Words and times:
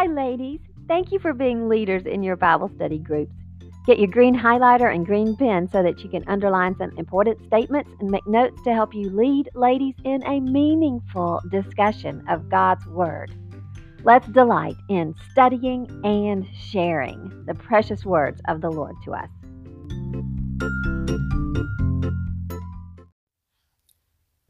Hi, 0.00 0.06
ladies. 0.06 0.60
Thank 0.88 1.12
you 1.12 1.18
for 1.18 1.34
being 1.34 1.68
leaders 1.68 2.06
in 2.06 2.22
your 2.22 2.34
Bible 2.34 2.70
study 2.74 2.96
groups. 2.96 3.34
Get 3.86 3.98
your 3.98 4.08
green 4.08 4.34
highlighter 4.34 4.90
and 4.94 5.04
green 5.04 5.36
pen 5.36 5.68
so 5.68 5.82
that 5.82 6.02
you 6.02 6.08
can 6.08 6.24
underline 6.26 6.74
some 6.78 6.96
important 6.96 7.38
statements 7.46 7.90
and 8.00 8.10
make 8.10 8.26
notes 8.26 8.62
to 8.62 8.72
help 8.72 8.94
you 8.94 9.10
lead 9.10 9.50
ladies 9.54 9.94
in 10.04 10.22
a 10.22 10.40
meaningful 10.40 11.42
discussion 11.50 12.24
of 12.30 12.48
God's 12.48 12.86
Word. 12.86 13.34
Let's 14.02 14.26
delight 14.28 14.76
in 14.88 15.14
studying 15.32 15.86
and 16.02 16.46
sharing 16.58 17.44
the 17.44 17.54
precious 17.54 18.02
words 18.02 18.40
of 18.48 18.62
the 18.62 18.70
Lord 18.70 18.96
to 19.04 19.12
us. 19.12 19.28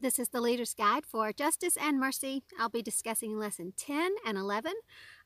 This 0.01 0.17
is 0.17 0.29
the 0.29 0.41
Leader's 0.41 0.73
Guide 0.73 1.05
for 1.05 1.31
Justice 1.31 1.77
and 1.79 1.99
Mercy. 1.99 2.41
I'll 2.57 2.69
be 2.69 2.81
discussing 2.81 3.37
lesson 3.37 3.73
10 3.77 4.15
and 4.25 4.35
11. 4.35 4.71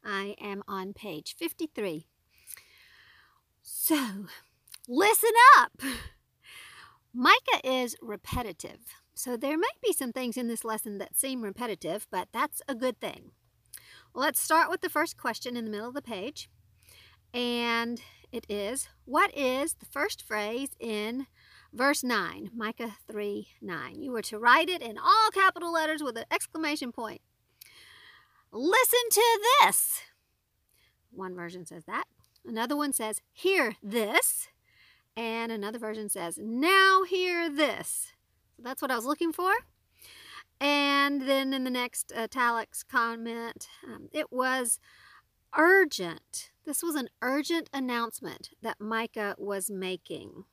I 0.05 0.35
am 0.39 0.63
on 0.67 0.93
page 0.93 1.35
53. 1.35 2.05
So, 3.61 4.27
listen 4.87 5.31
up! 5.57 5.81
Micah 7.13 7.61
is 7.63 7.95
repetitive, 8.01 8.79
so 9.15 9.35
there 9.35 9.57
might 9.57 9.81
be 9.83 9.93
some 9.93 10.11
things 10.11 10.37
in 10.37 10.47
this 10.47 10.63
lesson 10.63 10.99
that 10.99 11.17
seem 11.17 11.41
repetitive, 11.41 12.07
but 12.11 12.27
that's 12.31 12.61
a 12.67 12.75
good 12.75 12.99
thing. 12.99 13.31
Let's 14.13 14.39
start 14.39 14.69
with 14.69 14.81
the 14.81 14.89
first 14.89 15.17
question 15.17 15.57
in 15.57 15.65
the 15.65 15.71
middle 15.71 15.87
of 15.87 15.95
the 15.95 16.01
page, 16.01 16.49
and 17.33 18.01
it 18.31 18.45
is 18.47 18.87
What 19.05 19.35
is 19.35 19.73
the 19.73 19.85
first 19.85 20.21
phrase 20.21 20.69
in 20.79 21.27
Verse 21.75 22.05
9, 22.05 22.51
Micah 22.55 22.95
3 23.11 23.49
9. 23.61 24.01
You 24.01 24.11
were 24.13 24.21
to 24.21 24.39
write 24.39 24.69
it 24.69 24.81
in 24.81 24.97
all 24.97 25.29
capital 25.33 25.73
letters 25.73 26.01
with 26.01 26.15
an 26.15 26.23
exclamation 26.31 26.93
point. 26.93 27.19
Listen 28.57 28.99
to 29.11 29.39
this. 29.61 30.01
One 31.11 31.35
version 31.35 31.65
says 31.65 31.83
that. 31.85 32.05
Another 32.45 32.77
one 32.77 32.93
says, 32.93 33.21
Hear 33.33 33.75
this. 33.83 34.47
And 35.17 35.51
another 35.51 35.77
version 35.77 36.07
says, 36.07 36.39
Now 36.41 37.03
hear 37.03 37.49
this. 37.49 38.13
So 38.55 38.63
that's 38.63 38.81
what 38.81 38.91
I 38.91 38.95
was 38.95 39.03
looking 39.03 39.33
for. 39.33 39.51
And 40.61 41.23
then 41.23 41.53
in 41.53 41.65
the 41.65 41.69
next 41.69 42.13
italics 42.15 42.81
comment, 42.81 43.67
um, 43.85 44.07
it 44.13 44.31
was 44.31 44.79
urgent. 45.57 46.51
This 46.65 46.81
was 46.81 46.95
an 46.95 47.09
urgent 47.21 47.69
announcement 47.73 48.51
that 48.61 48.79
Micah 48.79 49.35
was 49.37 49.69
making. 49.69 50.45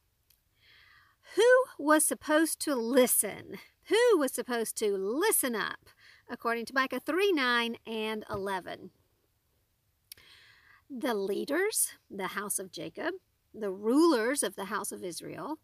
Who 1.36 1.64
was 1.78 2.05
supposed 2.05 2.58
to 2.62 2.75
listen? 2.75 3.58
Who 3.84 4.19
was 4.19 4.33
supposed 4.33 4.77
to 4.78 4.97
listen 4.97 5.55
up? 5.55 5.89
According 6.33 6.64
to 6.66 6.75
Micah 6.75 6.98
3 6.98 7.30
9 7.30 7.77
and 7.86 8.25
11. 8.30 8.91
The 10.89 11.12
leaders, 11.12 11.92
the 12.11 12.28
house 12.28 12.58
of 12.58 12.72
Jacob, 12.72 13.12
the 13.52 13.70
rulers 13.70 14.42
of 14.42 14.56
the 14.56 14.64
house 14.64 14.92
of 14.92 15.05
Israel. 15.05 15.58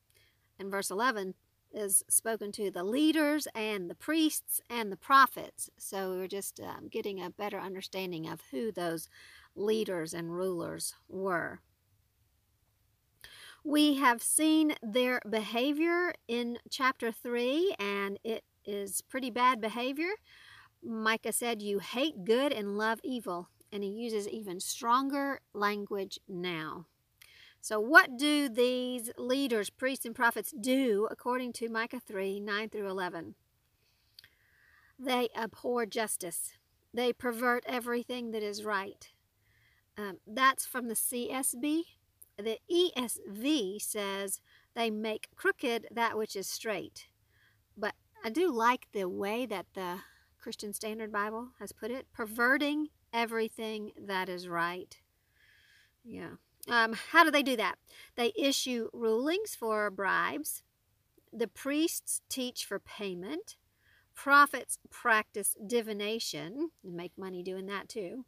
And 0.59 0.71
verse 0.71 0.91
11 0.91 1.33
is 1.73 2.05
spoken 2.11 2.53
to 2.53 2.71
the 2.71 2.85
leaders 2.85 3.49
and 3.55 3.89
the 3.89 3.95
priests 3.95 4.61
and 4.69 4.93
the 4.93 4.97
prophets. 4.99 5.71
So 5.79 6.11
we're 6.11 6.29
just 6.29 6.61
um, 6.61 6.89
getting 6.91 7.23
a 7.23 7.31
better 7.31 7.59
understanding 7.59 8.29
of 8.29 8.43
who 8.51 8.71
those 8.71 9.09
leaders 9.57 10.13
and 10.13 10.37
rulers 10.37 10.95
were. 11.09 11.61
We 13.65 13.95
have 13.95 14.23
seen 14.23 14.75
their 14.83 15.21
behavior 15.29 16.13
in 16.27 16.59
chapter 16.71 17.11
3, 17.11 17.75
and 17.79 18.19
it 18.23 18.45
is 18.67 19.01
pretty 19.01 19.31
bad 19.31 19.63
behavior. 19.63 20.11
Micah 20.83 21.33
said, 21.33 21.63
You 21.63 21.79
hate 21.79 22.25
good 22.25 22.53
and 22.53 22.79
love 22.79 23.01
evil. 23.03 23.49
And 23.71 23.83
he 23.83 23.91
uses 23.91 24.27
even 24.29 24.61
stronger 24.61 25.41
language 25.53 26.19
now. 26.27 26.87
So, 27.61 27.79
what 27.79 28.17
do 28.17 28.49
these 28.49 29.11
leaders, 29.19 29.69
priests, 29.69 30.07
and 30.07 30.15
prophets 30.15 30.55
do 30.59 31.07
according 31.11 31.53
to 31.55 31.69
Micah 31.69 32.01
3 32.01 32.41
9 32.41 32.69
through 32.71 32.89
11? 32.89 33.35
They 34.99 35.29
abhor 35.37 35.85
justice, 35.85 36.53
they 36.95 37.13
pervert 37.13 37.65
everything 37.67 38.31
that 38.31 38.43
is 38.43 38.65
right. 38.65 39.11
Um, 39.99 40.19
that's 40.27 40.65
from 40.65 40.89
the 40.89 40.95
CSB 40.95 41.83
the 42.39 42.59
ESV 42.71 43.83
says 43.83 44.41
they 44.75 44.91
make 44.91 45.29
crooked 45.35 45.89
that 45.91 46.17
which 46.17 46.37
is 46.37 46.49
straight. 46.49 47.09
But 47.77 47.95
I 48.25 48.31
do 48.31 48.53
like 48.53 48.87
the 48.93 49.09
way 49.09 49.45
that 49.47 49.67
the 49.75 50.01
Christian 50.39 50.73
Standard 50.73 51.13
Bible 51.13 51.49
has 51.59 51.73
put 51.73 51.91
it 51.91 52.07
perverting 52.13 52.89
everything 53.13 53.93
that 53.99 54.29
is 54.29 54.49
right. 54.49 54.99
Yeah. 56.05 56.33
Um, 56.69 56.95
how 57.11 57.25
do 57.25 57.31
they 57.31 57.43
do 57.43 57.57
that? 57.57 57.77
They 58.17 58.33
issue 58.37 58.89
rulings 58.93 59.55
for 59.55 59.91
bribes. 59.91 60.63
The 61.33 61.49
priests 61.49 62.23
teach 62.29 62.65
for 62.65 62.79
payment. 62.79 63.57
Prophets 64.15 64.79
practice 64.91 65.57
divination 65.65 66.71
and 66.83 66.95
make 66.95 67.13
money 67.17 67.43
doing 67.43 67.67
that 67.67 67.89
too. 67.89 68.25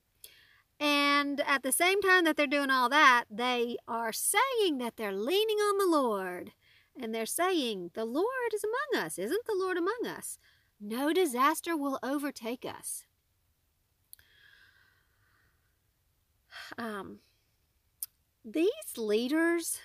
And 0.79 1.43
at 1.47 1.63
the 1.63 1.73
same 1.73 2.01
time 2.01 2.25
that 2.25 2.37
they're 2.37 2.47
doing 2.47 2.71
all 2.71 2.89
that, 2.89 3.25
they 3.31 3.77
are 3.87 4.13
saying 4.13 4.79
that 4.79 4.97
they're 4.97 5.13
leaning 5.13 5.59
on 5.59 5.79
the 5.79 5.97
Lord. 5.97 6.53
And 6.99 7.15
they're 7.15 7.27
saying, 7.27 7.91
The 7.95 8.05
Lord 8.05 8.55
is 8.55 8.65
among 8.65 9.05
us. 9.05 9.19
Isn't 9.19 9.47
the 9.47 9.57
Lord 9.57 9.77
among 9.77 10.07
us? 10.07 10.39
No 10.81 11.13
disaster 11.13 11.77
will 11.77 11.99
overtake 12.03 12.65
us. 12.65 13.05
Um, 16.79 17.19
these 18.45 18.71
leaders 18.97 19.81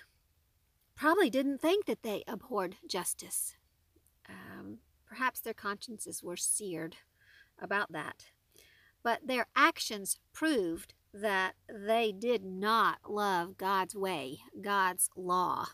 probably 0.94 1.28
didn't 1.28 1.60
think 1.60 1.84
that 1.86 2.02
they 2.02 2.24
abhorred 2.26 2.76
justice. 2.88 3.56
Um, 4.28 4.78
perhaps 5.06 5.40
their 5.40 5.54
consciences 5.54 6.22
were 6.22 6.36
seared 6.36 6.96
about 7.60 7.92
that 7.92 8.24
but 9.06 9.24
their 9.24 9.46
actions 9.54 10.18
proved 10.32 10.92
that 11.14 11.52
they 11.72 12.10
did 12.10 12.44
not 12.44 12.98
love 13.08 13.56
God's 13.56 13.94
way, 13.94 14.40
God's 14.60 15.10
law. 15.14 15.66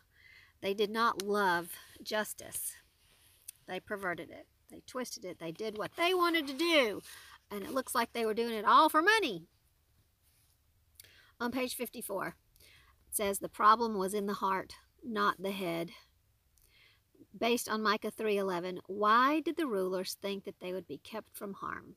They 0.61 0.75
did 0.75 0.91
not 0.91 1.23
love 1.23 1.71
justice. 2.03 2.73
They 3.67 3.81
perverted 3.81 4.29
it, 4.29 4.47
they 4.73 4.83
twisted 4.87 5.25
it, 5.25 5.39
they 5.39 5.53
did 5.53 5.79
what 5.79 5.93
they 5.97 6.15
wanted 6.15 6.47
to 6.49 6.55
do, 6.55 7.01
and 7.51 7.63
it 7.63 7.73
looks 7.73 7.95
like 7.95 8.13
they 8.13 8.27
were 8.27 8.35
doing 8.35 8.55
it 8.55 8.65
all 8.65 8.89
for 8.89 9.03
money. 9.03 9.45
On 11.41 11.51
page 11.51 11.75
54, 11.75 12.29
it 12.29 12.35
says 13.17 13.39
the 13.39 13.49
problem 13.49 13.97
was 13.97 14.15
in 14.15 14.27
the 14.27 14.35
heart, 14.35 14.75
not 15.05 15.43
the 15.43 15.51
head. 15.51 15.91
Based 17.37 17.69
on 17.69 17.83
Micah 17.83 18.11
3:11, 18.11 18.79
why 18.87 19.41
did 19.41 19.57
the 19.57 19.67
rulers 19.67 20.15
think 20.15 20.45
that 20.45 20.61
they 20.61 20.73
would 20.73 20.87
be 20.87 20.99
kept 20.99 21.37
from 21.37 21.55
harm? 21.55 21.97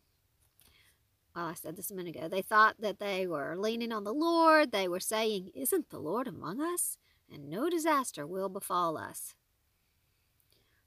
well, 1.36 1.48
I 1.48 1.54
said 1.54 1.76
this 1.76 1.92
a 1.92 1.96
minute 1.96 2.16
ago, 2.16 2.30
they 2.30 2.42
thought 2.42 2.76
that 2.80 3.00
they 3.00 3.28
were 3.28 3.58
leaning 3.58 3.92
on 3.92 4.06
the 4.06 4.14
Lord. 4.14 4.72
They 4.72 4.88
were 4.88 5.02
saying, 5.02 5.52
Isn't 5.54 5.90
the 5.90 6.00
Lord 6.00 6.28
among 6.28 6.62
us? 6.62 6.98
And 7.32 7.50
no 7.50 7.70
disaster 7.70 8.26
will 8.26 8.48
befall 8.48 8.98
us. 8.98 9.36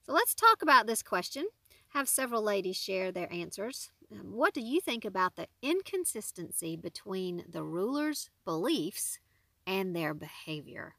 So 0.06 0.12
let's 0.12 0.34
talk 0.34 0.62
about 0.62 0.86
this 0.86 1.02
question. 1.02 1.48
Have 1.92 2.08
several 2.08 2.42
ladies 2.42 2.76
share 2.76 3.10
their 3.10 3.32
answers. 3.32 3.90
Um, 4.12 4.32
what 4.32 4.54
do 4.54 4.60
you 4.60 4.80
think 4.80 5.04
about 5.04 5.36
the 5.36 5.48
inconsistency 5.62 6.76
between 6.76 7.44
the 7.48 7.64
ruler's 7.64 8.30
beliefs 8.44 9.18
and 9.66 9.94
their 9.94 10.14
behavior? 10.14 10.94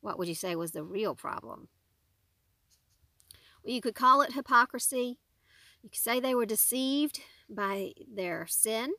What 0.00 0.18
would 0.18 0.28
you 0.28 0.34
say 0.34 0.56
was 0.56 0.72
the 0.72 0.84
real 0.84 1.14
problem? 1.14 1.68
Well, 3.62 3.74
you 3.74 3.80
could 3.80 3.94
call 3.94 4.22
it 4.22 4.32
hypocrisy. 4.32 5.18
You 5.82 5.90
could 5.90 6.00
say 6.00 6.20
they 6.20 6.34
were 6.34 6.46
deceived 6.46 7.20
by 7.48 7.92
their 8.12 8.46
sin. 8.48 8.92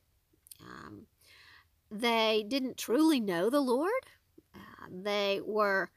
Um, 0.61 1.07
they 1.89 2.45
didn't 2.47 2.77
truly 2.77 3.19
know 3.19 3.49
the 3.49 3.61
Lord. 3.61 3.91
Uh, 4.55 4.87
they 4.89 5.41
were 5.43 5.89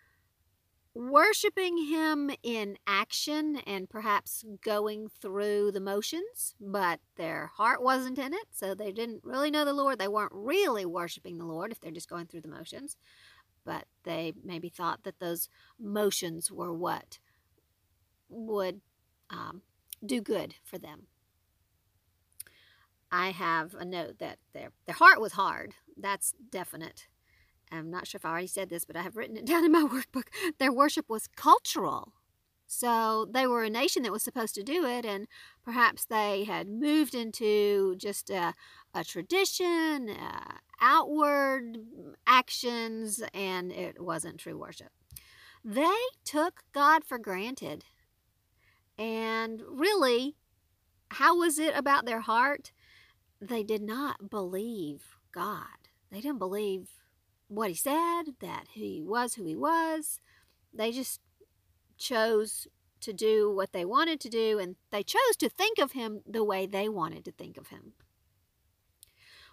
worshiping 0.95 1.87
Him 1.87 2.31
in 2.43 2.79
action 2.87 3.57
and 3.67 3.91
perhaps 3.91 4.45
going 4.63 5.09
through 5.09 5.73
the 5.73 5.81
motions, 5.81 6.55
but 6.61 7.01
their 7.17 7.49
heart 7.57 7.83
wasn't 7.83 8.19
in 8.19 8.33
it, 8.33 8.47
so 8.51 8.75
they 8.75 8.93
didn't 8.93 9.25
really 9.25 9.51
know 9.51 9.65
the 9.65 9.73
Lord. 9.73 9.99
They 9.99 10.09
weren't 10.09 10.33
really 10.35 10.85
worshiping 10.85 11.39
the 11.39 11.47
Lord 11.47 11.73
if 11.73 11.81
they're 11.81 11.91
just 11.91 12.09
going 12.09 12.27
through 12.27 12.43
the 12.43 12.49
motions, 12.49 12.97
but 13.65 13.87
they 14.05 14.33
maybe 14.45 14.69
thought 14.69 15.03
that 15.03 15.19
those 15.19 15.49
motions 15.79 16.51
were 16.51 16.73
what 16.73 17.19
would 18.29 18.81
um, 19.31 19.63
do 20.05 20.21
good 20.21 20.55
for 20.63 20.79
them. 20.79 21.07
I 23.11 23.31
have 23.31 23.75
a 23.75 23.85
note 23.85 24.19
that 24.19 24.39
their 24.53 24.71
their 24.87 24.95
heart 24.97 25.21
was 25.21 25.33
hard. 25.35 25.75
That's 25.97 26.35
definite. 26.51 27.07
I'm 27.71 27.91
not 27.91 28.07
sure 28.07 28.19
if 28.19 28.25
I 28.25 28.31
already 28.31 28.47
said 28.47 28.71
this, 28.71 28.85
but 28.85 28.97
I 28.97 29.03
have 29.03 29.17
written 29.17 29.37
it 29.37 29.45
down 29.47 29.65
in 29.65 29.73
my 29.73 29.83
workbook. 29.83 30.29
Their 30.59 30.73
worship 30.73 31.09
was 31.09 31.29
cultural. 31.29 32.13
So 32.67 33.27
they 33.31 33.47
were 33.47 33.63
a 33.63 33.71
nation 33.71 34.03
that 34.03 34.13
was 34.13 34.23
supposed 34.23 34.55
to 34.55 34.63
do 34.63 34.87
it, 34.87 35.05
and 35.05 35.29
perhaps 35.65 36.07
they 36.07 36.45
had 36.45 36.67
moved 36.67 37.15
into 37.15 37.95
just 37.97 38.31
a, 38.31 38.55
a 38.95 39.05
tradition, 39.05 40.11
uh, 40.11 40.55
outward 40.81 41.79
actions, 42.27 43.23
and 43.33 43.71
it 43.71 44.03
wasn't 44.03 44.39
true 44.39 44.59
worship. 44.59 44.91
They 45.65 45.97
took 46.25 46.65
God 46.73 47.05
for 47.05 47.19
granted. 47.19 47.85
And 48.99 49.63
really, 49.69 50.37
how 51.13 51.39
was 51.39 51.59
it 51.59 51.77
about 51.77 52.07
their 52.07 52.21
heart? 52.21 52.73
They 53.41 53.63
did 53.63 53.83
not 53.83 54.31
believe 54.31 55.17
God. 55.33 55.89
They 56.11 56.21
didn't 56.21 56.39
believe 56.39 56.91
what 57.49 57.71
He 57.71 57.77
said, 57.77 58.25
that 58.41 58.67
He 58.73 59.03
was 59.03 59.35
who 59.35 59.45
He 59.45 59.57
was. 59.57 60.21
They 60.73 60.91
just 60.93 61.21
chose 61.97 62.67
to 63.05 63.13
do 63.13 63.51
what 63.51 63.73
they 63.73 63.85
wanted 63.85 64.19
to 64.21 64.29
do, 64.29 64.59
and 64.59 64.77
they 64.91 65.03
chose 65.03 65.37
to 65.39 65.49
think 65.49 65.79
of 65.79 65.93
him 65.93 66.21
the 66.27 66.43
way 66.43 66.67
they 66.67 66.89
wanted 66.89 67.25
to 67.27 67.33
think 67.33 67.57
of 67.57 67.69
him. 67.69 67.93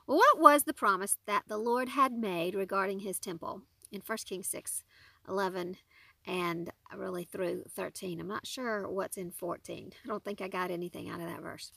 What 0.05 0.39
was 0.39 0.63
the 0.63 0.73
promise 0.73 1.17
that 1.25 1.43
the 1.47 1.57
Lord 1.57 1.89
had 1.89 2.13
made 2.13 2.55
regarding 2.55 2.99
his 2.99 3.19
temple 3.19 3.61
in 3.91 4.01
1 4.05 4.17
Kings 4.25 4.47
6 4.47 4.83
11 5.27 5.77
and 6.25 6.71
really 6.95 7.25
through 7.25 7.63
13? 7.69 8.19
I'm 8.19 8.27
not 8.27 8.47
sure 8.47 8.87
what's 8.89 9.17
in 9.17 9.31
14. 9.31 9.91
I 10.03 10.07
don't 10.07 10.23
think 10.23 10.41
I 10.41 10.47
got 10.47 10.71
anything 10.71 11.09
out 11.09 11.19
of 11.19 11.27
that 11.27 11.41
verse. 11.41 11.71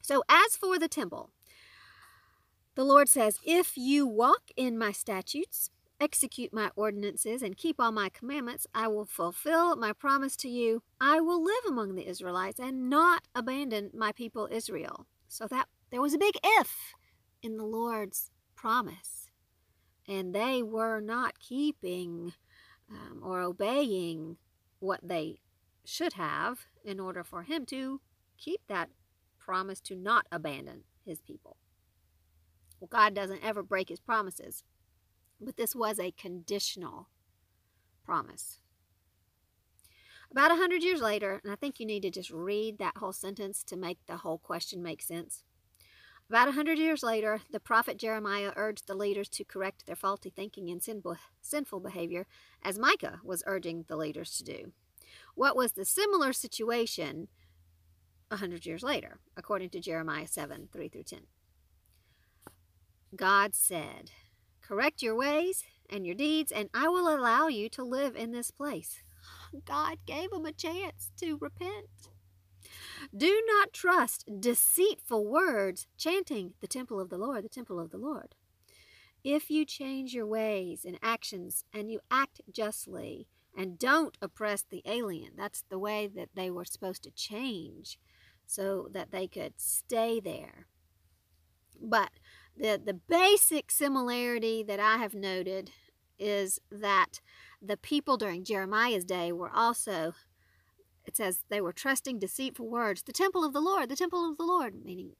So, 0.00 0.22
as 0.28 0.56
for 0.56 0.78
the 0.78 0.88
temple, 0.88 1.30
the 2.74 2.84
Lord 2.84 3.08
says, 3.08 3.38
If 3.44 3.76
you 3.76 4.06
walk 4.06 4.50
in 4.56 4.78
my 4.78 4.92
statutes 4.92 5.70
execute 6.00 6.52
my 6.52 6.70
ordinances 6.76 7.42
and 7.42 7.56
keep 7.56 7.80
all 7.80 7.92
my 7.92 8.08
commandments, 8.08 8.66
I 8.74 8.88
will 8.88 9.06
fulfill 9.06 9.76
my 9.76 9.92
promise 9.92 10.36
to 10.36 10.48
you. 10.48 10.82
I 11.00 11.20
will 11.20 11.42
live 11.42 11.64
among 11.66 11.94
the 11.94 12.06
Israelites 12.06 12.60
and 12.60 12.90
not 12.90 13.22
abandon 13.34 13.90
my 13.94 14.12
people 14.12 14.48
Israel. 14.50 15.06
So 15.28 15.46
that 15.48 15.68
there 15.90 16.02
was 16.02 16.14
a 16.14 16.18
big 16.18 16.34
if 16.44 16.94
in 17.42 17.56
the 17.56 17.64
Lord's 17.64 18.30
promise. 18.54 19.28
And 20.06 20.34
they 20.34 20.62
were 20.62 21.00
not 21.00 21.38
keeping 21.38 22.34
um, 22.90 23.20
or 23.22 23.40
obeying 23.40 24.36
what 24.80 25.00
they 25.02 25.40
should 25.84 26.14
have 26.14 26.66
in 26.84 27.00
order 27.00 27.24
for 27.24 27.42
him 27.42 27.64
to 27.66 28.00
keep 28.36 28.60
that 28.68 28.90
promise 29.38 29.80
to 29.80 29.96
not 29.96 30.26
abandon 30.30 30.84
his 31.06 31.20
people. 31.20 31.56
Well, 32.80 32.88
God 32.90 33.14
doesn't 33.14 33.44
ever 33.44 33.62
break 33.62 33.88
his 33.88 34.00
promises. 34.00 34.64
But 35.40 35.56
this 35.56 35.74
was 35.74 35.98
a 35.98 36.12
conditional 36.12 37.08
promise. 38.04 38.60
About 40.30 40.50
a 40.50 40.56
hundred 40.56 40.82
years 40.82 41.00
later, 41.00 41.40
and 41.42 41.52
I 41.52 41.56
think 41.56 41.78
you 41.78 41.86
need 41.86 42.02
to 42.02 42.10
just 42.10 42.30
read 42.30 42.78
that 42.78 42.96
whole 42.96 43.12
sentence 43.12 43.62
to 43.64 43.76
make 43.76 43.98
the 44.06 44.18
whole 44.18 44.38
question 44.38 44.82
make 44.82 45.02
sense. 45.02 45.44
About 46.28 46.48
a 46.48 46.52
hundred 46.52 46.78
years 46.78 47.02
later, 47.02 47.42
the 47.50 47.60
prophet 47.60 47.98
Jeremiah 47.98 48.52
urged 48.56 48.86
the 48.86 48.94
leaders 48.94 49.28
to 49.30 49.44
correct 49.44 49.86
their 49.86 49.94
faulty 49.94 50.30
thinking 50.30 50.70
and 50.70 50.82
sinful 50.82 51.18
sinful 51.42 51.80
behavior, 51.80 52.26
as 52.62 52.78
Micah 52.78 53.20
was 53.22 53.42
urging 53.46 53.84
the 53.86 53.96
leaders 53.96 54.36
to 54.38 54.44
do. 54.44 54.72
What 55.34 55.54
was 55.54 55.72
the 55.72 55.84
similar 55.84 56.32
situation 56.32 57.28
a 58.30 58.38
hundred 58.38 58.64
years 58.64 58.82
later, 58.82 59.20
according 59.36 59.70
to 59.70 59.80
Jeremiah 59.80 60.26
7 60.26 60.68
3 60.72 60.88
through 60.88 61.02
10? 61.02 61.20
God 63.16 63.54
said, 63.54 64.10
Correct 64.60 65.02
your 65.02 65.14
ways 65.14 65.64
and 65.90 66.06
your 66.06 66.14
deeds, 66.14 66.50
and 66.50 66.70
I 66.72 66.88
will 66.88 67.08
allow 67.08 67.48
you 67.48 67.68
to 67.70 67.84
live 67.84 68.16
in 68.16 68.32
this 68.32 68.50
place. 68.50 69.02
God 69.64 69.98
gave 70.06 70.30
them 70.30 70.46
a 70.46 70.52
chance 70.52 71.10
to 71.20 71.36
repent. 71.40 72.08
Do 73.14 73.42
not 73.46 73.72
trust 73.72 74.24
deceitful 74.40 75.26
words, 75.26 75.86
chanting 75.98 76.54
the 76.60 76.66
temple 76.66 77.00
of 77.00 77.10
the 77.10 77.18
Lord, 77.18 77.44
the 77.44 77.48
temple 77.48 77.78
of 77.78 77.90
the 77.90 77.98
Lord. 77.98 78.34
If 79.22 79.50
you 79.50 79.64
change 79.64 80.14
your 80.14 80.26
ways 80.26 80.84
and 80.84 80.98
actions 81.02 81.64
and 81.72 81.90
you 81.90 82.00
act 82.10 82.40
justly 82.50 83.28
and 83.56 83.78
don't 83.78 84.18
oppress 84.20 84.64
the 84.68 84.82
alien, 84.84 85.32
that's 85.36 85.64
the 85.68 85.78
way 85.78 86.08
that 86.14 86.30
they 86.34 86.50
were 86.50 86.64
supposed 86.64 87.02
to 87.04 87.10
change 87.10 87.98
so 88.46 88.88
that 88.92 89.10
they 89.10 89.26
could 89.26 89.54
stay 89.56 90.20
there. 90.20 90.66
But 91.80 92.10
the, 92.56 92.80
the 92.84 92.94
basic 92.94 93.70
similarity 93.70 94.62
that 94.62 94.80
I 94.80 94.98
have 94.98 95.14
noted 95.14 95.70
is 96.18 96.60
that 96.70 97.20
the 97.60 97.76
people 97.76 98.16
during 98.16 98.44
Jeremiah's 98.44 99.04
day 99.04 99.32
were 99.32 99.50
also, 99.50 100.14
it 101.04 101.16
says, 101.16 101.40
they 101.48 101.60
were 101.60 101.72
trusting 101.72 102.18
deceitful 102.18 102.68
words. 102.68 103.02
The 103.02 103.12
temple 103.12 103.44
of 103.44 103.52
the 103.52 103.60
Lord, 103.60 103.88
the 103.88 103.96
temple 103.96 104.28
of 104.30 104.36
the 104.36 104.44
Lord, 104.44 104.74
meaning 104.84 105.12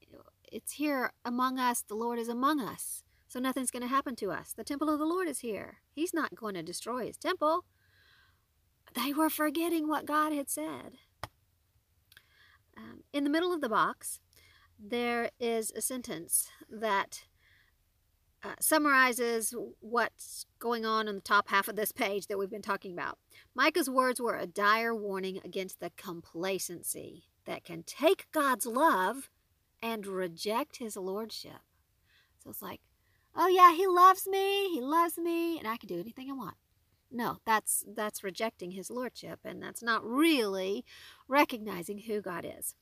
it's 0.51 0.73
here 0.73 1.11
among 1.25 1.59
us, 1.59 1.81
the 1.81 1.95
Lord 1.95 2.19
is 2.19 2.29
among 2.29 2.61
us. 2.61 3.03
So 3.27 3.39
nothing's 3.39 3.71
going 3.71 3.83
to 3.83 3.89
happen 3.89 4.15
to 4.17 4.31
us. 4.31 4.53
The 4.53 4.63
temple 4.63 4.89
of 4.89 4.99
the 4.99 5.05
Lord 5.05 5.27
is 5.27 5.39
here. 5.39 5.79
He's 5.91 6.13
not 6.13 6.35
going 6.35 6.53
to 6.53 6.63
destroy 6.63 7.07
his 7.07 7.17
temple. 7.17 7.65
They 8.93 9.11
were 9.11 9.29
forgetting 9.29 9.89
what 9.89 10.05
God 10.05 10.31
had 10.31 10.49
said. 10.49 10.93
Um, 12.77 13.03
in 13.11 13.23
the 13.23 13.29
middle 13.29 13.53
of 13.53 13.61
the 13.61 13.69
box, 13.69 14.19
there 14.79 15.29
is 15.39 15.71
a 15.71 15.81
sentence 15.81 16.49
that 16.69 17.25
uh, 18.43 18.53
summarizes 18.59 19.53
what's 19.79 20.45
going 20.59 20.85
on 20.85 21.07
in 21.07 21.15
the 21.15 21.21
top 21.21 21.49
half 21.49 21.67
of 21.67 21.75
this 21.75 21.91
page 21.91 22.27
that 22.27 22.37
we've 22.37 22.49
been 22.49 22.61
talking 22.61 22.93
about. 22.93 23.17
Micah's 23.55 23.89
words 23.89 24.21
were 24.21 24.37
a 24.37 24.45
dire 24.45 24.93
warning 24.93 25.39
against 25.43 25.79
the 25.79 25.91
complacency 25.97 27.23
that 27.45 27.63
can 27.63 27.83
take 27.83 28.27
God's 28.31 28.65
love 28.65 29.29
and 29.81 30.05
reject 30.05 30.77
his 30.77 30.95
lordship. 30.95 31.61
So 32.43 32.49
it's 32.49 32.61
like, 32.61 32.81
oh 33.35 33.47
yeah, 33.47 33.75
he 33.75 33.87
loves 33.87 34.27
me, 34.27 34.69
he 34.69 34.81
loves 34.81 35.17
me, 35.17 35.57
and 35.57 35.67
I 35.67 35.77
can 35.77 35.87
do 35.87 35.99
anything 35.99 36.29
I 36.29 36.33
want. 36.33 36.55
No, 37.11 37.37
that's 37.45 37.85
that's 37.95 38.23
rejecting 38.23 38.71
his 38.71 38.89
lordship 38.89 39.39
and 39.45 39.61
that's 39.61 39.81
not 39.81 40.05
really 40.05 40.83
recognizing 41.27 41.99
who 41.99 42.21
God 42.21 42.45
is 42.45 42.75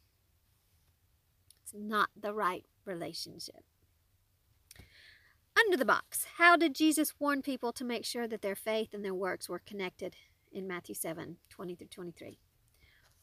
not 1.74 2.10
the 2.20 2.34
right 2.34 2.66
relationship. 2.86 3.64
Under 5.58 5.78
the 5.78 5.86
box, 5.86 6.26
how 6.38 6.58
did 6.58 6.76
Jesus 6.76 7.14
warn 7.20 7.42
people 7.42 7.72
to 7.74 7.84
make 7.86 8.06
sure 8.06 8.28
that 8.28 8.42
their 8.42 8.56
faith 8.56 8.94
and 8.94 9.06
their 9.06 9.14
works 9.14 9.48
were 9.48 9.60
connected 9.60 10.16
in 10.52 10.68
Matthew 10.68 10.96
7 10.96 11.38
20 11.50 11.76
through 11.76 11.88
23? 11.88 12.40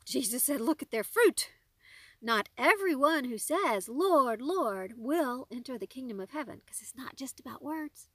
Jesus 0.04 0.44
said, 0.44 0.60
Look 0.60 0.82
at 0.82 0.90
their 0.90 1.04
fruit. 1.04 1.50
Not 2.22 2.48
everyone 2.58 3.24
who 3.24 3.38
says, 3.38 3.88
Lord, 3.88 4.42
Lord, 4.42 4.94
will 4.96 5.46
enter 5.50 5.78
the 5.78 5.86
kingdom 5.86 6.20
of 6.20 6.30
heaven, 6.30 6.60
because 6.64 6.82
it's 6.82 6.96
not 6.96 7.16
just 7.16 7.40
about 7.40 7.62
words. 7.62 8.08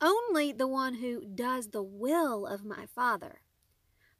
Only 0.00 0.52
the 0.52 0.68
one 0.68 0.94
who 0.94 1.24
does 1.24 1.68
the 1.68 1.82
will 1.82 2.46
of 2.46 2.64
my 2.64 2.86
Father. 2.86 3.40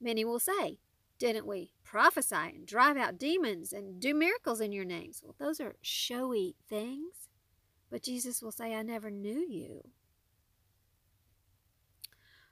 Many 0.01 0.25
will 0.25 0.41
say, 0.41 0.79
didn't 1.19 1.47
we 1.47 1.73
prophesy 1.85 2.35
and 2.35 2.67
drive 2.67 2.97
out 2.97 3.19
demons 3.19 3.73
and 3.73 4.01
do 4.01 4.15
miracles 4.15 4.61
in 4.61 4.73
your 4.73 4.85
names? 4.85 5.23
Well, 5.23 5.37
those 5.39 5.61
are 5.61 5.77
showy 5.81 6.57
things. 6.69 7.29
But 7.91 8.03
Jesus 8.03 8.43
will 8.43 8.51
say, 8.51 8.75
I 8.75 8.83
never 8.83 9.11
knew 9.11 9.47
you. 9.49 9.83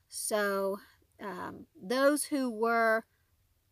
So, 0.08 0.78
um, 1.20 1.66
those 1.82 2.24
who 2.24 2.50
were, 2.50 3.04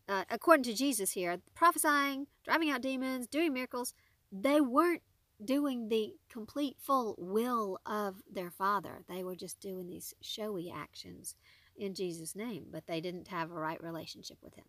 uh, 0.09 0.25
according 0.29 0.63
to 0.63 0.73
Jesus 0.73 1.11
here, 1.11 1.37
prophesying, 1.55 2.27
driving 2.43 2.69
out 2.69 2.81
demons, 2.81 3.27
doing 3.27 3.53
miracles, 3.53 3.93
they 4.31 4.59
weren't 4.59 5.03
doing 5.43 5.89
the 5.89 6.13
complete 6.29 6.77
full 6.79 7.15
will 7.17 7.79
of 7.85 8.21
their 8.31 8.51
Father. 8.51 9.03
They 9.07 9.23
were 9.23 9.35
just 9.35 9.59
doing 9.59 9.87
these 9.87 10.13
showy 10.21 10.71
actions 10.75 11.35
in 11.77 11.93
Jesus' 11.93 12.35
name, 12.35 12.65
but 12.71 12.87
they 12.87 13.01
didn't 13.01 13.27
have 13.29 13.51
a 13.51 13.55
right 13.55 13.81
relationship 13.81 14.37
with 14.41 14.55
Him. 14.55 14.65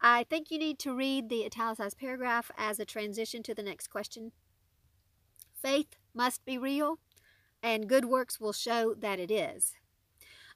I 0.00 0.24
think 0.24 0.50
you 0.50 0.58
need 0.58 0.78
to 0.80 0.94
read 0.94 1.28
the 1.28 1.44
italicized 1.44 1.98
paragraph 1.98 2.50
as 2.56 2.78
a 2.78 2.84
transition 2.84 3.42
to 3.44 3.54
the 3.54 3.62
next 3.62 3.88
question. 3.88 4.32
Faith 5.54 5.96
must 6.14 6.44
be 6.44 6.58
real, 6.58 6.98
and 7.62 7.88
good 7.88 8.04
works 8.04 8.38
will 8.38 8.52
show 8.52 8.94
that 8.94 9.18
it 9.18 9.30
is. 9.30 9.76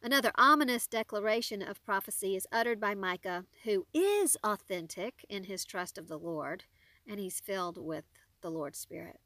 Another 0.02 0.30
ominous 0.36 0.86
declaration 0.86 1.60
of 1.62 1.84
prophecy 1.84 2.36
is 2.36 2.46
uttered 2.52 2.78
by 2.78 2.94
Micah, 2.94 3.46
who 3.64 3.86
is 3.92 4.36
authentic 4.44 5.24
in 5.28 5.44
his 5.44 5.64
trust 5.64 5.98
of 5.98 6.08
the 6.08 6.18
Lord, 6.18 6.64
and 7.06 7.18
he's 7.18 7.40
filled 7.40 7.78
with 7.78 8.04
the 8.40 8.50
Lord's 8.50 8.78
Spirit. 8.78 9.18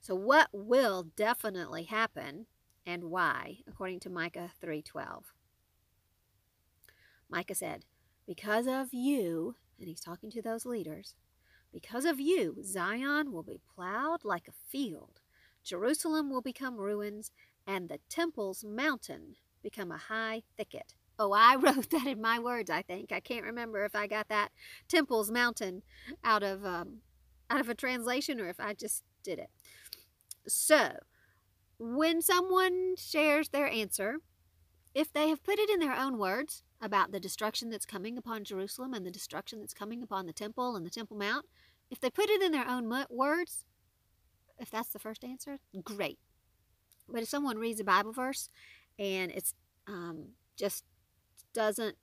So 0.00 0.14
what 0.14 0.48
will 0.52 1.04
definitely 1.14 1.84
happen 1.84 2.46
and 2.86 3.04
why, 3.04 3.58
according 3.68 4.00
to 4.00 4.10
Micah 4.10 4.50
3:12? 4.60 5.34
Micah 7.28 7.54
said, 7.54 7.84
because 8.26 8.66
of 8.66 8.92
you, 8.92 9.56
and 9.78 9.88
he's 9.88 10.00
talking 10.00 10.30
to 10.30 10.42
those 10.42 10.66
leaders, 10.66 11.14
because 11.72 12.04
of 12.04 12.18
you, 12.20 12.56
Zion 12.64 13.32
will 13.32 13.42
be 13.42 13.60
plowed 13.74 14.24
like 14.24 14.48
a 14.48 14.68
field, 14.68 15.20
Jerusalem 15.62 16.30
will 16.30 16.40
become 16.42 16.76
ruins, 16.76 17.30
and 17.66 17.88
the 17.88 18.00
temple's 18.08 18.64
mountain 18.64 19.36
become 19.62 19.92
a 19.92 19.98
high 19.98 20.42
thicket. 20.56 20.94
Oh, 21.18 21.32
I 21.32 21.56
wrote 21.60 21.90
that 21.90 22.06
in 22.06 22.20
my 22.20 22.38
words, 22.38 22.70
I 22.70 22.82
think. 22.82 23.12
I 23.12 23.20
can't 23.20 23.44
remember 23.44 23.84
if 23.84 23.94
I 23.94 24.06
got 24.06 24.28
that 24.28 24.50
Temple's 24.88 25.30
Mountain 25.30 25.82
out 26.24 26.42
of 26.42 26.64
um, 26.64 27.02
out 27.50 27.60
of 27.60 27.68
a 27.68 27.74
translation 27.74 28.40
or 28.40 28.48
if 28.48 28.58
I 28.58 28.72
just 28.72 29.04
did 29.22 29.38
it. 29.38 29.50
So, 30.48 30.92
when 31.78 32.22
someone 32.22 32.94
shares 32.96 33.50
their 33.50 33.68
answer, 33.68 34.16
if 34.94 35.12
they 35.12 35.28
have 35.28 35.44
put 35.44 35.58
it 35.58 35.68
in 35.68 35.78
their 35.78 35.94
own 35.94 36.18
words 36.18 36.62
about 36.80 37.12
the 37.12 37.20
destruction 37.20 37.70
that's 37.70 37.86
coming 37.86 38.16
upon 38.16 38.44
Jerusalem 38.44 38.94
and 38.94 39.04
the 39.04 39.10
destruction 39.10 39.60
that's 39.60 39.74
coming 39.74 40.02
upon 40.02 40.26
the 40.26 40.32
temple 40.32 40.76
and 40.76 40.86
the 40.86 40.90
Temple 40.90 41.16
Mount, 41.16 41.46
if 41.90 42.00
they 42.00 42.10
put 42.10 42.30
it 42.30 42.42
in 42.42 42.52
their 42.52 42.68
own 42.68 42.90
words, 43.10 43.64
if 44.58 44.70
that's 44.70 44.90
the 44.90 44.98
first 44.98 45.24
answer, 45.24 45.58
great. 45.84 46.18
But 47.08 47.22
if 47.22 47.28
someone 47.28 47.58
reads 47.58 47.80
a 47.80 47.84
Bible 47.84 48.12
verse 48.12 48.48
and 48.98 49.30
it's 49.32 49.54
um, 49.86 50.30
just 50.56 50.84
doesn't, 51.52 51.96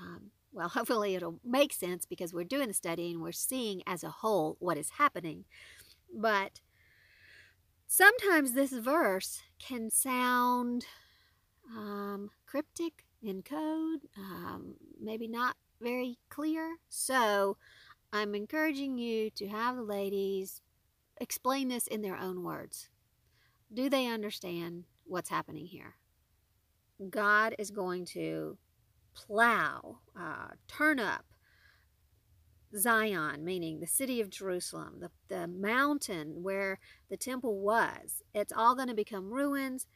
um, 0.00 0.30
well, 0.52 0.68
hopefully 0.70 1.14
it'll 1.14 1.40
make 1.44 1.72
sense 1.72 2.04
because 2.04 2.34
we're 2.34 2.44
doing 2.44 2.68
the 2.68 2.74
study 2.74 3.10
and 3.12 3.22
we're 3.22 3.32
seeing 3.32 3.82
as 3.86 4.02
a 4.02 4.10
whole 4.10 4.56
what 4.58 4.76
is 4.76 4.90
happening. 4.90 5.44
But 6.12 6.60
sometimes 7.86 8.52
this 8.52 8.72
verse 8.72 9.40
can 9.58 9.90
sound 9.90 10.86
um, 11.70 12.30
cryptic 12.46 13.03
in 13.26 13.42
code, 13.42 14.00
um, 14.16 14.74
maybe 15.00 15.28
not 15.28 15.56
very 15.80 16.18
clear. 16.28 16.76
So 16.88 17.56
I'm 18.12 18.34
encouraging 18.34 18.98
you 18.98 19.30
to 19.30 19.48
have 19.48 19.76
the 19.76 19.82
ladies 19.82 20.62
explain 21.20 21.68
this 21.68 21.86
in 21.86 22.02
their 22.02 22.16
own 22.16 22.42
words. 22.42 22.88
Do 23.72 23.88
they 23.88 24.06
understand 24.06 24.84
what's 25.04 25.30
happening 25.30 25.66
here? 25.66 25.96
God 27.10 27.54
is 27.58 27.70
going 27.70 28.04
to 28.06 28.56
plow, 29.14 29.98
uh, 30.18 30.48
turn 30.68 31.00
up 31.00 31.24
Zion, 32.76 33.44
meaning 33.44 33.80
the 33.80 33.86
city 33.86 34.20
of 34.20 34.30
Jerusalem, 34.30 35.00
the, 35.00 35.10
the 35.28 35.46
mountain 35.46 36.42
where 36.42 36.78
the 37.08 37.16
temple 37.16 37.60
was. 37.60 38.22
It's 38.34 38.52
all 38.52 38.74
going 38.74 38.88
to 38.88 38.94
become 38.94 39.32
ruins. 39.32 39.86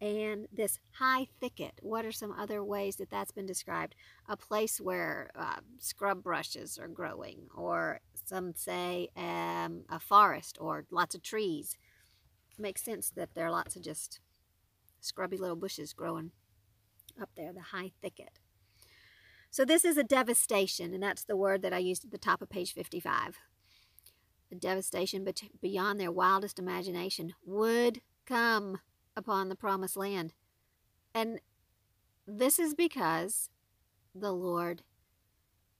And 0.00 0.46
this 0.52 0.78
high 0.92 1.26
thicket, 1.40 1.80
what 1.82 2.04
are 2.04 2.12
some 2.12 2.32
other 2.32 2.62
ways 2.62 2.96
that 2.96 3.10
that's 3.10 3.32
been 3.32 3.46
described? 3.46 3.96
A 4.28 4.36
place 4.36 4.80
where 4.80 5.30
uh, 5.34 5.56
scrub 5.78 6.22
brushes 6.22 6.78
are 6.78 6.86
growing, 6.86 7.48
or 7.56 8.00
some 8.24 8.54
say 8.54 9.08
um, 9.16 9.84
a 9.90 9.98
forest 9.98 10.56
or 10.60 10.84
lots 10.90 11.16
of 11.16 11.22
trees. 11.22 11.76
It 12.56 12.62
makes 12.62 12.82
sense 12.82 13.10
that 13.10 13.30
there 13.34 13.46
are 13.46 13.50
lots 13.50 13.74
of 13.74 13.82
just 13.82 14.20
scrubby 15.00 15.36
little 15.36 15.56
bushes 15.56 15.92
growing 15.92 16.30
up 17.20 17.30
there, 17.36 17.52
the 17.52 17.60
high 17.60 17.90
thicket. 18.00 18.38
So 19.50 19.64
this 19.64 19.84
is 19.84 19.96
a 19.96 20.04
devastation, 20.04 20.94
and 20.94 21.02
that's 21.02 21.24
the 21.24 21.36
word 21.36 21.62
that 21.62 21.72
I 21.72 21.78
used 21.78 22.04
at 22.04 22.10
the 22.10 22.18
top 22.18 22.42
of 22.42 22.50
page 22.50 22.72
55. 22.72 23.38
A 24.52 24.54
devastation 24.54 25.26
beyond 25.60 25.98
their 25.98 26.12
wildest 26.12 26.58
imagination 26.58 27.34
would 27.44 28.00
come 28.26 28.78
upon 29.18 29.48
the 29.48 29.56
promised 29.56 29.96
land. 29.96 30.32
And 31.14 31.40
this 32.26 32.58
is 32.58 32.74
because 32.74 33.50
the 34.14 34.32
Lord 34.32 34.82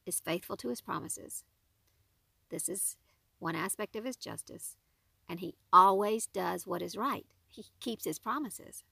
is 0.05 0.21
faithful 0.21 0.57
to 0.59 0.69
his 0.69 0.81
promises. 0.81 1.45
This 2.51 2.69
is 2.69 2.97
one 3.39 3.55
aspect 3.55 3.95
of 3.95 4.05
his 4.05 4.17
justice, 4.17 4.77
and 5.29 5.41
he 5.41 5.55
always 5.73 6.27
does 6.27 6.67
what 6.67 6.83
is 6.83 6.97
right. 6.97 7.27
He 7.47 7.67
keeps 7.81 8.05
his 8.05 8.19
promises. 8.19 8.83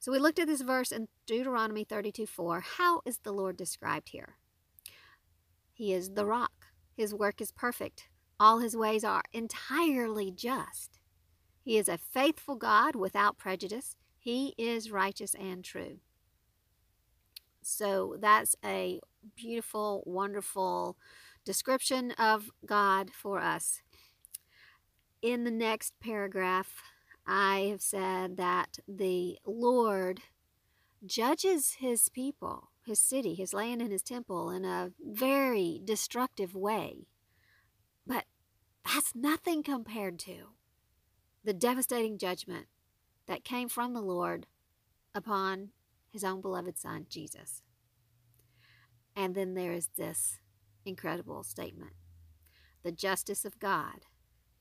So 0.00 0.10
we 0.12 0.18
looked 0.18 0.38
at 0.38 0.46
this 0.46 0.62
verse 0.62 0.92
in 0.92 1.08
Deuteronomy 1.26 1.84
32 1.84 2.26
4. 2.26 2.60
How 2.60 3.00
is 3.04 3.18
the 3.18 3.32
Lord 3.32 3.56
described 3.56 4.10
here? 4.10 4.36
He 5.72 5.92
is 5.92 6.10
the 6.10 6.26
rock. 6.26 6.52
His 6.96 7.14
work 7.14 7.40
is 7.40 7.52
perfect. 7.52 8.08
All 8.38 8.58
his 8.58 8.76
ways 8.76 9.04
are 9.04 9.22
entirely 9.32 10.30
just. 10.30 11.00
He 11.64 11.78
is 11.78 11.88
a 11.88 11.98
faithful 11.98 12.56
God 12.56 12.94
without 12.94 13.38
prejudice. 13.38 13.96
He 14.18 14.54
is 14.58 14.90
righteous 14.90 15.34
and 15.34 15.64
true. 15.64 15.98
So 17.62 18.16
that's 18.20 18.54
a 18.62 19.00
beautiful, 19.34 20.02
wonderful 20.04 20.98
description 21.44 22.10
of 22.12 22.50
God 22.66 23.10
for 23.10 23.40
us. 23.40 23.80
In 25.22 25.44
the 25.44 25.50
next 25.50 25.98
paragraph, 26.00 26.82
I 27.26 27.68
have 27.70 27.80
said 27.80 28.36
that 28.36 28.78
the 28.86 29.38
Lord 29.46 30.20
judges 31.06 31.76
his 31.78 32.10
people, 32.10 32.68
his 32.84 32.98
city, 32.98 33.34
his 33.34 33.54
land, 33.54 33.80
and 33.80 33.90
his 33.90 34.02
temple 34.02 34.50
in 34.50 34.66
a 34.66 34.92
very 35.02 35.80
destructive 35.82 36.54
way. 36.54 37.06
But 38.06 38.26
that's 38.84 39.14
nothing 39.14 39.62
compared 39.62 40.18
to 40.20 40.48
the 41.44 41.52
devastating 41.52 42.18
judgment 42.18 42.66
that 43.26 43.44
came 43.44 43.68
from 43.68 43.92
the 43.92 44.00
Lord 44.00 44.46
upon 45.14 45.70
his 46.10 46.24
own 46.24 46.40
beloved 46.40 46.78
Son, 46.78 47.06
Jesus. 47.08 47.62
And 49.14 49.34
then 49.34 49.54
there 49.54 49.72
is 49.72 49.90
this 49.96 50.38
incredible 50.84 51.42
statement 51.42 51.92
the 52.82 52.92
justice 52.92 53.46
of 53.46 53.58
God 53.58 54.04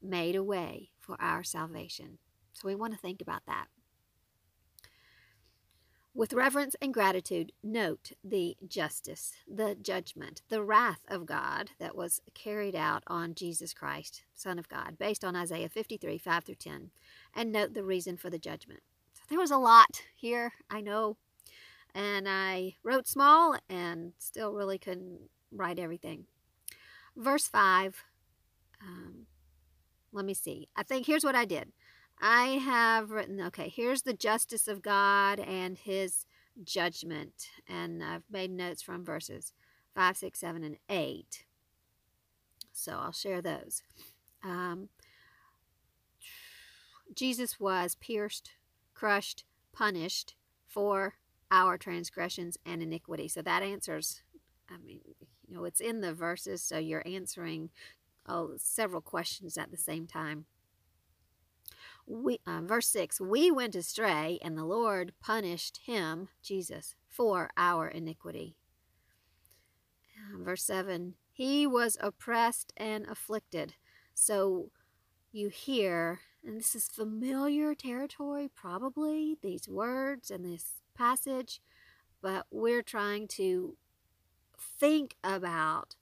made 0.01 0.35
a 0.35 0.43
way 0.43 0.91
for 0.97 1.21
our 1.21 1.43
salvation. 1.43 2.19
So 2.53 2.67
we 2.67 2.75
want 2.75 2.93
to 2.93 2.99
think 2.99 3.21
about 3.21 3.41
that. 3.47 3.67
With 6.15 6.33
reverence 6.33 6.75
and 6.79 6.93
gratitude, 6.93 7.53
note 7.63 8.11
the 8.23 8.55
justice, 8.67 9.33
the 9.47 9.73
judgment, 9.73 10.43
the 10.47 10.63
wrath 10.63 10.99
of 11.07 11.25
God 11.25 11.71
that 11.79 11.95
was 11.95 12.21
carried 12.35 12.75
out 12.75 13.01
on 13.07 13.33
Jesus 13.33 13.73
Christ, 13.73 14.21
Son 14.35 14.59
of 14.59 14.69
God, 14.69 14.99
based 14.99 15.25
on 15.25 15.35
Isaiah 15.35 15.69
53 15.69 16.19
5 16.19 16.43
through 16.43 16.55
10, 16.55 16.91
and 17.35 17.51
note 17.51 17.73
the 17.73 17.83
reason 17.83 18.15
for 18.15 18.29
the 18.29 18.37
judgment. 18.37 18.81
So 19.15 19.21
there 19.27 19.39
was 19.39 19.49
a 19.49 19.57
lot 19.57 20.03
here, 20.15 20.53
I 20.69 20.81
know, 20.81 21.17
and 21.95 22.29
I 22.29 22.75
wrote 22.83 23.07
small 23.07 23.57
and 23.67 24.13
still 24.19 24.53
really 24.53 24.77
couldn't 24.77 25.31
write 25.51 25.79
everything. 25.79 26.25
Verse 27.17 27.47
5, 27.47 28.03
um, 28.83 29.25
let 30.11 30.25
me 30.25 30.35
see. 30.35 30.67
I 30.75 30.83
think 30.83 31.07
here's 31.07 31.23
what 31.23 31.35
I 31.35 31.45
did. 31.45 31.71
I 32.21 32.45
have 32.63 33.11
written, 33.11 33.41
okay, 33.41 33.69
here's 33.69 34.03
the 34.03 34.13
justice 34.13 34.67
of 34.67 34.81
God 34.81 35.39
and 35.39 35.77
his 35.77 36.25
judgment. 36.63 37.49
And 37.67 38.03
I've 38.03 38.23
made 38.29 38.51
notes 38.51 38.81
from 38.81 39.03
verses 39.03 39.53
5, 39.95 40.17
6, 40.17 40.39
7, 40.39 40.63
and 40.63 40.77
8. 40.89 41.45
So 42.71 42.93
I'll 42.93 43.11
share 43.11 43.41
those. 43.41 43.83
Um, 44.43 44.89
Jesus 47.15 47.59
was 47.59 47.95
pierced, 47.95 48.51
crushed, 48.93 49.43
punished 49.71 50.35
for 50.67 51.15
our 51.51 51.77
transgressions 51.77 52.57
and 52.65 52.81
iniquity. 52.81 53.27
So 53.27 53.41
that 53.41 53.61
answers, 53.61 54.23
I 54.69 54.77
mean, 54.77 55.01
you 55.47 55.55
know, 55.55 55.65
it's 55.65 55.81
in 55.81 56.01
the 56.01 56.13
verses, 56.13 56.63
so 56.63 56.77
you're 56.77 57.03
answering 57.05 57.69
oh, 58.27 58.53
several 58.57 59.01
questions 59.01 59.57
at 59.57 59.69
the 59.69 59.77
same 59.77 60.07
time 60.07 60.45
we, 62.05 62.39
uh, 62.45 62.61
verse 62.61 62.87
6 62.89 63.21
we 63.21 63.49
went 63.49 63.75
astray 63.75 64.39
and 64.41 64.57
the 64.57 64.65
lord 64.65 65.13
punished 65.21 65.79
him 65.85 66.27
jesus 66.41 66.95
for 67.07 67.51
our 67.55 67.87
iniquity. 67.87 68.55
Uh, 70.17 70.43
verse 70.43 70.63
7 70.63 71.15
he 71.31 71.65
was 71.65 71.97
oppressed 71.99 72.71
and 72.77 73.07
afflicted. 73.07 73.73
So 74.13 74.69
you 75.31 75.49
hear 75.49 76.19
and 76.45 76.57
this 76.57 76.75
is 76.75 76.87
familiar 76.87 77.73
territory 77.73 78.49
probably 78.53 79.37
these 79.41 79.67
words 79.67 80.29
and 80.29 80.45
this 80.45 80.81
passage 80.95 81.59
but 82.21 82.45
we're 82.51 82.83
trying 82.83 83.27
to 83.27 83.75
think 84.57 85.15
about 85.23 85.95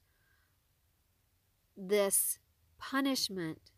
this 1.76 2.38
punishment 2.78 3.71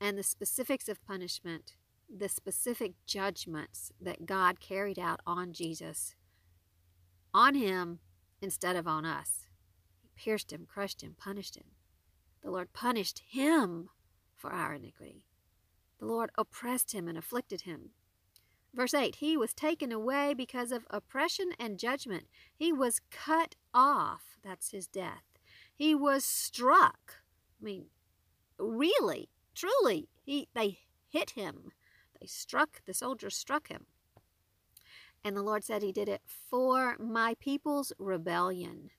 and 0.00 0.16
the 0.16 0.22
specifics 0.22 0.88
of 0.88 1.04
punishment, 1.04 1.74
the 2.14 2.28
specific 2.28 2.92
judgments 3.06 3.92
that 4.00 4.26
God 4.26 4.60
carried 4.60 4.98
out 4.98 5.20
on 5.26 5.52
Jesus, 5.52 6.14
on 7.34 7.54
him 7.54 7.98
instead 8.40 8.76
of 8.76 8.86
on 8.86 9.04
us. 9.04 9.48
He 10.02 10.08
pierced 10.16 10.52
him, 10.52 10.66
crushed 10.66 11.02
him, 11.02 11.16
punished 11.18 11.56
him. 11.56 11.66
The 12.42 12.50
Lord 12.50 12.72
punished 12.72 13.22
him 13.28 13.88
for 14.36 14.52
our 14.52 14.74
iniquity. 14.74 15.24
The 15.98 16.06
Lord 16.06 16.30
oppressed 16.38 16.92
him 16.92 17.08
and 17.08 17.18
afflicted 17.18 17.62
him. 17.62 17.90
Verse 18.74 18.94
8 18.94 19.16
He 19.16 19.36
was 19.36 19.52
taken 19.52 19.90
away 19.90 20.34
because 20.34 20.70
of 20.72 20.86
oppression 20.90 21.50
and 21.58 21.78
judgment. 21.78 22.26
He 22.54 22.72
was 22.72 23.00
cut 23.10 23.56
off. 23.74 24.38
That's 24.42 24.70
his 24.70 24.86
death. 24.86 25.24
He 25.74 25.94
was 25.94 26.24
struck. 26.24 27.16
I 27.60 27.64
mean, 27.64 27.86
really, 28.58 29.30
Truly, 29.58 30.08
he, 30.24 30.46
they 30.54 30.78
hit 31.08 31.30
him. 31.30 31.72
They 32.20 32.28
struck, 32.28 32.80
the 32.86 32.94
soldiers 32.94 33.36
struck 33.36 33.68
him. 33.68 33.86
And 35.24 35.36
the 35.36 35.42
Lord 35.42 35.64
said 35.64 35.82
He 35.82 35.90
did 35.90 36.08
it 36.08 36.22
for 36.26 36.96
my 37.00 37.34
people's 37.40 37.92
rebellion. 37.98 38.90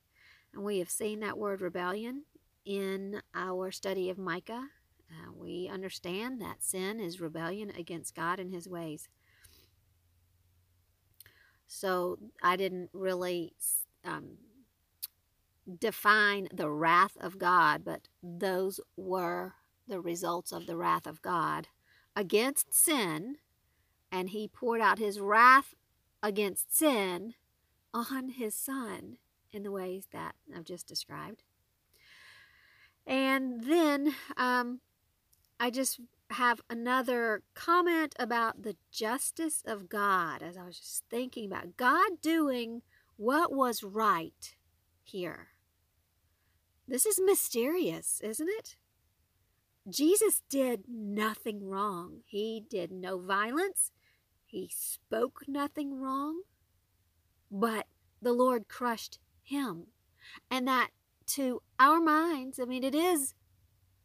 And 0.53 0.63
we 0.63 0.79
have 0.79 0.89
seen 0.89 1.21
that 1.21 1.37
word 1.37 1.61
rebellion 1.61 2.23
in 2.65 3.21
our 3.33 3.71
study 3.71 4.09
of 4.09 4.17
Micah. 4.17 4.67
Uh, 5.09 5.31
we 5.33 5.69
understand 5.71 6.41
that 6.41 6.61
sin 6.61 6.99
is 6.99 7.21
rebellion 7.21 7.71
against 7.77 8.13
God 8.13 8.37
and 8.37 8.53
His 8.53 8.67
ways. 8.67 9.07
So 11.67 12.19
I 12.43 12.57
didn't 12.57 12.89
really 12.91 13.53
um, 14.03 14.39
define 15.79 16.49
the 16.53 16.69
wrath 16.69 17.15
of 17.21 17.39
God, 17.39 17.83
but 17.85 18.09
those 18.21 18.81
were 18.97 19.53
the 19.89 19.99
results 19.99 20.51
of 20.51 20.65
the 20.65 20.77
wrath 20.77 21.05
of 21.05 21.21
God 21.21 21.67
against 22.15 22.73
sin, 22.73 23.37
and 24.11 24.29
He 24.29 24.47
poured 24.47 24.81
out 24.81 24.99
His 24.99 25.19
wrath 25.19 25.75
against 26.23 26.75
sin 26.75 27.33
on 27.93 28.29
His 28.29 28.55
Son 28.55 29.17
in 29.51 29.63
the 29.63 29.71
ways 29.71 30.07
that 30.11 30.35
I've 30.55 30.65
just 30.65 30.87
described. 30.87 31.43
And 33.05 33.63
then 33.63 34.13
um, 34.37 34.81
I 35.59 35.71
just 35.71 35.99
have 36.31 36.61
another 36.69 37.41
comment 37.55 38.13
about 38.19 38.61
the 38.61 38.75
justice 38.91 39.63
of 39.65 39.89
God 39.89 40.43
as 40.43 40.55
I 40.55 40.63
was 40.63 40.79
just 40.79 41.03
thinking 41.09 41.45
about 41.47 41.75
God 41.75 42.21
doing 42.21 42.83
what 43.17 43.51
was 43.51 43.83
right 43.83 44.55
here. 45.03 45.47
This 46.87 47.05
is 47.05 47.19
mysterious, 47.23 48.21
isn't 48.23 48.49
it? 48.49 48.75
Jesus 49.87 50.41
did 50.49 50.83
nothing 50.87 51.67
wrong. 51.67 52.21
He 52.25 52.63
did 52.69 52.91
no 52.91 53.19
violence. 53.19 53.91
He 54.45 54.71
spoke 54.75 55.43
nothing 55.47 55.99
wrong. 55.99 56.41
But 57.51 57.87
the 58.21 58.33
Lord 58.33 58.67
crushed 58.67 59.19
him. 59.43 59.87
And 60.49 60.67
that 60.67 60.89
to 61.27 61.61
our 61.79 61.99
minds, 61.99 62.59
I 62.59 62.65
mean, 62.65 62.83
it 62.83 62.95
is 62.95 63.33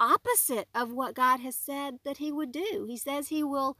opposite 0.00 0.68
of 0.74 0.92
what 0.92 1.14
God 1.14 1.40
has 1.40 1.56
said 1.56 1.98
that 2.04 2.18
He 2.18 2.32
would 2.32 2.52
do. 2.52 2.86
He 2.88 2.96
says 2.96 3.28
He 3.28 3.42
will 3.42 3.76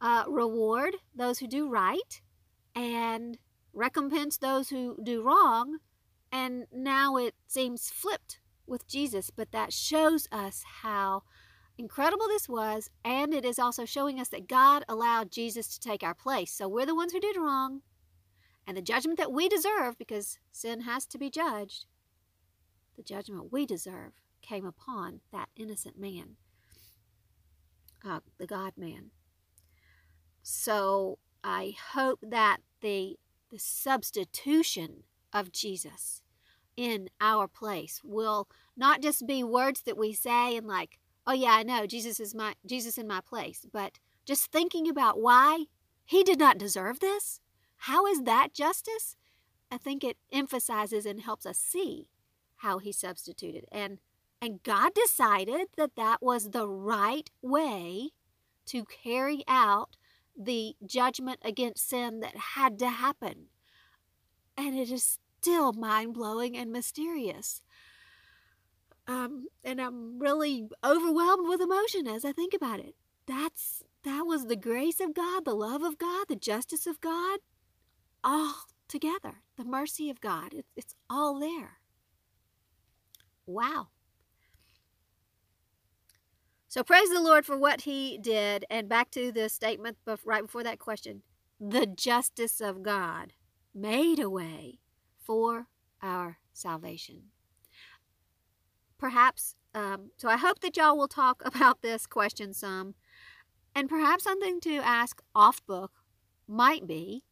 uh, 0.00 0.24
reward 0.28 0.96
those 1.14 1.38
who 1.38 1.46
do 1.46 1.68
right 1.68 2.20
and 2.74 3.38
recompense 3.72 4.36
those 4.36 4.70
who 4.70 4.96
do 5.02 5.22
wrong. 5.22 5.78
And 6.30 6.66
now 6.72 7.16
it 7.16 7.34
seems 7.46 7.90
flipped 7.90 8.38
with 8.66 8.86
Jesus, 8.86 9.30
but 9.30 9.52
that 9.52 9.72
shows 9.72 10.28
us 10.30 10.62
how 10.82 11.22
incredible 11.78 12.26
this 12.28 12.48
was. 12.48 12.90
And 13.04 13.34
it 13.34 13.44
is 13.44 13.58
also 13.58 13.84
showing 13.84 14.20
us 14.20 14.28
that 14.28 14.48
God 14.48 14.84
allowed 14.88 15.30
Jesus 15.30 15.68
to 15.68 15.80
take 15.80 16.02
our 16.02 16.14
place. 16.14 16.52
So 16.52 16.68
we're 16.68 16.86
the 16.86 16.94
ones 16.94 17.12
who 17.12 17.20
did 17.20 17.36
wrong. 17.36 17.82
And 18.66 18.76
the 18.76 18.82
judgment 18.82 19.18
that 19.18 19.32
we 19.32 19.48
deserve, 19.48 19.98
because 19.98 20.38
sin 20.52 20.82
has 20.82 21.06
to 21.06 21.18
be 21.18 21.30
judged, 21.30 21.86
the 22.96 23.02
judgment 23.02 23.52
we 23.52 23.66
deserve 23.66 24.12
came 24.40 24.64
upon 24.64 25.20
that 25.32 25.48
innocent 25.56 25.98
man, 25.98 26.36
uh, 28.06 28.20
the 28.38 28.46
God 28.46 28.74
man. 28.76 29.10
So 30.42 31.18
I 31.42 31.74
hope 31.92 32.20
that 32.22 32.58
the, 32.80 33.18
the 33.50 33.58
substitution 33.58 35.04
of 35.32 35.52
Jesus 35.52 36.22
in 36.76 37.08
our 37.20 37.46
place 37.48 38.00
will 38.02 38.48
not 38.76 39.02
just 39.02 39.26
be 39.26 39.44
words 39.44 39.82
that 39.82 39.98
we 39.98 40.12
say 40.12 40.56
and 40.56 40.66
like, 40.66 40.98
oh 41.26 41.32
yeah, 41.32 41.52
I 41.52 41.62
know 41.62 41.86
Jesus 41.86 42.18
is 42.20 42.34
my 42.34 42.54
Jesus 42.66 42.98
in 42.98 43.06
my 43.06 43.20
place, 43.20 43.66
but 43.72 43.98
just 44.24 44.50
thinking 44.50 44.88
about 44.88 45.20
why 45.20 45.66
he 46.04 46.22
did 46.22 46.38
not 46.38 46.58
deserve 46.58 47.00
this. 47.00 47.40
How 47.76 48.06
is 48.06 48.22
that 48.22 48.54
justice? 48.54 49.16
I 49.70 49.78
think 49.78 50.04
it 50.04 50.16
emphasizes 50.32 51.06
and 51.06 51.20
helps 51.20 51.46
us 51.46 51.58
see 51.58 52.08
how 52.56 52.78
he 52.78 52.92
substituted. 52.92 53.66
And 53.72 53.98
and 54.40 54.62
God 54.62 54.92
decided 54.94 55.68
that 55.76 55.94
that 55.96 56.18
was 56.20 56.50
the 56.50 56.68
right 56.68 57.30
way 57.42 58.10
to 58.66 58.84
carry 58.84 59.44
out 59.46 59.96
the 60.36 60.74
judgment 60.84 61.38
against 61.44 61.88
sin 61.88 62.20
that 62.20 62.36
had 62.54 62.78
to 62.80 62.88
happen. 62.88 63.46
And 64.56 64.76
it 64.76 64.90
is 64.90 65.18
still 65.42 65.72
mind 65.72 66.14
blowing 66.14 66.56
and 66.56 66.70
mysterious. 66.70 67.62
Um, 69.08 69.46
and 69.64 69.80
I'm 69.80 70.20
really 70.20 70.68
overwhelmed 70.84 71.48
with 71.48 71.60
emotion 71.60 72.06
as 72.06 72.24
I 72.24 72.30
think 72.30 72.54
about 72.54 72.78
it. 72.78 72.94
That's 73.26 73.82
that 74.04 74.22
was 74.24 74.46
the 74.46 74.56
grace 74.56 75.00
of 75.00 75.14
God, 75.14 75.44
the 75.44 75.54
love 75.54 75.82
of 75.82 75.98
God, 75.98 76.26
the 76.28 76.36
justice 76.36 76.86
of 76.86 77.00
God, 77.00 77.40
all 78.22 78.54
together. 78.86 79.42
The 79.56 79.64
mercy 79.64 80.10
of 80.10 80.20
God. 80.20 80.54
It, 80.54 80.66
it's 80.76 80.94
all 81.10 81.40
there. 81.40 81.78
Wow. 83.44 83.88
So 86.68 86.84
praise 86.84 87.10
the 87.10 87.20
Lord 87.20 87.44
for 87.44 87.58
what 87.58 87.82
he 87.82 88.16
did. 88.16 88.64
And 88.70 88.88
back 88.88 89.10
to 89.10 89.32
the 89.32 89.48
statement 89.48 89.98
right 90.24 90.42
before 90.42 90.62
that 90.62 90.78
question 90.78 91.22
the 91.60 91.86
justice 91.86 92.60
of 92.60 92.82
God 92.82 93.34
made 93.74 94.18
a 94.18 94.28
way 94.28 94.81
for 95.22 95.66
our 96.02 96.38
salvation. 96.52 97.24
Perhaps, 98.98 99.56
um, 99.74 100.10
so 100.16 100.28
I 100.28 100.36
hope 100.36 100.60
that 100.60 100.76
y'all 100.76 100.96
will 100.96 101.08
talk 101.08 101.42
about 101.44 101.82
this 101.82 102.06
question 102.06 102.52
some. 102.54 102.94
And 103.74 103.88
perhaps 103.88 104.24
something 104.24 104.60
to 104.60 104.76
ask 104.76 105.22
off 105.34 105.64
book 105.66 105.92
might 106.46 106.86
be 106.86 107.24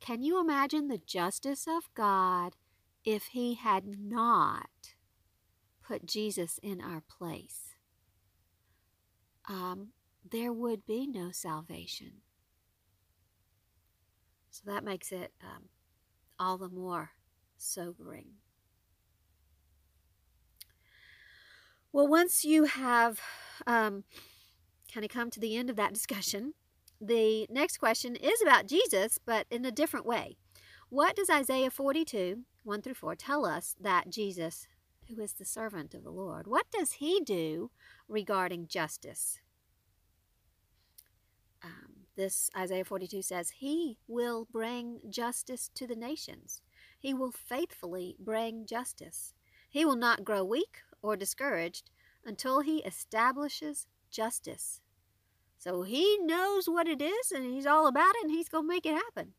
Can 0.00 0.22
you 0.22 0.40
imagine 0.40 0.88
the 0.88 0.98
justice 0.98 1.66
of 1.68 1.88
God 1.94 2.56
if 3.04 3.26
He 3.26 3.54
had 3.54 3.84
not 3.86 4.94
put 5.82 6.06
Jesus 6.06 6.58
in 6.62 6.80
our 6.80 7.02
place? 7.02 7.72
um, 9.48 9.88
there 10.28 10.52
would 10.52 10.86
be 10.86 11.06
no 11.06 11.30
salvation. 11.32 12.22
So 14.50 14.62
that 14.66 14.84
makes 14.84 15.12
it 15.12 15.32
um, 15.42 15.68
all 16.38 16.58
the 16.58 16.68
more 16.68 17.10
sobering. 17.56 18.26
Well, 21.92 22.08
once 22.08 22.44
you 22.44 22.64
have 22.64 23.20
um, 23.66 24.04
kind 24.92 25.04
of 25.04 25.10
come 25.10 25.30
to 25.30 25.40
the 25.40 25.56
end 25.56 25.68
of 25.68 25.76
that 25.76 25.92
discussion, 25.92 26.54
the 27.00 27.46
next 27.50 27.78
question 27.78 28.16
is 28.16 28.40
about 28.40 28.66
Jesus, 28.66 29.18
but 29.24 29.46
in 29.50 29.64
a 29.64 29.70
different 29.70 30.06
way. 30.06 30.36
What 30.88 31.16
does 31.16 31.30
Isaiah 31.30 31.70
42, 31.70 32.42
1 32.64 32.82
through 32.82 32.94
4, 32.94 33.14
tell 33.16 33.44
us 33.44 33.76
that 33.80 34.10
Jesus, 34.10 34.66
who 35.08 35.20
is 35.20 35.34
the 35.34 35.44
servant 35.44 35.94
of 35.94 36.04
the 36.04 36.10
Lord, 36.10 36.46
what 36.46 36.66
does 36.70 36.92
he 36.92 37.20
do 37.20 37.70
regarding 38.12 38.68
justice. 38.68 39.40
Um, 41.64 41.91
this 42.16 42.50
Isaiah 42.56 42.84
42 42.84 43.22
says, 43.22 43.50
He 43.50 43.98
will 44.06 44.46
bring 44.50 45.00
justice 45.08 45.70
to 45.74 45.86
the 45.86 45.96
nations. 45.96 46.62
He 46.98 47.14
will 47.14 47.32
faithfully 47.32 48.16
bring 48.18 48.66
justice. 48.66 49.34
He 49.68 49.84
will 49.84 49.96
not 49.96 50.24
grow 50.24 50.44
weak 50.44 50.78
or 51.02 51.16
discouraged 51.16 51.90
until 52.24 52.60
he 52.60 52.78
establishes 52.78 53.86
justice. 54.10 54.80
So 55.58 55.82
he 55.82 56.18
knows 56.18 56.68
what 56.68 56.88
it 56.88 57.00
is 57.00 57.32
and 57.32 57.44
he's 57.44 57.66
all 57.66 57.86
about 57.86 58.14
it 58.16 58.24
and 58.24 58.30
he's 58.30 58.48
going 58.48 58.64
to 58.64 58.68
make 58.68 58.86
it 58.86 58.94
happen. 58.94 59.34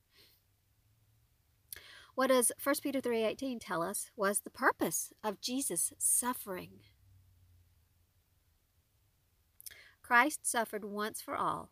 What 2.15 2.27
does 2.27 2.51
1 2.61 2.75
Peter 2.81 3.01
3:18 3.01 3.59
tell 3.59 3.81
us 3.81 4.11
was 4.15 4.41
the 4.41 4.49
purpose 4.49 5.11
of 5.23 5.41
Jesus 5.41 5.93
suffering 5.97 6.81
Christ 10.03 10.45
suffered 10.45 10.83
once 10.83 11.21
for 11.21 11.35
all, 11.35 11.71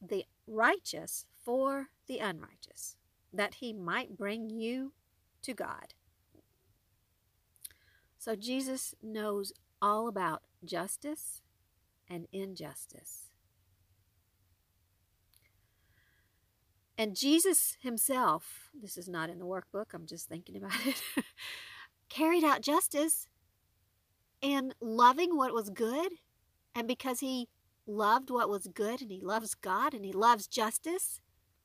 the 0.00 0.24
righteous 0.46 1.26
for 1.44 1.88
the 2.06 2.18
unrighteous, 2.18 2.96
that 3.32 3.54
he 3.54 3.72
might 3.72 4.16
bring 4.16 4.50
you 4.50 4.92
to 5.42 5.54
God. 5.54 5.94
So 8.18 8.34
Jesus 8.34 8.94
knows 9.02 9.52
all 9.80 10.08
about 10.08 10.42
justice 10.64 11.40
and 12.08 12.26
injustice. 12.32 13.28
And 16.96 17.14
Jesus 17.14 17.76
himself, 17.80 18.70
this 18.78 18.98
is 18.98 19.08
not 19.08 19.30
in 19.30 19.38
the 19.38 19.46
workbook, 19.46 19.94
I'm 19.94 20.06
just 20.06 20.28
thinking 20.28 20.56
about 20.56 20.74
it, 20.86 21.00
carried 22.08 22.42
out 22.42 22.60
justice 22.60 23.28
and 24.42 24.74
loving 24.80 25.36
what 25.36 25.54
was 25.54 25.70
good. 25.70 26.12
And 26.74 26.88
because 26.88 27.20
he 27.20 27.48
loved 27.88 28.30
what 28.30 28.48
was 28.48 28.68
good 28.68 29.02
and 29.02 29.10
he 29.10 29.20
loves 29.20 29.54
God 29.54 29.94
and 29.94 30.04
he 30.04 30.12
loves 30.12 30.46
justice, 30.46 31.20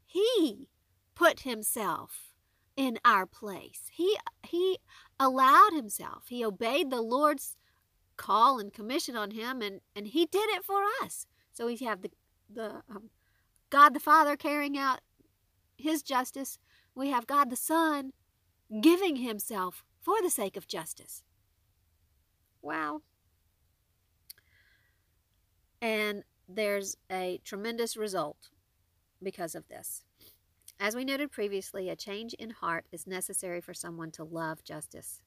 he 0.06 0.70
put 1.16 1.42
himself 1.42 2.34
in 2.76 2.98
our 3.06 3.26
place. 3.26 3.84
He 3.92 4.18
he 4.44 4.80
allowed 5.20 5.74
himself. 5.74 6.26
He 6.30 6.44
obeyed 6.44 6.90
the 6.90 7.02
Lord's 7.02 7.56
call 8.18 8.60
and 8.60 8.74
commission 8.74 9.16
on 9.16 9.32
him 9.32 9.62
and 9.62 9.82
and 9.96 10.08
he 10.08 10.26
did 10.26 10.50
it 10.50 10.64
for 10.64 10.82
us. 11.02 11.28
So 11.52 11.68
we 11.68 11.78
have 11.78 12.02
the 12.02 12.12
the 12.52 12.82
um, 12.90 13.10
God 13.70 13.94
the 13.94 14.00
Father 14.00 14.36
carrying 14.36 14.78
out 14.78 15.02
his 15.78 16.02
justice, 16.02 16.60
we 16.96 17.10
have 17.10 17.28
God 17.28 17.50
the 17.50 17.56
Son 17.56 18.14
giving 18.82 19.18
himself 19.18 19.84
for 20.02 20.22
the 20.22 20.30
sake 20.30 20.58
of 20.58 20.68
justice. 20.68 21.24
Wow. 22.62 23.02
And 25.84 26.24
there's 26.48 26.96
a 27.12 27.41
tremendous 27.43 27.98
result 27.98 28.50
because 29.22 29.54
of 29.54 29.67
this. 29.67 30.06
As 30.80 30.96
we 30.96 31.04
noted 31.04 31.30
previously, 31.30 31.89
a 31.89 31.96
change 31.98 32.34
in 32.36 32.52
heart 32.52 32.86
is 32.93 33.06
necessary 33.06 33.60
for 33.60 33.74
someone 33.74 34.10
to 34.12 34.24
love 34.24 34.63
justice. 34.63 35.22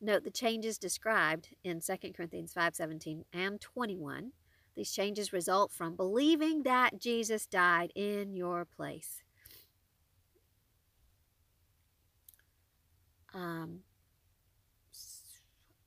Note 0.00 0.24
the 0.24 0.32
changes 0.32 0.78
described 0.78 1.54
in 1.62 1.80
2 1.80 2.12
Corinthians 2.12 2.52
5:17 2.52 3.24
and 3.32 3.60
21. 3.60 4.32
These 4.74 4.90
changes 4.90 5.32
result 5.32 5.70
from 5.70 5.94
believing 5.94 6.64
that 6.64 6.98
Jesus 6.98 7.46
died 7.46 7.92
in 7.94 8.34
your 8.34 8.64
place. 8.64 9.22
Um, 13.32 13.84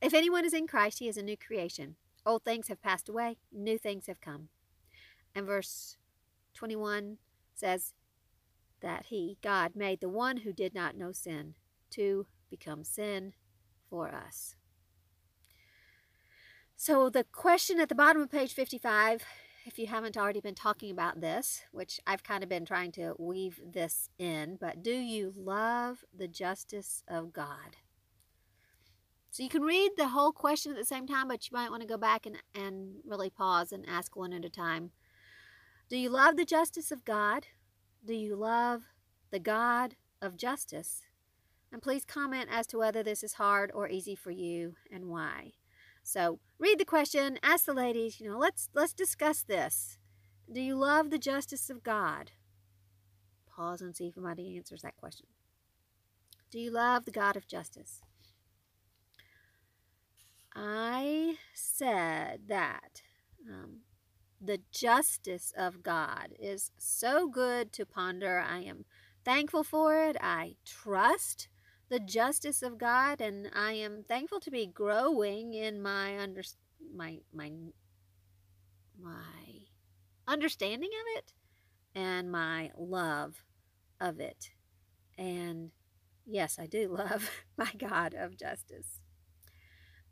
if 0.00 0.14
anyone 0.14 0.46
is 0.46 0.54
in 0.54 0.66
Christ, 0.66 0.98
he 0.98 1.08
is 1.08 1.18
a 1.18 1.22
new 1.22 1.36
creation. 1.36 1.96
Old 2.28 2.44
things 2.44 2.68
have 2.68 2.82
passed 2.82 3.08
away, 3.08 3.38
new 3.50 3.78
things 3.78 4.06
have 4.06 4.20
come. 4.20 4.50
And 5.34 5.46
verse 5.46 5.96
21 6.52 7.16
says 7.54 7.94
that 8.82 9.06
he, 9.06 9.38
God, 9.42 9.74
made 9.74 10.02
the 10.02 10.10
one 10.10 10.38
who 10.38 10.52
did 10.52 10.74
not 10.74 10.94
know 10.94 11.10
sin 11.10 11.54
to 11.92 12.26
become 12.50 12.84
sin 12.84 13.32
for 13.88 14.14
us. 14.14 14.56
So, 16.76 17.08
the 17.08 17.24
question 17.24 17.80
at 17.80 17.88
the 17.88 17.94
bottom 17.94 18.20
of 18.20 18.30
page 18.30 18.52
55, 18.52 19.24
if 19.64 19.78
you 19.78 19.86
haven't 19.86 20.18
already 20.18 20.42
been 20.42 20.54
talking 20.54 20.90
about 20.90 21.22
this, 21.22 21.62
which 21.72 21.98
I've 22.06 22.22
kind 22.22 22.42
of 22.42 22.50
been 22.50 22.66
trying 22.66 22.92
to 22.92 23.14
weave 23.18 23.58
this 23.64 24.10
in, 24.18 24.58
but 24.60 24.82
do 24.82 24.92
you 24.92 25.32
love 25.34 26.04
the 26.14 26.28
justice 26.28 27.02
of 27.08 27.32
God? 27.32 27.76
So 29.30 29.42
you 29.42 29.48
can 29.48 29.62
read 29.62 29.92
the 29.96 30.08
whole 30.08 30.32
question 30.32 30.72
at 30.72 30.78
the 30.78 30.84
same 30.84 31.06
time, 31.06 31.28
but 31.28 31.48
you 31.50 31.56
might 31.56 31.70
want 31.70 31.82
to 31.82 31.88
go 31.88 31.98
back 31.98 32.26
and, 32.26 32.36
and 32.54 32.96
really 33.06 33.30
pause 33.30 33.72
and 33.72 33.84
ask 33.88 34.16
one 34.16 34.32
at 34.32 34.44
a 34.44 34.50
time. 34.50 34.90
Do 35.88 35.96
you 35.96 36.08
love 36.08 36.36
the 36.36 36.44
justice 36.44 36.90
of 36.90 37.04
God? 37.04 37.46
Do 38.04 38.14
you 38.14 38.36
love 38.36 38.82
the 39.30 39.38
God 39.38 39.96
of 40.20 40.36
justice? 40.36 41.02
And 41.70 41.82
please 41.82 42.04
comment 42.04 42.48
as 42.50 42.66
to 42.68 42.78
whether 42.78 43.02
this 43.02 43.22
is 43.22 43.34
hard 43.34 43.70
or 43.74 43.88
easy 43.88 44.14
for 44.14 44.30
you 44.30 44.76
and 44.90 45.06
why. 45.06 45.52
So 46.02 46.40
read 46.58 46.78
the 46.78 46.86
question, 46.86 47.38
ask 47.42 47.66
the 47.66 47.74
ladies, 47.74 48.18
you 48.18 48.30
know, 48.30 48.38
let's 48.38 48.70
let's 48.74 48.94
discuss 48.94 49.42
this. 49.42 49.98
Do 50.50 50.62
you 50.62 50.74
love 50.74 51.10
the 51.10 51.18
justice 51.18 51.68
of 51.68 51.82
God? 51.82 52.30
Pause 53.54 53.82
and 53.82 53.96
see 53.96 54.06
if 54.06 54.16
anybody 54.16 54.56
answers 54.56 54.80
that 54.82 54.96
question. 54.96 55.26
Do 56.50 56.58
you 56.58 56.70
love 56.70 57.04
the 57.04 57.10
God 57.10 57.36
of 57.36 57.46
justice? 57.46 58.00
I 60.54 61.36
said 61.54 62.42
that 62.48 63.02
um, 63.48 63.80
the 64.40 64.60
justice 64.72 65.52
of 65.56 65.82
God 65.82 66.32
is 66.38 66.70
so 66.78 67.28
good 67.28 67.72
to 67.72 67.86
ponder. 67.86 68.38
I 68.38 68.60
am 68.60 68.84
thankful 69.24 69.64
for 69.64 70.02
it. 70.04 70.16
I 70.20 70.56
trust 70.64 71.48
the 71.88 72.00
justice 72.00 72.62
of 72.62 72.78
God, 72.78 73.20
and 73.20 73.50
I 73.54 73.72
am 73.72 74.04
thankful 74.06 74.40
to 74.40 74.50
be 74.50 74.66
growing 74.66 75.54
in 75.54 75.80
my 75.80 76.18
under 76.18 76.42
my 76.94 77.18
my 77.32 77.50
my 79.00 79.68
understanding 80.26 80.90
of 80.90 81.18
it 81.18 81.32
and 81.94 82.30
my 82.30 82.70
love 82.76 83.42
of 84.00 84.20
it. 84.20 84.50
And 85.16 85.70
yes, 86.26 86.58
I 86.58 86.66
do 86.66 86.88
love 86.96 87.30
my 87.56 87.70
God 87.76 88.14
of 88.14 88.36
justice. 88.36 89.00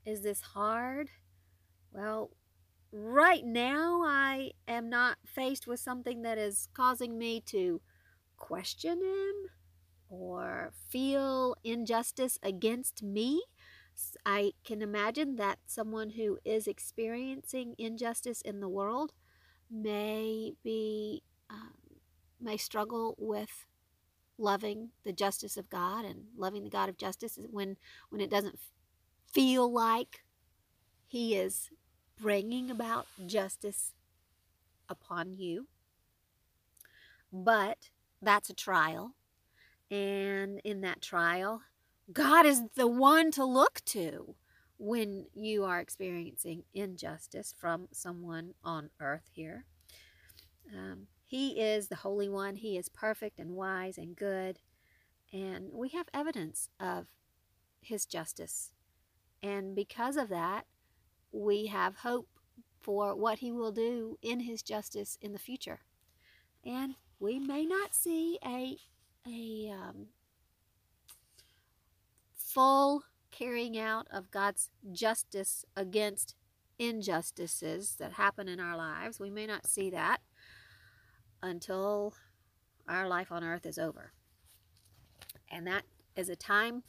Is 0.06 0.22
this 0.22 0.40
hard? 0.40 1.10
Well, 1.92 2.30
right 2.92 3.44
now 3.44 4.02
I 4.04 4.52
am 4.68 4.88
not 4.88 5.18
faced 5.26 5.66
with 5.66 5.80
something 5.80 6.22
that 6.22 6.38
is 6.38 6.68
causing 6.72 7.18
me 7.18 7.40
to 7.46 7.80
question 8.36 9.02
him 9.02 9.50
or 10.08 10.72
feel 10.88 11.56
injustice 11.64 12.38
against 12.40 13.02
me. 13.02 13.42
I 14.24 14.52
can 14.62 14.80
imagine 14.80 15.36
that 15.36 15.58
someone 15.66 16.10
who 16.10 16.38
is 16.44 16.68
experiencing 16.68 17.74
injustice 17.76 18.42
in 18.42 18.60
the 18.60 18.68
world 18.68 19.12
may 19.68 20.52
be 20.62 21.24
um, 21.50 21.74
may 22.40 22.56
struggle 22.56 23.16
with 23.18 23.66
loving 24.38 24.90
the 25.02 25.12
justice 25.12 25.56
of 25.56 25.70
God 25.70 26.04
and 26.04 26.26
loving 26.36 26.62
the 26.62 26.70
God 26.70 26.88
of 26.88 26.98
justice 26.98 27.38
when 27.50 27.76
when 28.10 28.20
it 28.20 28.30
doesn't 28.30 28.60
feel 29.36 29.70
like 29.70 30.24
He 31.06 31.36
is 31.36 31.68
bringing 32.18 32.70
about 32.70 33.06
justice 33.26 33.92
upon 34.88 35.34
you. 35.34 35.66
But 37.30 37.90
that's 38.22 38.48
a 38.48 38.54
trial. 38.54 39.12
And 39.90 40.62
in 40.64 40.80
that 40.80 41.02
trial, 41.02 41.60
God 42.10 42.46
is 42.46 42.62
the 42.76 42.86
one 42.86 43.30
to 43.32 43.44
look 43.44 43.82
to 43.86 44.36
when 44.78 45.26
you 45.34 45.64
are 45.64 45.80
experiencing 45.80 46.62
injustice 46.72 47.54
from 47.58 47.88
someone 47.92 48.54
on 48.64 48.88
earth 49.00 49.28
here. 49.34 49.66
Um, 50.74 51.08
he 51.26 51.60
is 51.60 51.88
the 51.88 51.96
Holy 51.96 52.30
One. 52.30 52.56
He 52.56 52.78
is 52.78 52.88
perfect 52.88 53.38
and 53.38 53.50
wise 53.50 53.98
and 53.98 54.16
good. 54.16 54.60
And 55.30 55.68
we 55.74 55.90
have 55.90 56.08
evidence 56.14 56.70
of 56.80 57.08
His 57.82 58.06
justice. 58.06 58.70
And 59.42 59.74
because 59.74 60.16
of 60.16 60.28
that, 60.28 60.66
we 61.32 61.66
have 61.66 61.98
hope 61.98 62.28
for 62.80 63.14
what 63.14 63.38
He 63.38 63.52
will 63.52 63.72
do 63.72 64.18
in 64.22 64.40
His 64.40 64.62
justice 64.62 65.18
in 65.20 65.32
the 65.32 65.38
future. 65.38 65.80
And 66.64 66.94
we 67.18 67.38
may 67.38 67.64
not 67.64 67.94
see 67.94 68.38
a 68.44 68.78
a 69.26 69.72
um, 69.72 70.06
full 72.34 73.02
carrying 73.30 73.76
out 73.78 74.06
of 74.10 74.30
God's 74.30 74.70
justice 74.92 75.64
against 75.76 76.34
injustices 76.78 77.96
that 77.98 78.12
happen 78.12 78.48
in 78.48 78.60
our 78.60 78.76
lives. 78.76 79.18
We 79.18 79.30
may 79.30 79.46
not 79.46 79.66
see 79.66 79.90
that 79.90 80.18
until 81.42 82.14
our 82.88 83.08
life 83.08 83.32
on 83.32 83.42
earth 83.42 83.66
is 83.66 83.78
over. 83.78 84.12
And 85.50 85.66
that 85.66 85.82
is 86.14 86.28
a 86.28 86.36
time 86.36 86.82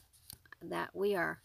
that 0.62 0.96
we 0.96 1.16
are, 1.16 1.42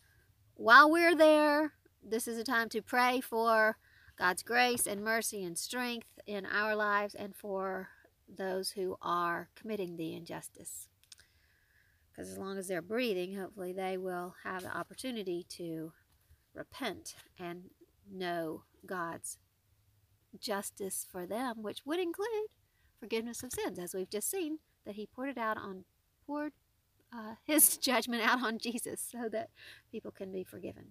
while 0.56 0.90
we're 0.90 1.14
there, 1.14 1.72
this 2.02 2.26
is 2.28 2.38
a 2.38 2.44
time 2.44 2.68
to 2.70 2.82
pray 2.82 3.20
for 3.20 3.76
God's 4.18 4.42
grace 4.42 4.86
and 4.86 5.02
mercy 5.02 5.42
and 5.44 5.56
strength 5.56 6.18
in 6.26 6.46
our 6.46 6.76
lives 6.76 7.14
and 7.14 7.34
for 7.34 7.88
those 8.28 8.70
who 8.70 8.96
are 9.02 9.48
committing 9.54 9.96
the 9.96 10.14
injustice. 10.14 10.88
Because 12.10 12.30
as 12.30 12.38
long 12.38 12.58
as 12.58 12.68
they're 12.68 12.82
breathing, 12.82 13.34
hopefully 13.34 13.72
they 13.72 13.96
will 13.96 14.34
have 14.44 14.62
the 14.62 14.76
opportunity 14.76 15.46
to 15.50 15.92
repent 16.54 17.14
and 17.38 17.70
know 18.10 18.64
God's 18.84 19.38
justice 20.38 21.06
for 21.10 21.26
them, 21.26 21.62
which 21.62 21.86
would 21.86 21.98
include 21.98 22.48
forgiveness 23.00 23.42
of 23.42 23.52
sins, 23.52 23.78
as 23.78 23.94
we've 23.94 24.10
just 24.10 24.30
seen 24.30 24.58
that 24.84 24.96
He 24.96 25.06
poured 25.06 25.30
it 25.30 25.38
out 25.38 25.56
on 25.56 25.84
poured 26.26 26.52
uh, 27.12 27.34
His 27.44 27.76
judgment 27.76 28.22
out 28.22 28.42
on 28.42 28.58
Jesus, 28.58 29.00
so 29.10 29.28
that 29.30 29.50
people 29.90 30.10
can 30.10 30.32
be 30.32 30.44
forgiven. 30.44 30.88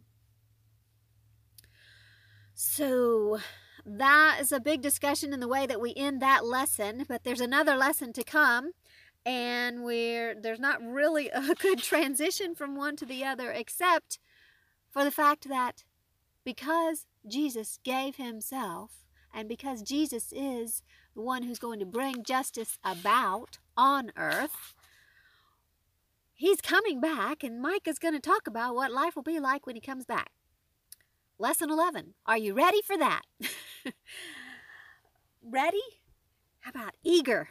So 2.54 3.40
that 3.86 4.38
is 4.40 4.52
a 4.52 4.60
big 4.60 4.82
discussion 4.82 5.34
in 5.34 5.40
the 5.40 5.48
way 5.48 5.66
that 5.66 5.82
we 5.82 5.94
end 5.96 6.22
that 6.22 6.46
lesson, 6.46 7.06
but 7.08 7.24
there's 7.24 7.42
another 7.42 7.76
lesson 7.76 8.14
to 8.14 8.24
come 8.24 8.72
and 9.26 9.84
we're 9.84 10.34
there's 10.36 10.60
not 10.60 10.82
really 10.82 11.30
a 11.30 11.54
good 11.60 11.80
transition 11.80 12.56
from 12.56 12.76
one 12.76 12.96
to 12.96 13.06
the 13.06 13.24
other 13.24 13.52
except 13.52 14.20
for 14.90 15.04
the 15.04 15.12
fact 15.12 15.48
that 15.48 15.84
because 16.44 17.06
Jesus 17.28 17.80
gave 17.84 18.16
himself 18.16 19.06
and 19.34 19.48
because 19.48 19.82
Jesus 19.82 20.34
is 20.36 20.84
the 21.16 21.22
one 21.22 21.44
who's 21.44 21.60
going 21.60 21.80
to 21.80 21.86
bring 21.86 22.24
justice 22.24 22.78
about 22.84 23.60
on 23.78 24.12
earth 24.18 24.74
he's 26.42 26.60
coming 26.60 27.00
back 27.00 27.44
and 27.44 27.62
Micah 27.62 27.92
is 27.92 28.00
going 28.00 28.16
to 28.16 28.20
talk 28.20 28.48
about 28.48 28.74
what 28.74 28.92
life 28.92 29.16
will 29.16 29.24
be 29.24 29.40
like 29.40 29.68
when 29.68 29.76
he 29.76 29.82
comes 29.82 30.06
back 30.06 30.32
lesson 31.38 31.70
11 31.70 32.16
are 32.26 32.38
you 32.38 32.54
ready 32.54 32.82
for 32.82 32.98
that 32.98 33.22
ready 35.44 35.82
how 36.62 36.72
about 36.72 36.96
eager 37.04 37.50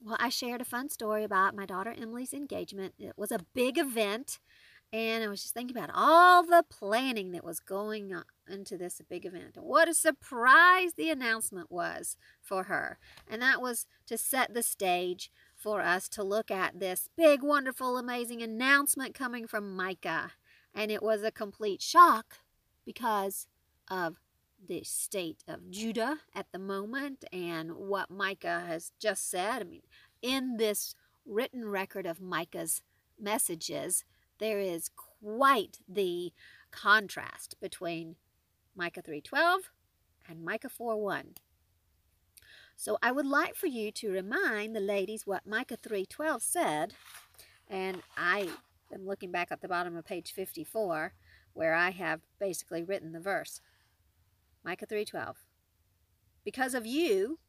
well, 0.00 0.16
I 0.20 0.28
shared 0.28 0.60
a 0.60 0.64
fun 0.64 0.88
story 0.90 1.24
about 1.24 1.56
my 1.56 1.66
daughter 1.66 1.92
Emily's 1.96 2.32
engagement. 2.32 2.94
It 2.98 3.14
was 3.16 3.32
a 3.32 3.40
big 3.52 3.78
event, 3.78 4.38
and 4.92 5.24
I 5.24 5.28
was 5.28 5.42
just 5.42 5.54
thinking 5.54 5.76
about 5.76 5.90
all 5.92 6.44
the 6.44 6.64
planning 6.70 7.32
that 7.32 7.44
was 7.44 7.58
going 7.58 8.14
into 8.48 8.78
this 8.78 9.00
big 9.10 9.26
event. 9.26 9.56
And 9.56 9.64
what 9.64 9.88
a 9.88 9.94
surprise 9.94 10.92
the 10.96 11.10
announcement 11.10 11.70
was 11.70 12.16
for 12.40 12.64
her. 12.64 12.98
And 13.28 13.42
that 13.42 13.60
was 13.60 13.86
to 14.06 14.16
set 14.16 14.54
the 14.54 14.62
stage 14.62 15.32
for 15.58 15.82
us 15.82 16.08
to 16.10 16.22
look 16.22 16.50
at 16.50 16.78
this 16.78 17.08
big, 17.16 17.42
wonderful, 17.42 17.98
amazing 17.98 18.42
announcement 18.42 19.14
coming 19.14 19.46
from 19.46 19.74
Micah. 19.74 20.32
And 20.72 20.90
it 20.90 21.02
was 21.02 21.22
a 21.22 21.32
complete 21.32 21.82
shock 21.82 22.38
because 22.86 23.48
of 23.90 24.20
the 24.64 24.84
state 24.84 25.42
of 25.48 25.70
Judah 25.70 26.18
at 26.34 26.46
the 26.52 26.58
moment 26.58 27.24
and 27.32 27.72
what 27.72 28.10
Micah 28.10 28.64
has 28.66 28.92
just 29.00 29.28
said. 29.28 29.62
I 29.62 29.64
mean, 29.64 29.82
in 30.22 30.56
this 30.56 30.94
written 31.26 31.68
record 31.68 32.06
of 32.06 32.20
Micah's 32.20 32.82
messages, 33.20 34.04
there 34.38 34.60
is 34.60 34.90
quite 35.20 35.78
the 35.88 36.32
contrast 36.70 37.56
between 37.60 38.16
Micah 38.76 39.02
3:12 39.02 39.70
and 40.28 40.44
Micah 40.44 40.68
4:1. 40.68 41.36
So 42.80 42.96
I 43.02 43.10
would 43.10 43.26
like 43.26 43.56
for 43.56 43.66
you 43.66 43.90
to 43.90 44.12
remind 44.12 44.74
the 44.74 44.80
ladies 44.80 45.26
what 45.26 45.44
Micah 45.44 45.76
3:12 45.76 46.40
said, 46.40 46.94
and 47.66 48.04
I 48.16 48.52
am 48.92 49.04
looking 49.04 49.32
back 49.32 49.50
at 49.50 49.60
the 49.60 49.68
bottom 49.68 49.96
of 49.96 50.04
page 50.04 50.30
54 50.30 51.12
where 51.54 51.74
I 51.74 51.90
have 51.90 52.20
basically 52.38 52.84
written 52.84 53.10
the 53.10 53.18
verse. 53.18 53.60
Micah 54.62 54.86
3:12. 54.86 55.44
Because 56.44 56.72
of 56.72 56.86
you, 56.86 57.40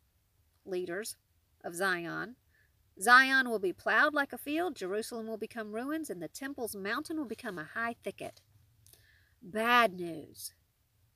leaders 0.65 1.15
of 1.63 1.75
Zion, 1.75 2.35
Zion 2.99 3.51
will 3.51 3.59
be 3.59 3.71
plowed 3.71 4.15
like 4.15 4.33
a 4.33 4.37
field, 4.39 4.75
Jerusalem 4.75 5.27
will 5.27 5.37
become 5.37 5.73
ruins, 5.73 6.09
and 6.09 6.23
the 6.23 6.27
temple's 6.27 6.75
mountain 6.75 7.17
will 7.17 7.25
become 7.25 7.59
a 7.59 7.69
high 7.75 7.93
thicket. 7.93 8.41
Bad 9.43 9.93
news. 9.93 10.55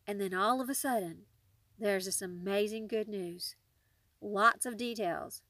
And 0.06 0.22
then 0.22 0.36
all 0.36 0.62
of 0.62 0.70
a 0.70 0.76
sudden, 0.76 1.26
there's 1.80 2.06
this 2.06 2.22
amazing 2.22 2.88
good 2.88 3.08
news. 3.08 3.56
Lots 4.26 4.66
of 4.66 4.78
details. 4.78 5.42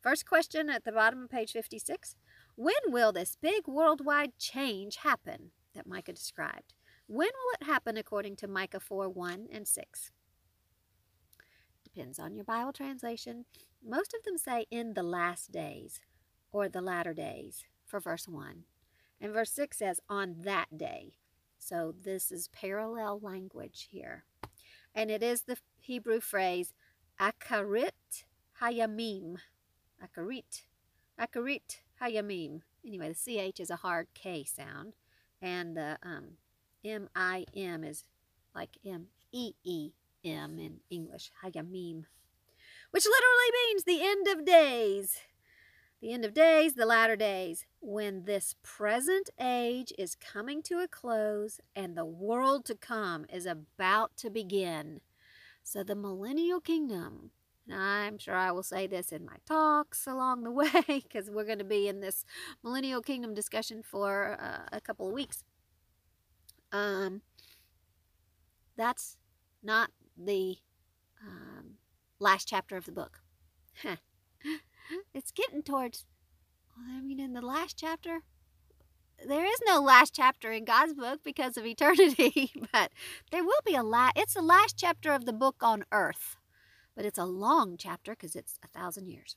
First 0.00 0.24
question 0.24 0.70
at 0.70 0.84
the 0.84 0.92
bottom 0.92 1.24
of 1.24 1.30
page 1.30 1.52
56 1.52 2.16
When 2.56 2.74
will 2.86 3.12
this 3.12 3.36
big 3.38 3.68
worldwide 3.68 4.38
change 4.38 4.96
happen 4.96 5.50
that 5.74 5.86
Micah 5.86 6.14
described? 6.14 6.72
When 7.06 7.28
will 7.28 7.60
it 7.60 7.66
happen 7.66 7.98
according 7.98 8.36
to 8.36 8.48
Micah 8.48 8.80
4 8.80 9.10
1 9.10 9.48
and 9.52 9.68
6? 9.68 10.10
Depends 11.84 12.18
on 12.18 12.34
your 12.34 12.44
Bible 12.44 12.72
translation. 12.72 13.44
Most 13.84 14.14
of 14.14 14.24
them 14.24 14.38
say 14.38 14.64
in 14.70 14.94
the 14.94 15.02
last 15.02 15.52
days 15.52 16.00
or 16.50 16.70
the 16.70 16.80
latter 16.80 17.12
days 17.12 17.66
for 17.84 18.00
verse 18.00 18.26
1. 18.26 18.64
And 19.20 19.34
verse 19.34 19.50
6 19.50 19.76
says 19.76 20.00
on 20.08 20.36
that 20.44 20.78
day. 20.78 21.12
So 21.58 21.94
this 22.02 22.32
is 22.32 22.48
parallel 22.48 23.20
language 23.20 23.88
here. 23.90 24.24
And 24.94 25.10
it 25.10 25.22
is 25.22 25.42
the 25.42 25.58
Hebrew 25.78 26.20
phrase 26.20 26.72
acharit 27.22 28.24
hayamim. 28.60 29.36
Acharit. 30.02 30.62
Acharit 31.20 31.78
hayamim. 32.00 32.62
Anyway, 32.84 33.14
the 33.14 33.50
CH 33.52 33.60
is 33.60 33.70
a 33.70 33.76
hard 33.76 34.08
K 34.14 34.44
sound. 34.44 34.94
And 35.40 35.76
the 35.76 35.98
um, 36.02 36.38
M-I-M 36.84 37.84
is 37.84 38.04
like 38.54 38.76
M-E-E-M 38.84 40.58
in 40.58 40.80
English. 40.90 41.30
Hayamim. 41.44 42.04
Which 42.90 43.06
literally 43.06 43.50
means 43.66 43.84
the 43.84 44.02
end 44.02 44.28
of 44.28 44.44
days 44.44 45.18
the 46.02 46.12
end 46.12 46.24
of 46.24 46.34
days, 46.34 46.74
the 46.74 46.84
latter 46.84 47.14
days, 47.14 47.64
when 47.80 48.24
this 48.24 48.56
present 48.64 49.30
age 49.40 49.92
is 49.96 50.16
coming 50.16 50.60
to 50.64 50.80
a 50.80 50.88
close 50.88 51.60
and 51.76 51.96
the 51.96 52.04
world 52.04 52.64
to 52.64 52.74
come 52.74 53.24
is 53.32 53.46
about 53.46 54.16
to 54.16 54.28
begin. 54.28 55.00
So, 55.62 55.82
the 55.82 55.94
millennial 55.94 56.60
kingdom, 56.60 57.30
and 57.68 57.80
I'm 57.80 58.18
sure 58.18 58.34
I 58.34 58.50
will 58.50 58.62
say 58.62 58.86
this 58.86 59.12
in 59.12 59.24
my 59.24 59.36
talks 59.46 60.06
along 60.06 60.42
the 60.42 60.50
way 60.62 60.70
because 60.86 61.30
we're 61.30 61.44
going 61.44 61.58
to 61.58 61.64
be 61.64 61.88
in 61.88 62.00
this 62.00 62.24
millennial 62.62 63.02
kingdom 63.02 63.34
discussion 63.34 63.82
for 63.82 64.38
uh, 64.40 64.68
a 64.72 64.80
couple 64.80 65.06
of 65.06 65.12
weeks. 65.12 65.44
Um, 66.72 67.22
that's 68.76 69.18
not 69.62 69.90
the 70.16 70.56
um, 71.24 71.74
last 72.18 72.48
chapter 72.48 72.76
of 72.76 72.86
the 72.86 72.92
book. 72.92 73.20
it's 75.14 75.30
getting 75.30 75.62
towards, 75.62 76.06
I 76.76 77.00
mean, 77.00 77.20
in 77.20 77.32
the 77.32 77.42
last 77.42 77.78
chapter, 77.78 78.22
there 79.26 79.44
is 79.44 79.60
no 79.66 79.80
last 79.80 80.14
chapter 80.14 80.52
in 80.52 80.64
God's 80.64 80.94
book 80.94 81.20
because 81.24 81.56
of 81.56 81.66
eternity, 81.66 82.52
but 82.72 82.90
there 83.30 83.44
will 83.44 83.60
be 83.64 83.74
a 83.74 83.82
last, 83.82 84.16
it's 84.16 84.34
the 84.34 84.42
last 84.42 84.76
chapter 84.76 85.12
of 85.12 85.24
the 85.24 85.32
book 85.32 85.56
on 85.60 85.84
earth, 85.92 86.36
but 86.94 87.04
it's 87.04 87.18
a 87.18 87.24
long 87.24 87.76
chapter 87.76 88.12
because 88.12 88.36
it's 88.36 88.58
a 88.64 88.68
thousand 88.68 89.08
years. 89.08 89.36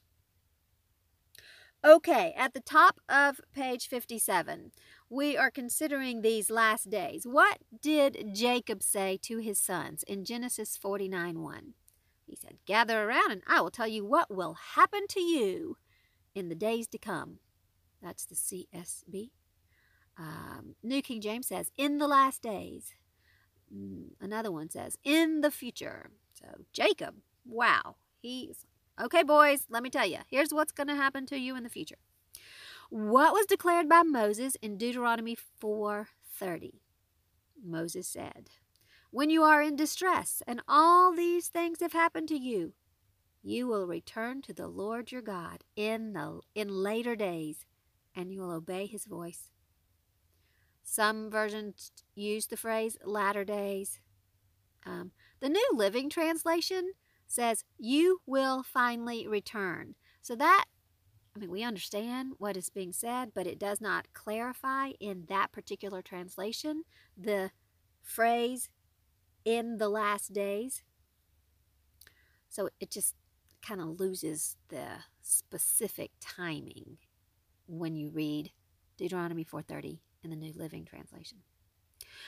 Okay, 1.85 2.33
at 2.35 2.53
the 2.55 2.61
top 2.61 2.99
of 3.07 3.39
page 3.53 3.87
57, 3.87 4.71
we 5.07 5.37
are 5.37 5.51
considering 5.51 6.21
these 6.21 6.49
last 6.49 6.89
days. 6.89 7.27
What 7.27 7.59
did 7.79 8.33
Jacob 8.33 8.81
say 8.81 9.19
to 9.21 9.37
his 9.37 9.59
sons 9.59 10.01
in 10.03 10.25
Genesis 10.25 10.77
49 10.77 11.41
1? 11.41 11.73
He 12.25 12.35
said, 12.35 12.57
Gather 12.65 13.03
around 13.03 13.31
and 13.31 13.43
I 13.47 13.61
will 13.61 13.69
tell 13.69 13.87
you 13.87 14.03
what 14.03 14.33
will 14.33 14.55
happen 14.73 15.05
to 15.09 15.21
you 15.21 15.77
in 16.33 16.49
the 16.49 16.55
days 16.55 16.87
to 16.87 16.97
come. 16.97 17.37
That's 18.01 18.25
the 18.25 18.35
CSB. 18.35 19.29
Um, 20.17 20.75
New 20.83 21.01
King 21.01 21.21
James 21.21 21.47
says, 21.47 21.71
In 21.77 21.97
the 21.97 22.07
last 22.07 22.41
days. 22.41 22.93
Mm, 23.75 24.11
another 24.21 24.51
one 24.51 24.69
says, 24.69 24.97
In 25.03 25.41
the 25.41 25.51
future. 25.51 26.11
So 26.33 26.45
Jacob, 26.73 27.15
wow, 27.45 27.95
he's 28.21 28.65
okay, 29.01 29.23
boys, 29.23 29.65
let 29.69 29.83
me 29.83 29.89
tell 29.89 30.07
you, 30.07 30.19
here's 30.29 30.53
what's 30.53 30.71
going 30.71 30.87
to 30.87 30.95
happen 30.95 31.25
to 31.27 31.37
you 31.37 31.55
in 31.55 31.63
the 31.63 31.69
future. 31.69 31.97
What 32.89 33.33
was 33.33 33.45
declared 33.45 33.89
by 33.89 34.03
Moses 34.03 34.55
in 34.61 34.77
Deuteronomy 34.77 35.37
4:30? 35.61 36.79
Moses 37.63 38.07
said, 38.07 38.49
when 39.15 39.29
you 39.29 39.43
are 39.43 39.61
in 39.61 39.77
distress 39.77 40.43
and 40.45 40.61
all 40.67 41.15
these 41.15 41.47
things 41.47 41.79
have 41.79 41.93
happened 41.93 42.27
to 42.27 42.37
you, 42.37 42.73
you 43.41 43.65
will 43.65 43.87
return 43.87 44.41
to 44.41 44.53
the 44.53 44.67
Lord 44.67 45.09
your 45.09 45.21
God 45.21 45.63
in 45.75 46.11
the 46.11 46.41
in 46.53 46.67
later 46.67 47.15
days 47.15 47.65
and 48.13 48.29
you 48.29 48.41
will 48.41 48.51
obey 48.51 48.87
his 48.87 49.05
voice. 49.05 49.51
Some 50.87 51.31
versions 51.31 51.91
use 52.13 52.45
the 52.45 52.55
phrase 52.55 52.95
latter 53.03 53.43
days. 53.43 53.99
Um, 54.85 55.11
the 55.39 55.49
New 55.49 55.69
Living 55.73 56.09
Translation 56.09 56.91
says, 57.27 57.65
You 57.77 58.21
will 58.27 58.61
finally 58.61 59.27
return. 59.27 59.95
So 60.21 60.35
that, 60.35 60.65
I 61.35 61.39
mean, 61.39 61.49
we 61.49 61.63
understand 61.63 62.33
what 62.37 62.55
is 62.55 62.69
being 62.69 62.93
said, 62.93 63.31
but 63.33 63.47
it 63.47 63.57
does 63.57 63.81
not 63.81 64.13
clarify 64.13 64.91
in 64.99 65.25
that 65.27 65.51
particular 65.51 66.03
translation 66.03 66.83
the 67.17 67.49
phrase 68.03 68.69
in 69.43 69.77
the 69.77 69.89
last 69.89 70.33
days. 70.33 70.83
So 72.47 72.69
it 72.79 72.91
just 72.91 73.15
kind 73.67 73.81
of 73.81 73.99
loses 73.99 74.55
the 74.69 74.85
specific 75.23 76.11
timing 76.21 76.99
when 77.65 77.95
you 77.95 78.11
read 78.11 78.51
Deuteronomy 78.97 79.43
4:30 79.43 79.99
in 80.25 80.31
the 80.31 80.35
New 80.35 80.53
Living 80.53 80.83
Translation. 80.83 81.39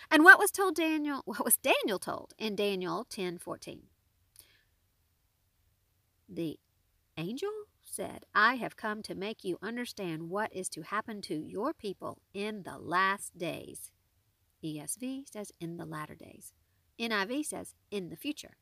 And 0.09 0.23
what 0.23 0.39
was 0.39 0.51
told 0.51 0.75
Daniel, 0.75 1.21
what 1.25 1.43
was 1.43 1.57
Daniel 1.57 1.99
told 1.99 2.33
in 2.37 2.55
Daniel 2.55 3.05
10:14? 3.09 3.79
The 6.29 6.59
angel 7.17 7.49
said, 7.83 8.25
I 8.35 8.55
have 8.55 8.75
come 8.75 9.01
to 9.03 9.15
make 9.15 9.43
you 9.43 9.57
understand 9.61 10.29
what 10.29 10.53
is 10.53 10.69
to 10.69 10.81
happen 10.83 11.21
to 11.23 11.35
your 11.35 11.73
people 11.73 12.19
in 12.33 12.63
the 12.63 12.77
last 12.77 13.37
days. 13.37 13.91
ESV 14.63 15.23
says 15.31 15.51
in 15.59 15.77
the 15.77 15.85
latter 15.85 16.15
days. 16.15 16.53
NIV 16.99 17.45
says 17.45 17.75
in 17.89 18.09
the 18.09 18.17
future. 18.17 18.57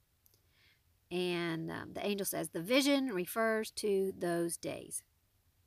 And 1.12 1.72
um, 1.72 1.94
the 1.94 2.06
angel 2.06 2.26
says 2.26 2.50
the 2.50 2.62
vision 2.62 3.08
refers 3.08 3.72
to 3.72 4.14
those 4.18 4.58
days. 4.58 5.04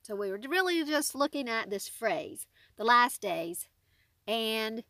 So 0.02 0.16
we 0.16 0.30
were 0.30 0.40
really 0.48 0.84
just 0.84 1.14
looking 1.14 1.48
at 1.48 1.70
this 1.70 1.88
phrase, 1.88 2.46
the 2.78 2.84
last 2.84 3.20
days. 3.20 3.68
And 4.26 4.82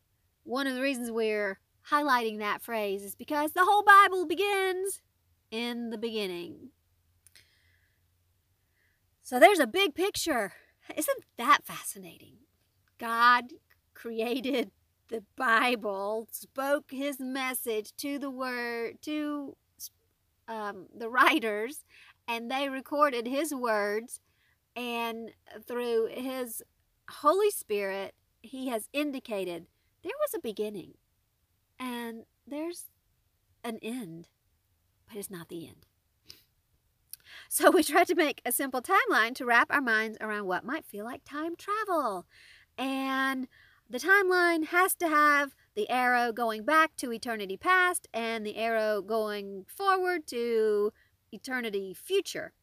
one 0.43 0.67
of 0.67 0.75
the 0.75 0.81
reasons 0.81 1.11
we're 1.11 1.59
highlighting 1.91 2.39
that 2.39 2.61
phrase 2.61 3.03
is 3.03 3.15
because 3.15 3.51
the 3.51 3.65
whole 3.65 3.83
Bible 3.83 4.25
begins 4.25 5.01
in 5.51 5.89
the 5.89 5.97
beginning. 5.97 6.69
So 9.23 9.39
there's 9.39 9.59
a 9.59 9.67
big 9.67 9.93
picture. 9.93 10.53
Isn't 10.95 11.23
that 11.37 11.65
fascinating? 11.65 12.37
God 12.97 13.45
created 13.93 14.71
the 15.09 15.23
Bible 15.35 16.27
spoke 16.31 16.91
his 16.91 17.19
message 17.19 17.95
to 17.97 18.19
the 18.19 18.29
word 18.29 19.01
to 19.01 19.55
um, 20.47 20.85
the 20.95 21.09
writers, 21.09 21.83
and 22.27 22.49
they 22.49 22.69
recorded 22.69 23.27
his 23.27 23.53
words, 23.53 24.19
and 24.75 25.31
through 25.67 26.09
his 26.11 26.63
Holy 27.09 27.51
Spirit, 27.51 28.13
he 28.41 28.67
has 28.69 28.87
indicated 28.93 29.67
there 30.03 30.13
was 30.21 30.33
a 30.33 30.39
beginning, 30.39 30.93
and 31.79 32.23
there's 32.47 32.85
an 33.63 33.79
end, 33.81 34.29
but 35.07 35.17
it's 35.17 35.29
not 35.29 35.49
the 35.49 35.67
end. 35.67 35.85
So 37.49 37.71
we 37.71 37.83
tried 37.83 38.07
to 38.07 38.15
make 38.15 38.41
a 38.45 38.51
simple 38.51 38.81
timeline 38.81 39.33
to 39.35 39.45
wrap 39.45 39.71
our 39.71 39.81
minds 39.81 40.17
around 40.21 40.45
what 40.45 40.63
might 40.63 40.85
feel 40.85 41.05
like 41.05 41.23
time 41.25 41.55
travel. 41.55 42.25
And 42.77 43.47
the 43.89 43.99
timeline 43.99 44.67
has 44.67 44.95
to 44.95 45.09
have 45.09 45.55
the 45.75 45.89
arrow 45.89 46.31
going 46.31 46.63
back 46.63 46.95
to 46.97 47.11
eternity 47.11 47.57
past 47.57 48.07
and 48.13 48.45
the 48.45 48.55
arrow 48.55 49.01
going 49.01 49.65
forward 49.67 50.27
to 50.27 50.93
eternity 51.31 51.93
future. 51.93 52.53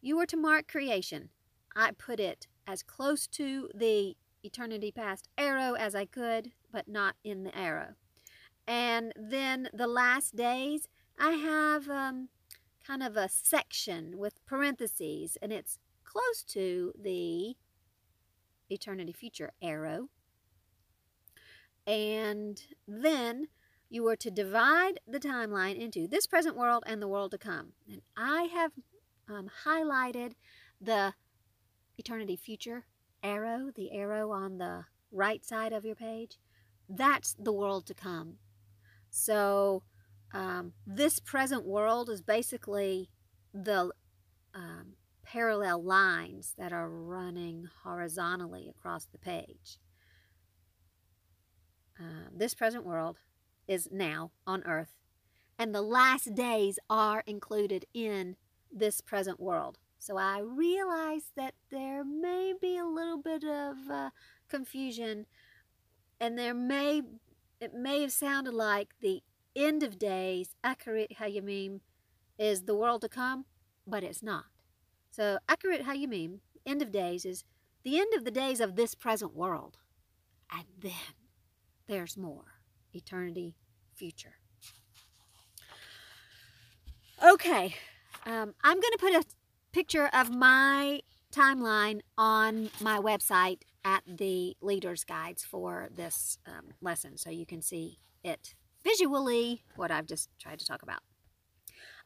You 0.00 0.16
were 0.16 0.26
to 0.26 0.36
mark 0.36 0.68
creation. 0.68 1.30
I 1.76 1.92
put 1.92 2.18
it 2.18 2.48
as 2.68 2.82
close 2.82 3.26
to 3.26 3.70
the 3.74 4.14
eternity 4.44 4.92
past 4.92 5.28
arrow 5.38 5.72
as 5.72 5.94
I 5.94 6.04
could, 6.04 6.52
but 6.70 6.86
not 6.86 7.16
in 7.24 7.42
the 7.44 7.58
arrow. 7.58 7.94
And 8.66 9.12
then 9.16 9.70
the 9.72 9.86
last 9.86 10.36
days, 10.36 10.86
I 11.18 11.30
have 11.30 11.88
um, 11.88 12.28
kind 12.86 13.02
of 13.02 13.16
a 13.16 13.28
section 13.30 14.18
with 14.18 14.44
parentheses, 14.44 15.38
and 15.40 15.50
it's 15.52 15.78
close 16.04 16.42
to 16.48 16.92
the 17.00 17.56
eternity 18.68 19.14
future 19.14 19.52
arrow. 19.62 20.10
And 21.86 22.62
then 22.86 23.48
you 23.88 24.02
were 24.02 24.16
to 24.16 24.30
divide 24.30 25.00
the 25.06 25.18
timeline 25.18 25.78
into 25.78 26.06
this 26.06 26.26
present 26.26 26.54
world 26.54 26.84
and 26.86 27.00
the 27.00 27.08
world 27.08 27.30
to 27.30 27.38
come. 27.38 27.72
And 27.90 28.02
I 28.14 28.42
have 28.42 28.72
um, 29.26 29.48
highlighted 29.64 30.32
the 30.78 31.14
eternity 31.98 32.36
future 32.36 32.86
arrow, 33.22 33.70
the 33.74 33.92
arrow 33.92 34.30
on 34.30 34.58
the 34.58 34.84
right 35.10 35.44
side 35.44 35.72
of 35.72 35.84
your 35.84 35.96
page. 35.96 36.38
That's 36.88 37.34
the 37.38 37.52
world 37.52 37.86
to 37.86 37.94
come. 37.94 38.34
So 39.10 39.82
um, 40.32 40.72
this 40.86 41.18
present 41.18 41.64
world 41.66 42.08
is 42.08 42.22
basically 42.22 43.10
the 43.52 43.90
um, 44.54 44.94
parallel 45.24 45.82
lines 45.82 46.54
that 46.58 46.72
are 46.72 46.88
running 46.88 47.68
horizontally 47.82 48.68
across 48.68 49.06
the 49.06 49.18
page. 49.18 49.78
Uh, 52.00 52.28
this 52.34 52.54
present 52.54 52.86
world 52.86 53.18
is 53.66 53.88
now 53.90 54.30
on 54.46 54.62
earth, 54.64 54.94
and 55.58 55.74
the 55.74 55.82
last 55.82 56.34
days 56.34 56.78
are 56.88 57.24
included 57.26 57.84
in 57.92 58.36
this 58.72 59.00
present 59.00 59.40
world. 59.40 59.78
So 59.98 60.16
I 60.16 60.40
realize 60.40 61.32
that 61.36 61.54
there 61.70 62.04
may 62.04 62.54
be 62.60 62.78
a 62.78 62.86
little 62.86 63.20
bit 63.20 63.44
of 63.44 63.76
uh, 63.90 64.10
confusion, 64.48 65.26
and 66.20 66.38
there 66.38 66.54
may 66.54 67.02
it 67.60 67.74
may 67.74 68.02
have 68.02 68.12
sounded 68.12 68.54
like 68.54 68.94
the 69.00 69.22
end 69.56 69.82
of 69.82 69.98
days, 69.98 70.54
Acharit 70.64 71.16
Hayamim, 71.16 71.80
is 72.38 72.62
the 72.62 72.74
world 72.74 73.00
to 73.02 73.08
come, 73.08 73.46
but 73.86 74.04
it's 74.04 74.22
not. 74.22 74.44
So 75.10 75.38
Acharit 75.48 75.82
Hayamim, 75.82 76.38
end 76.64 76.82
of 76.82 76.92
days, 76.92 77.24
is 77.24 77.44
the 77.82 77.98
end 77.98 78.14
of 78.14 78.24
the 78.24 78.30
days 78.30 78.60
of 78.60 78.76
this 78.76 78.94
present 78.94 79.34
world. 79.34 79.78
And 80.52 80.64
then 80.80 80.92
there's 81.88 82.16
more. 82.16 82.44
Eternity, 82.92 83.56
future. 83.94 84.36
Okay, 87.22 87.74
um, 88.24 88.54
I'm 88.62 88.80
going 88.80 88.92
to 88.92 88.98
put 88.98 89.12
a 89.14 89.24
picture 89.72 90.08
of 90.12 90.30
my 90.30 91.00
timeline 91.32 92.00
on 92.16 92.70
my 92.80 92.98
website 92.98 93.62
at 93.84 94.02
the 94.06 94.56
leader's 94.60 95.04
guides 95.04 95.44
for 95.44 95.88
this 95.94 96.38
um, 96.46 96.74
lesson 96.80 97.16
so 97.16 97.30
you 97.30 97.46
can 97.46 97.62
see 97.62 97.98
it 98.24 98.54
visually 98.84 99.62
what 99.76 99.90
I've 99.90 100.06
just 100.06 100.30
tried 100.38 100.58
to 100.58 100.66
talk 100.66 100.82
about. 100.82 101.00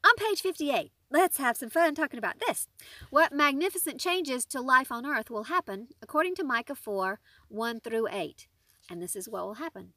On 0.05 0.13
page 0.17 0.41
58, 0.41 0.91
let's 1.11 1.39
have 1.39 1.57
some 1.57 1.71
fun 1.71 1.95
talking 1.95 2.19
about 2.19 2.41
this. 2.47 2.67
What 3.11 3.33
magnificent 3.33 4.01
changes 4.01 4.45
to 4.47 4.61
life 4.61 4.91
on 4.91 5.07
earth 5.07 5.31
will 5.31 5.45
happen 5.45 5.89
according 6.03 6.35
to 6.37 6.45
Micah 6.45 6.75
4 6.75 7.21
1 7.49 7.81
through 7.81 8.09
8. 8.11 8.49
And 8.91 9.01
this 9.01 9.15
is 9.15 9.29
what 9.29 9.45
will 9.45 9.55
happen 9.55 9.93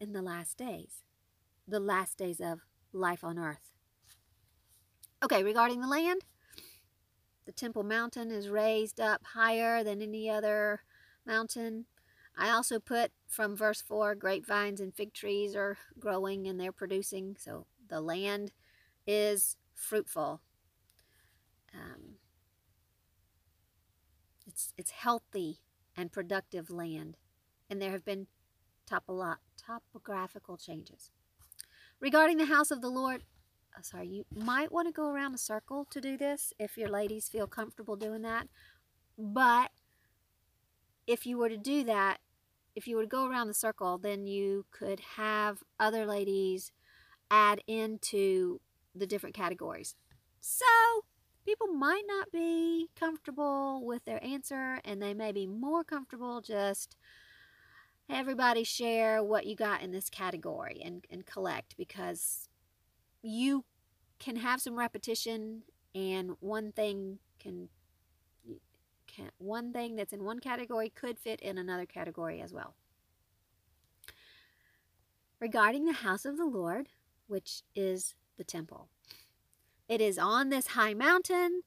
in 0.00 0.12
the 0.12 0.22
last 0.22 0.56
days, 0.56 1.02
the 1.68 1.78
last 1.80 2.16
days 2.16 2.40
of 2.40 2.60
life 2.92 3.22
on 3.22 3.38
earth. 3.38 3.70
Okay, 5.22 5.44
regarding 5.44 5.80
the 5.80 5.86
land, 5.86 6.22
the 7.44 7.52
Temple 7.52 7.82
Mountain 7.82 8.30
is 8.30 8.48
raised 8.48 9.00
up 9.00 9.22
higher 9.34 9.82
than 9.82 10.00
any 10.00 10.30
other 10.30 10.82
mountain. 11.26 11.86
I 12.36 12.50
also 12.50 12.78
put 12.78 13.12
from 13.28 13.56
verse 13.56 13.82
4 13.82 14.14
grapevines 14.14 14.80
and 14.80 14.94
fig 14.94 15.12
trees 15.12 15.54
are 15.54 15.76
growing 15.98 16.46
and 16.46 16.58
they're 16.58 16.72
producing, 16.72 17.36
so 17.38 17.66
the 17.88 18.00
land 18.00 18.52
is 19.06 19.56
fruitful. 19.74 20.40
Um, 21.74 22.16
it's, 24.46 24.72
it's 24.76 24.90
healthy 24.90 25.58
and 25.96 26.12
productive 26.12 26.70
land, 26.70 27.16
and 27.68 27.80
there 27.80 27.90
have 27.90 28.04
been 28.04 28.26
topo- 28.86 29.36
topographical 29.56 30.56
changes. 30.56 31.10
Regarding 32.00 32.36
the 32.36 32.46
house 32.46 32.70
of 32.70 32.80
the 32.80 32.88
Lord, 32.88 33.24
Uh, 33.76 33.82
sorry, 33.82 34.06
you 34.06 34.24
might 34.34 34.70
want 34.70 34.88
to 34.88 34.92
go 34.92 35.08
around 35.08 35.34
a 35.34 35.38
circle 35.38 35.86
to 35.90 36.00
do 36.00 36.16
this 36.16 36.52
if 36.58 36.76
your 36.76 36.88
ladies 36.88 37.28
feel 37.28 37.46
comfortable 37.46 37.96
doing 37.96 38.22
that. 38.22 38.48
But 39.18 39.70
if 41.06 41.26
you 41.26 41.38
were 41.38 41.48
to 41.48 41.56
do 41.56 41.84
that, 41.84 42.18
if 42.74 42.86
you 42.86 42.96
were 42.96 43.02
to 43.02 43.08
go 43.08 43.26
around 43.26 43.48
the 43.48 43.54
circle, 43.54 43.98
then 43.98 44.26
you 44.26 44.66
could 44.70 45.00
have 45.16 45.62
other 45.78 46.06
ladies 46.06 46.72
add 47.30 47.60
into 47.66 48.60
the 48.94 49.06
different 49.06 49.34
categories. 49.34 49.94
So 50.40 50.64
people 51.44 51.68
might 51.68 52.04
not 52.06 52.30
be 52.32 52.88
comfortable 52.98 53.84
with 53.84 54.04
their 54.04 54.22
answer 54.24 54.80
and 54.84 55.00
they 55.00 55.14
may 55.14 55.32
be 55.32 55.46
more 55.46 55.82
comfortable 55.82 56.40
just 56.40 56.96
everybody 58.08 58.64
share 58.64 59.22
what 59.22 59.46
you 59.46 59.56
got 59.56 59.82
in 59.82 59.92
this 59.92 60.10
category 60.10 60.80
and, 60.84 61.04
and 61.10 61.26
collect 61.26 61.76
because 61.76 62.48
you 63.22 63.64
can 64.18 64.36
have 64.36 64.60
some 64.60 64.78
repetition 64.78 65.62
and 65.94 66.32
one 66.40 66.72
thing 66.72 67.18
can 67.38 67.68
can, 69.06 69.30
one 69.38 69.72
thing 69.72 69.96
that's 69.96 70.12
in 70.12 70.24
one 70.24 70.38
category 70.38 70.88
could 70.88 71.18
fit 71.18 71.40
in 71.40 71.58
another 71.58 71.84
category 71.86 72.40
as 72.40 72.52
well. 72.52 72.74
Regarding 75.38 75.84
the 75.84 75.92
house 75.92 76.24
of 76.24 76.36
the 76.36 76.46
Lord, 76.46 76.88
which 77.26 77.62
is 77.74 78.14
the 78.38 78.44
temple, 78.44 78.88
it 79.88 80.00
is 80.00 80.18
on 80.18 80.48
this 80.48 80.68
high 80.68 80.94
mountain, 80.94 81.62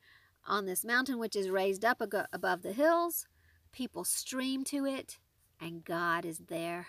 on 0.48 0.65
this 0.65 0.84
mountain 0.84 1.20
which 1.20 1.36
is 1.36 1.50
raised 1.50 1.86
up 1.86 2.02
above 2.02 2.62
the 2.62 2.74
hills. 2.74 3.28
People 3.72 4.04
stream 4.04 4.63
to 4.63 4.86
it, 4.86 5.20
and 5.60 5.84
God 5.84 6.26
is 6.26 6.39
there. 6.48 6.88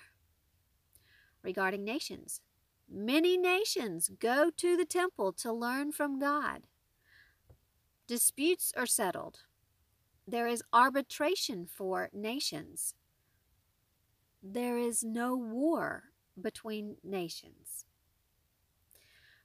Regarding 1.43 1.85
nations, 1.85 2.41
many 2.91 3.37
nations 3.37 4.11
go 4.19 4.51
to 4.57 4.77
the 4.77 4.85
temple 4.85 5.33
to 5.35 5.53
learn 5.53 5.93
from 5.93 6.19
God. 6.19 6.67
Disputes 8.07 8.73
are 8.77 8.87
settled 8.87 9.41
there 10.29 10.49
is 10.49 10.63
arbitration 10.73 11.67
for 11.67 12.11
nations. 12.13 12.95
There 14.43 14.77
is 14.77 15.05
no 15.05 15.37
war 15.37 16.05
between 16.41 16.97
nations. 17.05 17.85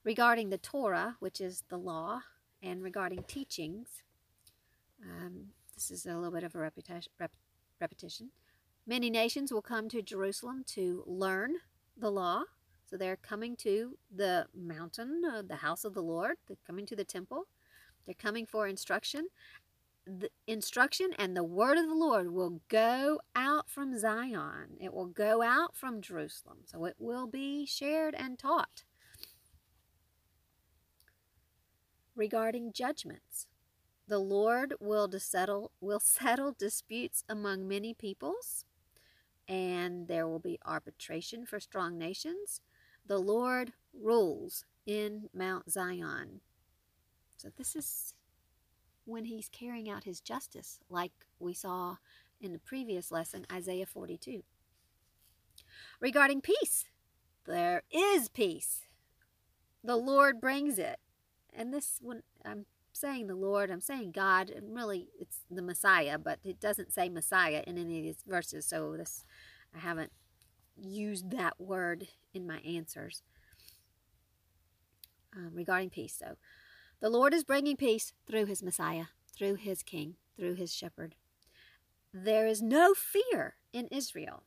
Regarding 0.04 0.50
the 0.50 0.58
Torah, 0.58 1.18
which 1.20 1.40
is 1.40 1.64
the 1.70 1.78
law, 1.78 2.22
and 2.64 2.82
regarding 2.82 3.24
teachings, 3.28 4.02
um, 5.04 5.50
this 5.76 5.92
is 5.92 6.06
a 6.06 6.16
little 6.16 6.32
bit 6.32 6.44
of 6.44 6.56
a 6.56 6.60
repetition, 6.60 7.12
rep, 7.20 7.32
repetition. 7.80 8.32
Many 8.88 9.12
nations 9.12 9.52
will 9.52 9.62
come 9.62 9.88
to 9.90 10.02
Jerusalem 10.02 10.64
to 10.70 11.04
learn 11.06 11.58
the 11.96 12.12
law. 12.12 12.44
So 12.92 12.98
they're 12.98 13.16
coming 13.16 13.56
to 13.58 13.98
the 14.14 14.48
mountain, 14.54 15.22
uh, 15.26 15.42
the 15.42 15.56
house 15.56 15.86
of 15.86 15.94
the 15.94 16.04
Lord. 16.04 16.36
They're 16.48 16.58
coming 16.68 16.86
to 16.88 16.96
the 16.96 17.06
temple. 17.06 17.48
They're 18.06 18.14
coming 18.14 18.46
for 18.46 18.68
instruction 18.68 19.28
the 20.06 20.30
instruction 20.48 21.12
and 21.18 21.36
the 21.36 21.44
word 21.44 21.78
of 21.78 21.88
the 21.88 21.96
Lord 21.96 22.32
will 22.32 22.62
go 22.70 23.20
out 23.36 23.70
from 23.70 23.98
Zion. 23.98 24.78
It 24.80 24.94
will 24.94 25.06
go 25.06 25.42
out 25.42 25.76
from 25.76 26.02
Jerusalem. 26.02 26.60
So 26.66 26.86
it 26.86 26.96
will 26.98 27.28
be 27.28 27.66
shared 27.66 28.16
and 28.16 28.38
taught. 28.38 28.84
Regarding 32.16 32.74
judgments, 32.74 33.48
the 34.08 34.20
Lord 34.20 34.74
will 34.80 35.10
settle 35.18 35.72
will 35.80 36.02
settle 36.02 36.52
disputes 36.52 37.24
among 37.30 37.68
many 37.68 37.94
peoples, 37.94 38.66
and 39.48 40.08
there 40.08 40.28
will 40.28 40.40
be 40.40 40.60
arbitration 40.66 41.46
for 41.46 41.60
strong 41.60 41.98
nations. 41.98 42.60
The 43.06 43.20
Lord 43.20 43.74
rules 43.94 44.66
in 44.86 45.30
Mount 45.34 45.72
Zion. 45.72 46.42
So 47.38 47.50
this 47.58 47.76
is 47.76 48.14
when 49.06 49.26
he's 49.26 49.50
carrying 49.50 49.90
out 49.90 50.04
his 50.04 50.22
justice, 50.22 50.80
like 50.90 51.12
we 51.40 51.54
saw 51.54 51.98
in 52.40 52.54
the 52.54 52.60
previous 52.60 53.12
lesson, 53.12 53.46
Isaiah 53.52 53.86
42. 53.86 54.44
Regarding 56.00 56.42
peace, 56.42 56.86
there 57.46 57.84
is 57.92 58.30
peace. 58.30 58.82
The 59.84 59.96
Lord 59.96 60.40
brings 60.40 60.78
it. 60.78 61.00
And 61.54 61.74
this 61.74 61.98
when 62.02 62.24
I'm 62.46 62.66
saying 62.94 63.28
the 63.28 63.36
Lord, 63.36 63.70
I'm 63.70 63.82
saying 63.82 64.12
God, 64.12 64.50
and 64.50 64.76
really 64.76 65.10
it's 65.20 65.40
the 65.50 65.62
Messiah, 65.62 66.18
but 66.18 66.40
it 66.44 66.60
doesn't 66.60 66.94
say 66.94 67.10
Messiah 67.10 67.64
in 67.66 67.78
any 67.78 67.98
of 68.00 68.04
these 68.04 68.24
verses, 68.28 68.66
so 68.66 68.96
this 68.96 69.26
I 69.76 69.80
haven't 69.80 70.12
used 70.82 71.32
that 71.32 71.60
word 71.60 72.08
in 72.34 72.46
my 72.48 72.60
answers 72.60 73.24
um, 75.36 75.52
regarding 75.54 75.90
peace. 75.90 76.16
So 76.18 76.36
the 77.00 77.10
Lord 77.10 77.34
is 77.34 77.44
bringing 77.44 77.78
peace 77.78 78.14
through 78.28 78.46
his 78.46 78.64
Messiah, 78.64 79.06
through 79.36 79.56
his 79.56 79.84
King, 79.84 80.16
through 80.38 80.56
his 80.56 80.74
shepherd. 80.74 81.16
There 82.14 82.46
is 82.48 82.62
no 82.62 82.94
fear 82.94 83.56
in 83.74 83.88
Israel 83.88 84.44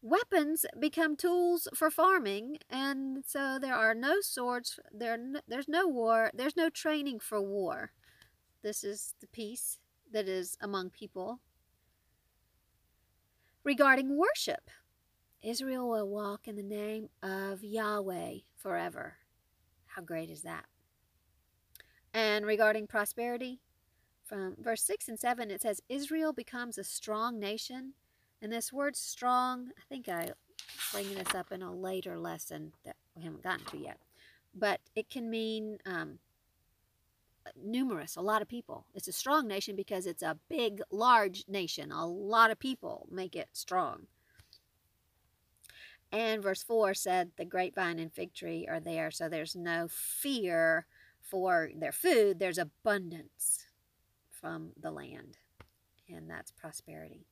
weapons 0.00 0.64
become 0.78 1.16
tools 1.16 1.66
for 1.74 1.90
farming 1.90 2.58
and 2.70 3.24
so 3.26 3.58
there 3.60 3.74
are 3.74 3.94
no 3.94 4.20
swords 4.20 4.78
there 4.92 5.18
there's 5.48 5.66
no 5.66 5.88
war 5.88 6.30
there's 6.32 6.56
no 6.56 6.70
training 6.70 7.18
for 7.18 7.42
war 7.42 7.90
this 8.62 8.84
is 8.84 9.14
the 9.20 9.26
peace 9.26 9.78
that 10.12 10.28
is 10.28 10.56
among 10.60 10.88
people 10.88 11.40
regarding 13.64 14.16
worship 14.16 14.70
israel 15.42 15.88
will 15.88 16.08
walk 16.08 16.48
in 16.48 16.56
the 16.56 16.62
name 16.62 17.08
of 17.22 17.62
yahweh 17.62 18.38
forever 18.56 19.16
how 19.86 20.02
great 20.02 20.30
is 20.30 20.42
that 20.42 20.64
and 22.12 22.46
regarding 22.46 22.86
prosperity 22.86 23.60
from 24.24 24.56
verse 24.58 24.82
6 24.82 25.08
and 25.08 25.18
7 25.18 25.50
it 25.50 25.62
says 25.62 25.80
israel 25.88 26.32
becomes 26.32 26.78
a 26.78 26.84
strong 26.84 27.38
nation 27.38 27.94
and 28.40 28.52
this 28.52 28.72
word 28.72 28.96
strong, 28.96 29.70
I 29.76 29.82
think 29.88 30.08
I 30.08 30.32
bringing 30.92 31.16
this 31.16 31.34
up 31.34 31.50
in 31.50 31.62
a 31.62 31.74
later 31.74 32.18
lesson 32.18 32.72
that 32.84 32.96
we 33.16 33.22
haven't 33.22 33.42
gotten 33.42 33.64
to 33.66 33.78
yet. 33.78 33.98
But 34.54 34.80
it 34.94 35.10
can 35.10 35.28
mean 35.28 35.78
um, 35.84 36.18
numerous, 37.60 38.16
a 38.16 38.20
lot 38.20 38.42
of 38.42 38.48
people. 38.48 38.86
It's 38.94 39.08
a 39.08 39.12
strong 39.12 39.48
nation 39.48 39.74
because 39.76 40.06
it's 40.06 40.22
a 40.22 40.38
big, 40.48 40.80
large 40.90 41.44
nation. 41.48 41.90
A 41.90 42.06
lot 42.06 42.50
of 42.50 42.58
people 42.58 43.08
make 43.10 43.34
it 43.34 43.48
strong. 43.52 44.06
And 46.10 46.42
verse 46.42 46.62
4 46.62 46.94
said, 46.94 47.32
The 47.36 47.44
grapevine 47.44 47.98
and 47.98 48.12
fig 48.12 48.32
tree 48.32 48.66
are 48.68 48.80
there, 48.80 49.10
so 49.10 49.28
there's 49.28 49.54
no 49.54 49.88
fear 49.90 50.86
for 51.20 51.70
their 51.76 51.92
food. 51.92 52.38
There's 52.38 52.58
abundance 52.58 53.66
from 54.30 54.70
the 54.80 54.90
land, 54.90 55.36
and 56.08 56.30
that's 56.30 56.50
prosperity. 56.50 57.26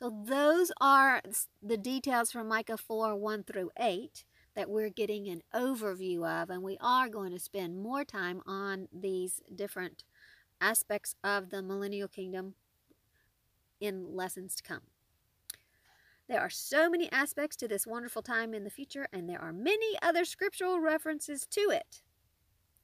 So 0.00 0.12
those 0.24 0.72
are 0.80 1.22
the 1.62 1.76
details 1.76 2.32
from 2.32 2.48
Micah 2.48 2.76
4 2.76 3.14
1 3.14 3.44
through 3.44 3.70
8 3.78 4.24
that 4.56 4.68
we're 4.68 4.90
getting 4.90 5.28
an 5.28 5.42
overview 5.54 6.26
of, 6.26 6.50
and 6.50 6.62
we 6.62 6.76
are 6.80 7.08
going 7.08 7.30
to 7.30 7.38
spend 7.38 7.80
more 7.80 8.04
time 8.04 8.42
on 8.44 8.88
these 8.92 9.40
different 9.54 10.02
aspects 10.60 11.14
of 11.22 11.50
the 11.50 11.62
millennial 11.62 12.08
kingdom 12.08 12.54
in 13.80 14.14
lessons 14.14 14.54
to 14.56 14.62
come. 14.62 14.91
There 16.32 16.40
are 16.40 16.48
so 16.48 16.88
many 16.88 17.12
aspects 17.12 17.56
to 17.56 17.68
this 17.68 17.86
wonderful 17.86 18.22
time 18.22 18.54
in 18.54 18.64
the 18.64 18.70
future, 18.70 19.06
and 19.12 19.28
there 19.28 19.38
are 19.38 19.52
many 19.52 19.98
other 20.00 20.24
scriptural 20.24 20.80
references 20.80 21.46
to 21.50 21.60
it 21.68 22.00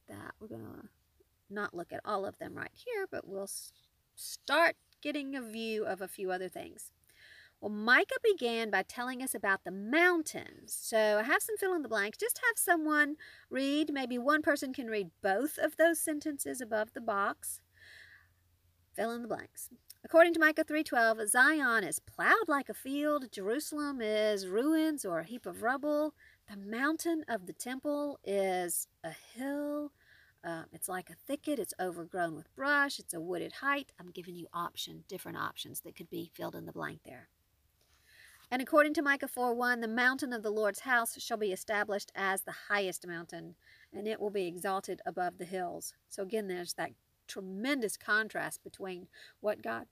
that 0.07 0.35
we're 0.39 0.49
going 0.49 0.67
to 0.67 0.89
not 1.49 1.73
look 1.73 1.91
at 1.91 2.03
all 2.05 2.27
of 2.27 2.39
them 2.39 2.55
right 2.55 2.71
here, 2.75 3.07
but 3.11 3.27
we'll 3.27 3.49
start 4.15 4.77
getting 5.01 5.35
a 5.35 5.41
view 5.41 5.87
of 5.87 6.03
a 6.03 6.09
few 6.09 6.31
other 6.31 6.51
things. 6.51 6.93
Well, 7.59 7.71
Micah 7.71 8.19
began 8.23 8.71
by 8.71 8.83
telling 8.83 9.23
us 9.23 9.35
about 9.35 9.65
the 9.65 9.71
mountains. 9.71 10.77
So 10.79 11.17
I 11.19 11.23
have 11.23 11.41
some 11.41 11.57
fill 11.57 11.73
in 11.73 11.81
the 11.81 11.89
blanks. 11.89 12.19
Just 12.19 12.43
have 12.47 12.59
someone 12.59 13.17
read. 13.49 13.95
Maybe 13.95 14.19
one 14.19 14.43
person 14.43 14.75
can 14.75 14.89
read 14.89 15.09
both 15.23 15.57
of 15.57 15.79
those 15.79 15.99
sentences 15.99 16.61
above 16.61 16.93
the 16.93 17.01
box. 17.01 17.63
Fill 18.95 19.13
in 19.13 19.23
the 19.23 19.29
blanks. 19.29 19.71
According 20.05 20.33
to 20.35 20.41
Micah 20.41 20.65
3:12, 20.65 21.29
Zion 21.29 21.83
is 21.83 21.99
plowed 21.99 22.49
like 22.49 22.69
a 22.69 22.75
field, 22.75 23.33
Jerusalem 23.33 24.01
is 24.01 24.47
ruins 24.47 25.05
or 25.05 25.19
a 25.19 25.25
heap 25.25 25.45
of 25.45 25.63
rubble. 25.63 26.15
The 26.49 26.57
mountain 26.57 27.25
of 27.27 27.47
the 27.47 27.53
temple 27.53 28.21
is 28.23 28.87
a 29.03 29.11
hill. 29.11 29.93
Uh, 30.45 30.65
it's 30.73 30.89
like 30.89 31.11
a 31.11 31.15
thicket. 31.15 31.59
It's 31.59 31.75
overgrown 31.81 32.37
with 32.37 32.55
brush. 32.55 33.01
It's 33.01 33.13
a 33.13 33.21
wooded 33.21 33.55
height. 33.55 33.93
I'm 33.99 34.13
giving 34.13 34.37
you 34.37 34.47
option, 34.53 35.05
different 35.09 35.37
options 35.37 35.81
that 35.81 35.97
could 35.97 36.09
be 36.09 36.31
filled 36.33 36.55
in 36.55 36.65
the 36.65 36.73
blank 36.73 37.01
there. 37.05 37.29
And 38.53 38.63
according 38.63 38.95
to 38.95 39.03
Micah 39.03 39.29
4 39.29 39.53
1, 39.53 39.81
the 39.81 39.89
mountain 39.89 40.33
of 40.33 40.45
the 40.45 40.51
Lord's 40.51 40.81
house 40.81 41.21
shall 41.21 41.37
be 41.37 41.53
established 41.53 42.13
as 42.15 42.43
the 42.43 42.55
highest 42.69 43.05
mountain, 43.07 43.57
and 43.93 44.07
it 44.07 44.21
will 44.21 44.31
be 44.31 44.47
exalted 44.47 45.03
above 45.05 45.39
the 45.39 45.45
hills. 45.45 45.93
So 46.09 46.23
again, 46.23 46.47
there's 46.47 46.75
that 46.75 46.93
tremendous 47.29 47.97
contrast 47.97 48.65
between 48.65 49.07
what 49.41 49.63
God 49.63 49.87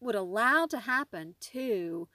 would 0.00 0.14
allow 0.14 0.66
to 0.66 0.78
happen 0.78 1.34
to 1.40 2.08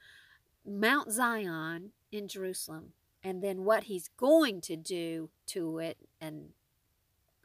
Mount 0.64 1.12
Zion 1.12 1.92
in 2.10 2.26
Jerusalem 2.26 2.92
and 3.22 3.42
then 3.42 3.64
what 3.64 3.84
he's 3.84 4.08
going 4.16 4.60
to 4.62 4.76
do 4.76 5.30
to 5.46 5.78
it 5.78 5.98
and 6.20 6.50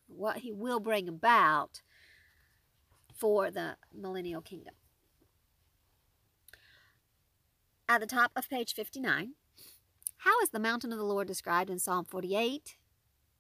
what 0.07 0.38
he 0.38 0.51
will 0.51 0.80
bring 0.80 1.07
about 1.07 1.82
for 3.16 3.51
the 3.51 3.78
millennial 3.93 4.41
kingdom. 4.41 4.74
At 7.88 8.01
the 8.01 8.07
top 8.07 8.32
of 8.36 8.49
page 8.49 8.74
59, 8.74 9.34
how 10.18 10.39
is 10.41 10.49
the 10.49 10.59
mountain 10.59 10.91
of 10.91 10.97
the 10.97 11.03
Lord 11.05 11.28
described 11.28 11.70
in 11.70 11.80
Psalm 11.80 12.05
48, 12.05 12.78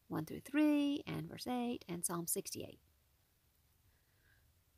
1 0.07 0.25
through 0.25 0.41
3, 0.41 1.03
and 1.07 1.29
verse 1.29 1.47
8, 1.47 1.85
and 1.87 2.05
Psalm 2.05 2.27
68? 2.27 2.79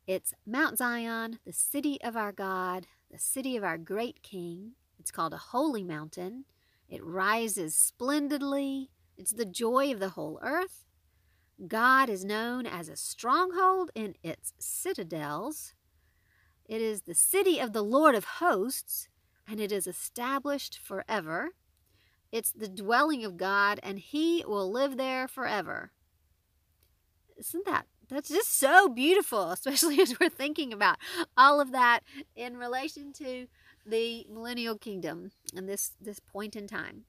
It's 0.06 0.34
Mount 0.46 0.78
Zion, 0.78 1.38
the 1.46 1.52
city 1.52 1.98
of 2.02 2.16
our 2.16 2.32
God, 2.32 2.86
the 3.10 3.18
city 3.18 3.56
of 3.56 3.64
our 3.64 3.78
great 3.78 4.22
King. 4.22 4.72
It's 4.98 5.10
called 5.10 5.32
a 5.32 5.38
holy 5.38 5.82
mountain. 5.82 6.44
It 6.88 7.02
rises 7.02 7.74
splendidly. 7.74 8.90
It's 9.16 9.32
the 9.32 9.46
joy 9.46 9.92
of 9.92 10.00
the 10.00 10.10
whole 10.10 10.38
earth. 10.42 10.84
God 11.66 12.10
is 12.10 12.24
known 12.24 12.66
as 12.66 12.88
a 12.88 12.96
stronghold 12.96 13.90
in 13.94 14.14
its 14.22 14.52
citadels. 14.58 15.72
It 16.66 16.82
is 16.82 17.02
the 17.02 17.14
city 17.14 17.58
of 17.58 17.72
the 17.72 17.82
Lord 17.82 18.14
of 18.14 18.24
hosts 18.24 19.08
and 19.48 19.60
it 19.60 19.72
is 19.72 19.86
established 19.86 20.78
forever. 20.78 21.50
It's 22.32 22.50
the 22.50 22.68
dwelling 22.68 23.24
of 23.24 23.36
God, 23.36 23.78
and 23.82 23.98
He 23.98 24.44
will 24.46 24.70
live 24.70 24.96
there 24.96 25.28
forever. 25.28 25.92
Isn't 27.36 27.64
that? 27.66 27.86
That's 28.08 28.28
just 28.28 28.58
so 28.58 28.88
beautiful, 28.88 29.50
especially 29.52 30.00
as 30.00 30.18
we're 30.18 30.28
thinking 30.28 30.72
about 30.72 30.98
all 31.36 31.60
of 31.60 31.72
that 31.72 32.00
in 32.36 32.56
relation 32.56 33.12
to 33.14 33.46
the 33.86 34.26
millennial 34.30 34.78
kingdom 34.78 35.30
and 35.54 35.68
this, 35.68 35.92
this 36.00 36.20
point 36.20 36.56
in 36.56 36.66
time. 36.66 37.04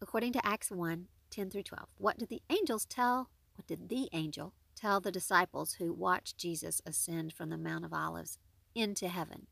According 0.00 0.32
to 0.34 0.46
Acts 0.46 0.70
1 0.70 1.06
10 1.30 1.50
through 1.50 1.62
12, 1.62 1.86
what 1.96 2.18
did 2.18 2.28
the 2.28 2.42
angels 2.50 2.84
tell? 2.84 3.30
What 3.54 3.66
did 3.66 3.88
the 3.88 4.08
angel 4.12 4.52
tell 4.74 5.00
the 5.00 5.12
disciples 5.12 5.74
who 5.74 5.92
watched 5.92 6.38
Jesus 6.38 6.82
ascend 6.84 7.32
from 7.32 7.50
the 7.50 7.58
Mount 7.58 7.84
of 7.84 7.92
Olives 7.92 8.38
into 8.74 9.08
heaven? 9.08 9.46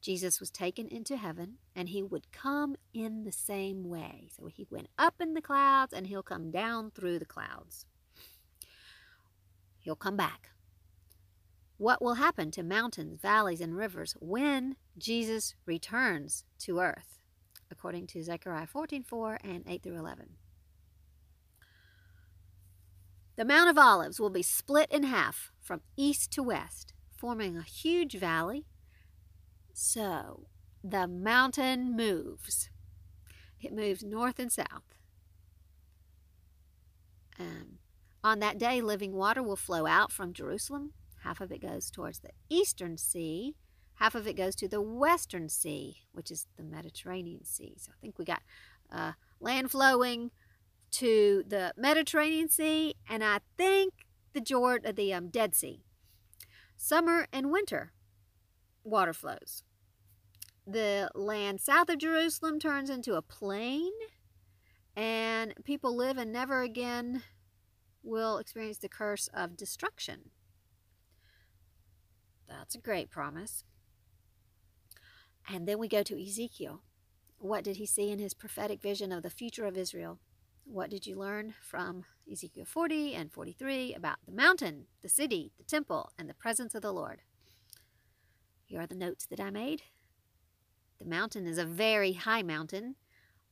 Jesus 0.00 0.40
was 0.40 0.50
taken 0.50 0.88
into 0.88 1.16
heaven 1.16 1.58
and 1.76 1.88
he 1.88 2.02
would 2.02 2.32
come 2.32 2.76
in 2.92 3.24
the 3.24 3.32
same 3.32 3.84
way. 3.84 4.28
So 4.36 4.46
he 4.46 4.66
went 4.70 4.88
up 4.98 5.20
in 5.20 5.34
the 5.34 5.42
clouds 5.42 5.92
and 5.92 6.06
he'll 6.06 6.22
come 6.22 6.50
down 6.50 6.90
through 6.90 7.18
the 7.18 7.24
clouds. 7.24 7.86
He'll 9.82 9.96
come 9.96 10.16
back. 10.16 10.48
What 11.76 12.00
will 12.00 12.14
happen 12.14 12.50
to 12.52 12.62
mountains, 12.62 13.20
valleys, 13.20 13.60
and 13.60 13.76
rivers 13.76 14.16
when 14.20 14.76
Jesus 14.96 15.54
returns 15.66 16.44
to 16.60 16.78
earth? 16.78 17.18
According 17.70 18.06
to 18.08 18.22
Zechariah 18.22 18.66
14 18.66 19.02
4 19.02 19.38
and 19.42 19.64
8 19.66 19.82
through 19.82 19.98
11. 19.98 20.30
The 23.36 23.44
Mount 23.44 23.70
of 23.70 23.78
Olives 23.78 24.20
will 24.20 24.30
be 24.30 24.42
split 24.42 24.90
in 24.90 25.04
half 25.04 25.52
from 25.60 25.80
east 25.96 26.30
to 26.32 26.42
west, 26.42 26.92
forming 27.16 27.56
a 27.56 27.62
huge 27.62 28.14
valley 28.14 28.66
so 29.72 30.46
the 30.84 31.06
mountain 31.06 31.96
moves. 31.96 32.68
It 33.60 33.72
moves 33.72 34.02
north 34.02 34.38
and 34.38 34.52
south. 34.52 34.96
Um, 37.38 37.78
on 38.24 38.38
that 38.40 38.58
day, 38.58 38.80
living 38.80 39.12
water 39.12 39.42
will 39.42 39.56
flow 39.56 39.86
out 39.86 40.12
from 40.12 40.32
Jerusalem. 40.32 40.92
Half 41.22 41.40
of 41.40 41.52
it 41.52 41.60
goes 41.60 41.90
towards 41.90 42.20
the 42.20 42.30
eastern 42.48 42.96
sea, 42.96 43.54
half 43.94 44.14
of 44.14 44.26
it 44.26 44.36
goes 44.36 44.56
to 44.56 44.68
the 44.68 44.80
western 44.80 45.48
sea, 45.48 45.98
which 46.12 46.30
is 46.30 46.46
the 46.56 46.62
Mediterranean 46.62 47.44
Sea. 47.44 47.74
So 47.78 47.92
I 47.92 48.00
think 48.00 48.18
we 48.18 48.24
got 48.24 48.42
uh, 48.90 49.12
land 49.40 49.70
flowing 49.70 50.30
to 50.92 51.44
the 51.46 51.72
Mediterranean 51.76 52.48
Sea, 52.48 52.94
and 53.08 53.22
I 53.22 53.40
think 53.56 53.94
the 54.32 54.40
Jordan, 54.40 54.94
the 54.94 55.14
um, 55.14 55.28
Dead 55.28 55.54
Sea. 55.54 55.84
Summer 56.76 57.26
and 57.32 57.50
winter 57.50 57.92
water 58.84 59.12
flows. 59.12 59.62
The 60.66 61.10
land 61.14 61.60
south 61.60 61.88
of 61.88 61.98
Jerusalem 61.98 62.58
turns 62.58 62.90
into 62.90 63.14
a 63.14 63.22
plain, 63.22 63.92
and 64.96 65.54
people 65.64 65.96
live 65.96 66.18
and 66.18 66.32
never 66.32 66.62
again 66.62 67.22
will 68.02 68.38
experience 68.38 68.78
the 68.78 68.88
curse 68.88 69.28
of 69.32 69.56
destruction. 69.56 70.30
That's 72.48 72.74
a 72.74 72.78
great 72.78 73.10
promise. 73.10 73.64
And 75.48 75.66
then 75.66 75.78
we 75.78 75.88
go 75.88 76.02
to 76.02 76.22
Ezekiel. 76.22 76.82
What 77.38 77.64
did 77.64 77.76
he 77.76 77.86
see 77.86 78.10
in 78.10 78.18
his 78.18 78.34
prophetic 78.34 78.80
vision 78.80 79.10
of 79.10 79.22
the 79.22 79.30
future 79.30 79.66
of 79.66 79.76
Israel? 79.76 80.18
What 80.64 80.90
did 80.90 81.06
you 81.06 81.16
learn 81.16 81.54
from 81.60 82.04
Ezekiel 82.30 82.64
40 82.64 83.14
and 83.14 83.32
43 83.32 83.94
about 83.94 84.18
the 84.26 84.32
mountain, 84.32 84.86
the 85.02 85.08
city, 85.08 85.52
the 85.58 85.64
temple, 85.64 86.12
and 86.18 86.28
the 86.28 86.34
presence 86.34 86.74
of 86.74 86.82
the 86.82 86.92
Lord? 86.92 87.22
Here 88.64 88.80
are 88.80 88.86
the 88.86 88.94
notes 88.94 89.26
that 89.26 89.40
I 89.40 89.50
made. 89.50 89.82
The 90.98 91.04
mountain 91.04 91.46
is 91.46 91.58
a 91.58 91.64
very 91.64 92.12
high 92.12 92.42
mountain. 92.42 92.94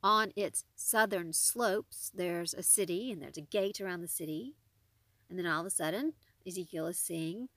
On 0.02 0.32
its 0.34 0.64
southern 0.76 1.32
slopes, 1.32 2.10
there's 2.14 2.54
a 2.54 2.62
city 2.62 3.12
and 3.12 3.20
there's 3.20 3.36
a 3.36 3.42
gate 3.42 3.80
around 3.80 4.00
the 4.00 4.08
city. 4.08 4.54
And 5.28 5.38
then 5.38 5.46
all 5.46 5.60
of 5.60 5.66
a 5.66 5.70
sudden, 5.70 6.14
Ezekiel 6.46 6.86
is 6.86 6.98
seeing 6.98 7.48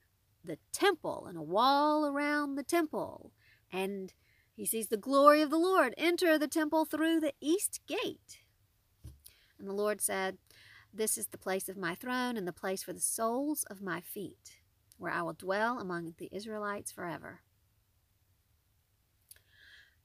the 0.43 0.57
temple 0.73 1.25
and 1.27 1.37
a 1.37 1.41
wall 1.41 2.05
around 2.05 2.55
the 2.55 2.63
temple. 2.63 3.31
And 3.71 4.13
he 4.55 4.65
sees 4.65 4.87
the 4.87 4.97
glory 4.97 5.41
of 5.41 5.49
the 5.49 5.57
Lord 5.57 5.93
enter 5.97 6.37
the 6.37 6.47
temple 6.47 6.85
through 6.85 7.19
the 7.19 7.33
east 7.39 7.79
gate. 7.87 8.39
And 9.57 9.67
the 9.67 9.73
Lord 9.73 10.01
said, 10.01 10.37
This 10.93 11.17
is 11.17 11.27
the 11.27 11.37
place 11.37 11.69
of 11.69 11.77
my 11.77 11.95
throne 11.95 12.35
and 12.35 12.47
the 12.47 12.53
place 12.53 12.83
for 12.83 12.93
the 12.93 12.99
soles 12.99 13.63
of 13.69 13.81
my 13.81 14.01
feet, 14.01 14.57
where 14.97 15.11
I 15.11 15.21
will 15.21 15.33
dwell 15.33 15.79
among 15.79 16.15
the 16.17 16.29
Israelites 16.31 16.91
forever. 16.91 17.39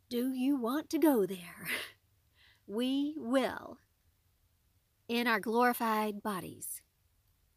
Do 0.08 0.32
you 0.32 0.56
want 0.56 0.88
to 0.90 0.98
go 0.98 1.26
there? 1.26 1.68
We 2.68 3.14
will 3.16 3.78
in 5.08 5.26
our 5.26 5.40
glorified 5.40 6.22
bodies. 6.22 6.80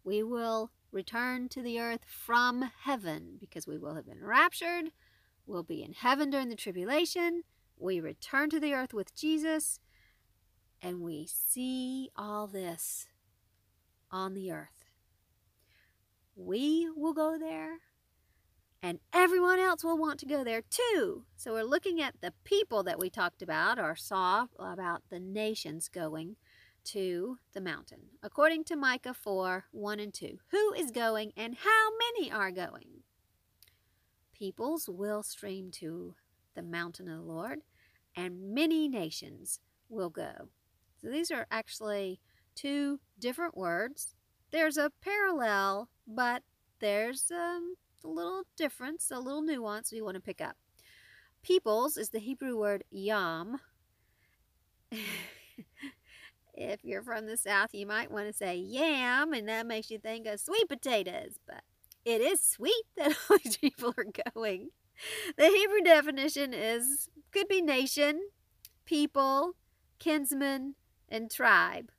We 0.04 0.24
will 0.24 0.72
return 0.92 1.50
to 1.50 1.62
the 1.62 1.80
earth 1.80 2.06
from 2.08 2.72
heaven 2.84 3.38
because 3.40 3.68
we 3.68 3.78
will 3.78 3.94
have 3.94 4.08
been 4.08 4.24
raptured 4.24 4.92
We'll 5.46 5.64
be 5.64 5.84
in 5.84 5.94
heaven 5.94 6.30
during 6.30 6.50
the 6.50 6.56
tribulation. 6.56 7.44
We 7.78 8.00
return 8.00 8.50
to 8.52 8.60
the 8.60 8.74
earth 8.74 8.94
with 8.94 9.16
Jesus, 9.16 9.80
and 10.82 11.02
we 11.02 11.28
see 11.28 12.10
all 12.16 12.48
this 12.48 13.08
on 14.12 14.34
the 14.34 14.52
earth. 14.52 14.86
We 16.36 16.90
will 16.96 17.14
go 17.14 17.38
there, 17.38 17.80
and 18.84 19.00
everyone 19.14 19.60
else 19.60 19.84
will 19.84 19.98
want 19.98 20.20
to 20.20 20.26
go 20.26 20.44
there 20.44 20.62
too. 20.62 21.24
So 21.36 21.54
we're 21.54 21.64
looking 21.64 22.02
at 22.02 22.22
the 22.22 22.34
people 22.44 22.84
that 22.84 23.00
we 23.00 23.10
talked 23.10 23.42
about 23.42 23.80
or 23.80 23.96
saw 23.96 24.48
about 24.58 25.04
the 25.10 25.20
nations 25.20 25.88
going 25.88 26.36
to 26.84 27.38
the 27.54 27.62
mountain. 27.62 28.00
According 28.24 28.64
to 28.66 28.76
Micah 28.76 29.14
4 29.14 29.66
1 29.72 30.00
and 30.00 30.14
2, 30.14 30.40
who 30.50 30.74
is 30.74 30.92
going 30.92 31.32
and 31.38 31.58
how 31.58 31.90
many 31.98 32.32
are 32.32 32.52
going? 32.52 33.02
peoples 34.42 34.90
will 34.90 35.22
stream 35.22 35.70
to 35.70 36.16
the 36.56 36.64
mountain 36.64 37.08
of 37.08 37.18
the 37.18 37.32
Lord, 37.32 37.60
and 38.16 38.56
many 38.56 38.88
nations 38.88 39.60
will 39.88 40.10
go. 40.10 40.50
So 41.00 41.12
these 41.12 41.30
are 41.30 41.46
actually 41.52 42.20
two 42.56 43.00
different 43.20 43.56
words. 43.56 44.16
There's 44.50 44.78
a 44.78 44.92
parallel, 45.00 45.90
but 46.08 46.42
there's 46.80 47.32
um, 47.32 47.76
a 48.04 48.10
little 48.10 48.44
difference, 48.58 49.12
a 49.12 49.20
little 49.20 49.42
nuance 49.42 49.92
we 49.92 50.02
want 50.02 50.16
to 50.16 50.22
pick 50.22 50.42
up. 50.42 50.58
Peoples 51.44 51.98
is 51.98 52.10
the 52.10 52.20
Hebrew 52.20 52.58
word 52.58 52.84
yam. 52.92 53.60
if 56.54 56.84
you're 56.84 57.02
from 57.02 57.28
the 57.28 57.38
South, 57.38 57.74
you 57.74 57.86
might 57.86 58.12
want 58.12 58.28
to 58.28 58.34
say 58.34 58.56
yam, 58.56 59.34
and 59.34 59.48
that 59.50 59.66
makes 59.66 59.90
you 59.90 59.98
think 59.98 60.28
of 60.28 60.40
sweet 60.40 60.68
potatoes, 60.70 61.40
but 61.48 61.64
it 62.06 62.22
is 62.22 62.42
sweet 62.42 62.84
that 62.98 63.16
all 63.30 63.38
these 63.44 63.58
people 63.58 63.94
are 63.98 64.32
going. 64.34 64.70
The 65.38 65.48
Hebrew 65.48 65.82
definition 65.84 66.54
is 66.54 67.10
could 67.32 67.48
be 67.48 67.62
nation, 67.62 68.22
people, 68.86 69.56
kinsman, 70.00 70.76
and 71.10 71.32
tribe. 71.32 71.92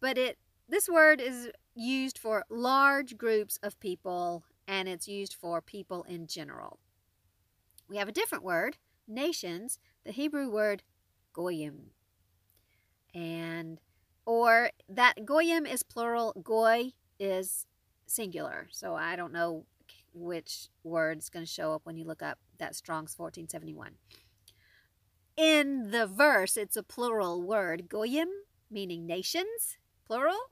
But 0.00 0.16
it 0.16 0.38
this 0.68 0.88
word 0.88 1.20
is 1.20 1.50
used 1.74 2.18
for 2.18 2.44
large 2.48 3.16
groups 3.16 3.58
of 3.62 3.78
people 3.80 4.44
and 4.68 4.86
it's 4.86 5.08
used 5.08 5.34
for 5.34 5.62
people 5.62 6.04
in 6.04 6.26
general. 6.26 6.78
We 7.88 7.96
have 7.96 8.08
a 8.08 8.12
different 8.12 8.44
word, 8.44 8.76
nations, 9.08 9.78
the 10.04 10.12
Hebrew 10.12 10.50
word 10.50 10.82
goyim. 11.32 11.92
And 13.14 13.80
or 14.26 14.70
that 14.86 15.24
goyim 15.24 15.64
is 15.64 15.82
plural, 15.82 16.34
goy 16.42 16.92
is 17.18 17.64
singular. 18.06 18.68
So 18.70 18.94
I 18.94 19.16
don't 19.16 19.32
know 19.32 19.64
which 20.12 20.68
word's 20.84 21.30
going 21.30 21.46
to 21.46 21.50
show 21.50 21.72
up 21.72 21.80
when 21.84 21.96
you 21.96 22.04
look 22.04 22.22
up 22.22 22.38
that 22.58 22.76
Strong's 22.76 23.18
1471. 23.18 23.92
In 25.38 25.92
the 25.92 26.06
verse, 26.06 26.56
it's 26.56 26.76
a 26.76 26.82
plural 26.82 27.40
word, 27.40 27.88
goyim, 27.88 28.28
meaning 28.70 29.06
nations, 29.06 29.78
plural, 30.06 30.50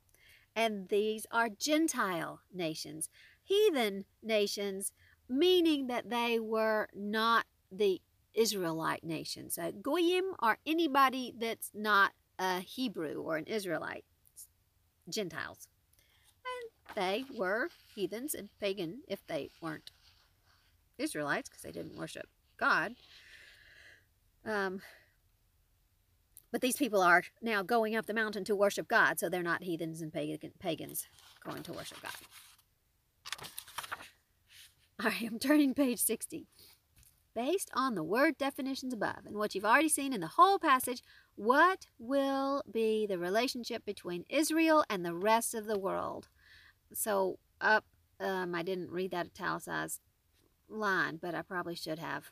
and 0.55 0.89
these 0.89 1.27
are 1.31 1.51
Gentile 1.51 2.41
nations, 2.55 3.11
heathen 3.47 4.05
nations, 4.23 4.93
meaning 5.29 5.87
that 5.87 6.11
they 6.11 6.39
were 6.39 6.89
not 6.95 7.47
the 7.71 8.01
Israelite 8.35 9.03
nations. 9.03 9.59
Uh, 9.59 9.71
goyim 9.83 10.25
are 10.41 10.59
anybody 10.67 11.33
that's 11.39 11.71
not 11.75 12.13
a 12.39 12.61
Hebrew 12.61 13.23
or 13.23 13.37
an 13.37 13.45
Israelite, 13.45 14.05
Gentiles 15.09 15.69
And 16.45 16.97
they 16.97 17.25
were 17.35 17.69
heathens 17.95 18.35
and 18.35 18.51
pagan 18.61 19.03
if 19.09 19.27
they 19.27 19.51
weren't 19.63 19.91
Israelites 20.99 21.49
because 21.49 21.63
they 21.63 21.73
didn't 21.73 21.97
worship 21.97 22.27
God. 22.59 22.95
Um, 24.45 24.83
but 26.53 26.61
these 26.61 26.77
people 26.77 27.03
are 27.03 27.23
now 27.43 27.63
going 27.63 27.97
up 27.97 28.07
the 28.07 28.15
mountain 28.15 28.45
to 28.45 28.57
worship 28.57 28.89
God, 28.89 29.19
so 29.19 29.29
they're 29.29 29.43
not 29.43 29.63
heathens 29.63 30.01
and 30.01 30.13
pagan, 30.13 30.53
pagans 30.59 31.07
going 31.45 31.63
to 31.65 31.73
worship 31.73 32.01
God. 32.03 32.13
All 35.03 35.11
right, 35.11 35.22
I'm 35.27 35.39
turning 35.39 35.74
page 35.74 35.99
60. 35.99 36.47
Based 37.35 37.70
on 37.74 37.95
the 37.95 38.03
word 38.03 38.39
definitions 38.39 38.95
above 38.95 39.27
and 39.27 39.37
what 39.37 39.55
you've 39.55 39.64
already 39.64 39.91
seen 39.91 40.14
in 40.14 40.22
the 40.22 40.27
whole 40.27 40.59
passage, 40.59 41.03
what 41.35 41.87
will 41.99 42.62
be 42.70 43.07
the 43.07 43.18
relationship 43.18 43.85
between 43.85 44.24
Israel 44.31 44.85
and 44.89 45.05
the 45.05 45.14
rest 45.14 45.55
of 45.55 45.66
the 45.66 45.79
world? 45.79 46.29
so 46.93 47.39
up, 47.61 47.85
um, 48.20 48.55
I 48.55 48.62
didn't 48.62 48.91
read 48.91 49.11
that 49.11 49.27
italicized 49.27 50.01
line, 50.68 51.18
but 51.20 51.35
I 51.35 51.43
probably 51.43 51.74
should 51.74 51.99
have. 51.99 52.31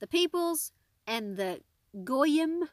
The 0.00 0.06
peoples 0.06 0.72
and 1.06 1.36
the 1.36 1.60
Goyim 2.04 2.68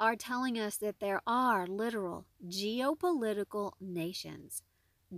are 0.00 0.16
telling 0.16 0.58
us 0.58 0.76
that 0.76 1.00
there 1.00 1.20
are 1.26 1.66
literal 1.66 2.26
geopolitical 2.46 3.72
nations, 3.80 4.62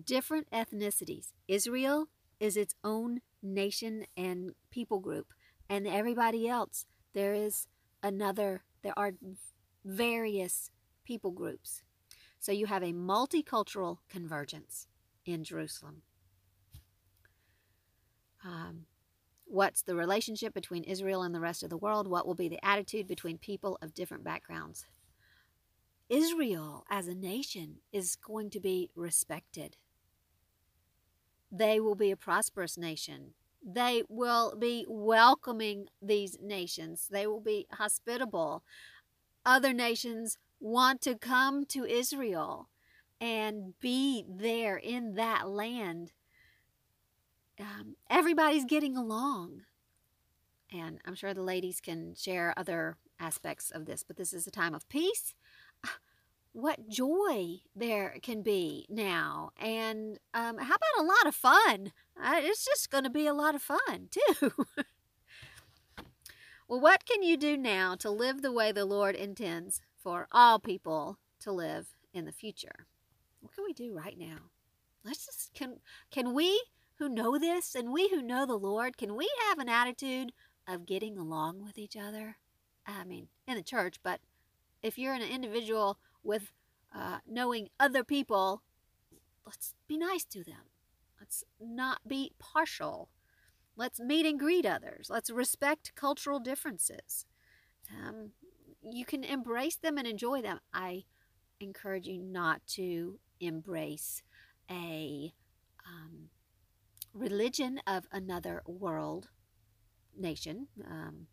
different 0.04 0.48
ethnicities. 0.50 1.32
Israel 1.48 2.08
is 2.38 2.56
its 2.56 2.74
own 2.82 3.20
nation 3.42 4.06
and 4.16 4.52
people 4.70 5.00
group, 5.00 5.32
and 5.68 5.86
everybody 5.86 6.48
else, 6.48 6.86
there 7.12 7.34
is 7.34 7.66
another, 8.02 8.62
there 8.82 8.98
are 8.98 9.12
various 9.84 10.70
people 11.04 11.30
groups. 11.30 11.82
So 12.38 12.52
you 12.52 12.66
have 12.66 12.82
a 12.82 12.92
multicultural 12.92 13.98
convergence 14.08 14.86
in 15.26 15.44
Jerusalem. 15.44 16.02
Um, 18.44 18.86
what's 19.44 19.82
the 19.82 19.94
relationship 19.94 20.54
between 20.54 20.84
Israel 20.84 21.22
and 21.22 21.34
the 21.34 21.40
rest 21.40 21.62
of 21.62 21.70
the 21.70 21.76
world? 21.76 22.08
What 22.08 22.26
will 22.26 22.34
be 22.34 22.48
the 22.48 22.64
attitude 22.64 23.06
between 23.06 23.36
people 23.36 23.76
of 23.82 23.92
different 23.92 24.24
backgrounds? 24.24 24.86
Israel 26.10 26.84
as 26.90 27.06
a 27.06 27.14
nation 27.14 27.76
is 27.92 28.16
going 28.16 28.50
to 28.50 28.60
be 28.60 28.90
respected. 28.94 29.76
They 31.50 31.80
will 31.80 31.94
be 31.94 32.10
a 32.10 32.16
prosperous 32.16 32.76
nation. 32.76 33.34
They 33.64 34.02
will 34.08 34.56
be 34.56 34.84
welcoming 34.88 35.86
these 36.02 36.36
nations. 36.42 37.08
They 37.10 37.26
will 37.26 37.40
be 37.40 37.66
hospitable. 37.72 38.64
Other 39.46 39.72
nations 39.72 40.36
want 40.58 41.00
to 41.02 41.14
come 41.14 41.64
to 41.66 41.84
Israel 41.84 42.68
and 43.20 43.78
be 43.80 44.24
there 44.28 44.76
in 44.76 45.14
that 45.14 45.48
land. 45.48 46.12
Um, 47.58 47.96
everybody's 48.08 48.64
getting 48.64 48.96
along. 48.96 49.62
And 50.72 51.00
I'm 51.04 51.14
sure 51.14 51.34
the 51.34 51.42
ladies 51.42 51.80
can 51.80 52.14
share 52.14 52.54
other 52.56 52.96
aspects 53.18 53.70
of 53.70 53.86
this, 53.86 54.02
but 54.02 54.16
this 54.16 54.32
is 54.32 54.46
a 54.46 54.50
time 54.50 54.74
of 54.74 54.88
peace. 54.88 55.34
What 56.52 56.88
joy 56.88 57.60
there 57.76 58.16
can 58.22 58.42
be 58.42 58.86
now. 58.88 59.50
And 59.56 60.18
um, 60.34 60.58
how 60.58 60.74
about 60.74 60.98
a 60.98 61.02
lot 61.02 61.26
of 61.26 61.34
fun? 61.34 61.92
Uh, 62.20 62.40
it's 62.42 62.64
just 62.64 62.90
going 62.90 63.04
to 63.04 63.10
be 63.10 63.26
a 63.26 63.34
lot 63.34 63.54
of 63.54 63.62
fun, 63.62 64.08
too. 64.10 64.50
well, 66.68 66.80
what 66.80 67.06
can 67.06 67.22
you 67.22 67.36
do 67.36 67.56
now 67.56 67.94
to 67.96 68.10
live 68.10 68.42
the 68.42 68.52
way 68.52 68.72
the 68.72 68.84
Lord 68.84 69.14
intends 69.14 69.80
for 69.96 70.26
all 70.32 70.58
people 70.58 71.18
to 71.40 71.52
live 71.52 71.94
in 72.12 72.24
the 72.24 72.32
future? 72.32 72.86
What 73.40 73.54
can 73.54 73.64
we 73.64 73.72
do 73.72 73.96
right 73.96 74.18
now? 74.18 74.50
Let's 75.04 75.24
just 75.24 75.54
can 75.54 75.76
can 76.10 76.34
we 76.34 76.62
who 76.96 77.08
know 77.08 77.38
this 77.38 77.74
and 77.74 77.90
we 77.92 78.10
who 78.10 78.20
know 78.20 78.44
the 78.44 78.58
Lord, 78.58 78.98
can 78.98 79.16
we 79.16 79.28
have 79.48 79.58
an 79.58 79.70
attitude 79.70 80.32
of 80.68 80.84
getting 80.84 81.16
along 81.16 81.64
with 81.64 81.78
each 81.78 81.96
other? 81.96 82.36
I 82.86 83.04
mean, 83.04 83.28
in 83.46 83.56
the 83.56 83.62
church, 83.62 83.96
but 84.02 84.20
if 84.82 84.98
you're 84.98 85.14
an 85.14 85.22
individual 85.22 85.98
with 86.22 86.52
uh, 86.94 87.18
knowing 87.26 87.68
other 87.78 88.04
people, 88.04 88.62
let's 89.46 89.74
be 89.88 89.96
nice 89.96 90.24
to 90.26 90.44
them. 90.44 90.70
Let's 91.18 91.44
not 91.60 92.00
be 92.06 92.32
partial. 92.38 93.10
Let's 93.76 94.00
meet 94.00 94.26
and 94.26 94.38
greet 94.38 94.66
others. 94.66 95.08
Let's 95.10 95.30
respect 95.30 95.92
cultural 95.94 96.40
differences. 96.40 97.26
Um, 97.90 98.30
you 98.82 99.04
can 99.04 99.24
embrace 99.24 99.76
them 99.76 99.98
and 99.98 100.06
enjoy 100.06 100.42
them. 100.42 100.60
I 100.72 101.04
encourage 101.60 102.06
you 102.06 102.18
not 102.18 102.62
to 102.68 103.18
embrace 103.40 104.22
a 104.70 105.32
um, 105.86 106.30
religion 107.12 107.80
of 107.86 108.06
another 108.12 108.62
world 108.66 109.28
nation. 110.16 110.68
Um, 110.88 111.26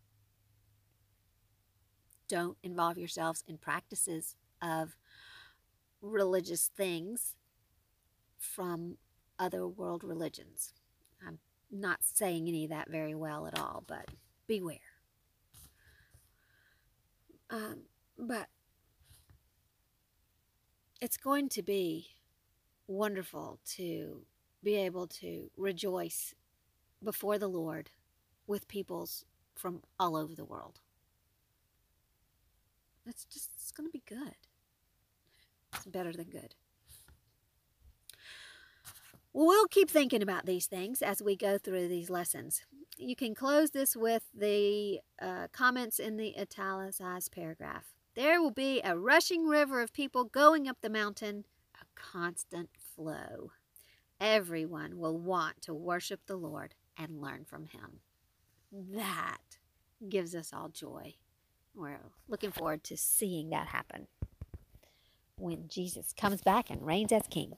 don't 2.27 2.57
involve 2.61 2.97
yourselves 2.97 3.43
in 3.47 3.57
practices 3.57 4.35
of 4.61 4.95
religious 6.01 6.69
things 6.75 7.35
from 8.37 8.97
other 9.39 9.67
world 9.67 10.03
religions. 10.03 10.73
I'm 11.25 11.39
not 11.71 11.99
saying 12.01 12.47
any 12.47 12.63
of 12.65 12.69
that 12.69 12.89
very 12.89 13.15
well 13.15 13.47
at 13.47 13.57
all, 13.59 13.83
but 13.87 14.11
beware. 14.47 14.77
Um, 17.49 17.83
but 18.17 18.47
it's 20.99 21.17
going 21.17 21.49
to 21.49 21.61
be 21.63 22.07
wonderful 22.87 23.59
to 23.75 24.25
be 24.63 24.75
able 24.75 25.07
to 25.07 25.49
rejoice 25.55 26.33
before 27.03 27.37
the 27.37 27.47
Lord 27.47 27.91
with 28.47 28.67
peoples 28.67 29.23
from 29.55 29.83
all 29.99 30.15
over 30.15 30.33
the 30.35 30.45
world. 30.45 30.79
It's 33.05 33.25
just, 33.25 33.51
it's 33.55 33.71
going 33.71 33.87
to 33.87 33.91
be 33.91 34.03
good. 34.07 34.46
Better 35.85 36.11
than 36.11 36.29
good. 36.29 36.55
Well, 39.33 39.45
we'll 39.45 39.67
keep 39.67 39.89
thinking 39.89 40.23
about 40.23 40.45
these 40.45 40.65
things 40.65 41.01
as 41.01 41.21
we 41.21 41.35
go 41.35 41.57
through 41.57 41.87
these 41.89 42.09
lessons. 42.09 42.63
You 42.97 43.15
can 43.15 43.35
close 43.35 43.69
this 43.69 43.95
with 43.95 44.23
the 44.33 44.99
uh, 45.21 45.47
comments 45.51 45.99
in 45.99 46.17
the 46.17 46.35
italicized 46.39 47.31
paragraph. 47.31 47.93
There 48.15 48.41
will 48.41 48.51
be 48.51 48.81
a 48.83 48.97
rushing 48.97 49.45
river 49.45 49.79
of 49.81 49.93
people 49.93 50.23
going 50.23 50.67
up 50.67 50.77
the 50.81 50.89
mountain, 50.89 51.45
a 51.79 51.85
constant 51.93 52.69
flow. 52.95 53.51
Everyone 54.19 54.97
will 54.97 55.19
want 55.19 55.61
to 55.61 55.73
worship 55.75 56.21
the 56.25 56.35
Lord 56.35 56.73
and 56.97 57.21
learn 57.21 57.45
from 57.45 57.67
Him. 57.67 57.99
That 58.71 59.59
gives 60.09 60.33
us 60.33 60.51
all 60.51 60.69
joy. 60.69 61.13
We're 61.75 61.99
looking 62.27 62.51
forward 62.51 62.83
to 62.85 62.97
seeing 62.97 63.49
that 63.49 63.67
happen 63.67 64.07
when 65.37 65.67
Jesus 65.67 66.13
comes 66.19 66.41
back 66.41 66.69
and 66.69 66.85
reigns 66.85 67.11
as 67.11 67.23
King. 67.29 67.53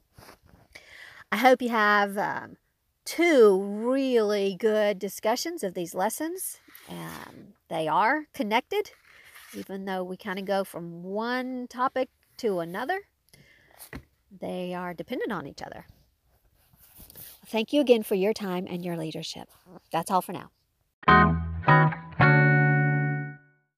I 1.31 1.37
hope 1.37 1.61
you 1.61 1.69
have 1.69 2.17
um, 2.17 2.57
two 3.05 3.61
really 3.61 4.55
good 4.59 4.99
discussions 4.99 5.63
of 5.63 5.73
these 5.73 5.93
lessons. 5.93 6.59
Um, 6.89 7.53
they 7.69 7.87
are 7.87 8.25
connected, 8.33 8.91
even 9.55 9.85
though 9.85 10.03
we 10.03 10.17
kind 10.17 10.39
of 10.39 10.45
go 10.45 10.63
from 10.63 11.03
one 11.03 11.67
topic 11.67 12.09
to 12.37 12.59
another. 12.59 13.01
They 14.31 14.73
are 14.73 14.93
dependent 14.93 15.31
on 15.31 15.47
each 15.47 15.61
other. 15.61 15.85
Thank 17.47 17.73
you 17.73 17.81
again 17.81 18.03
for 18.03 18.15
your 18.15 18.33
time 18.33 18.67
and 18.69 18.85
your 18.85 18.95
leadership. 18.95 19.49
That's 19.91 20.11
all 20.11 20.21
for 20.21 20.33
now. 20.33 20.51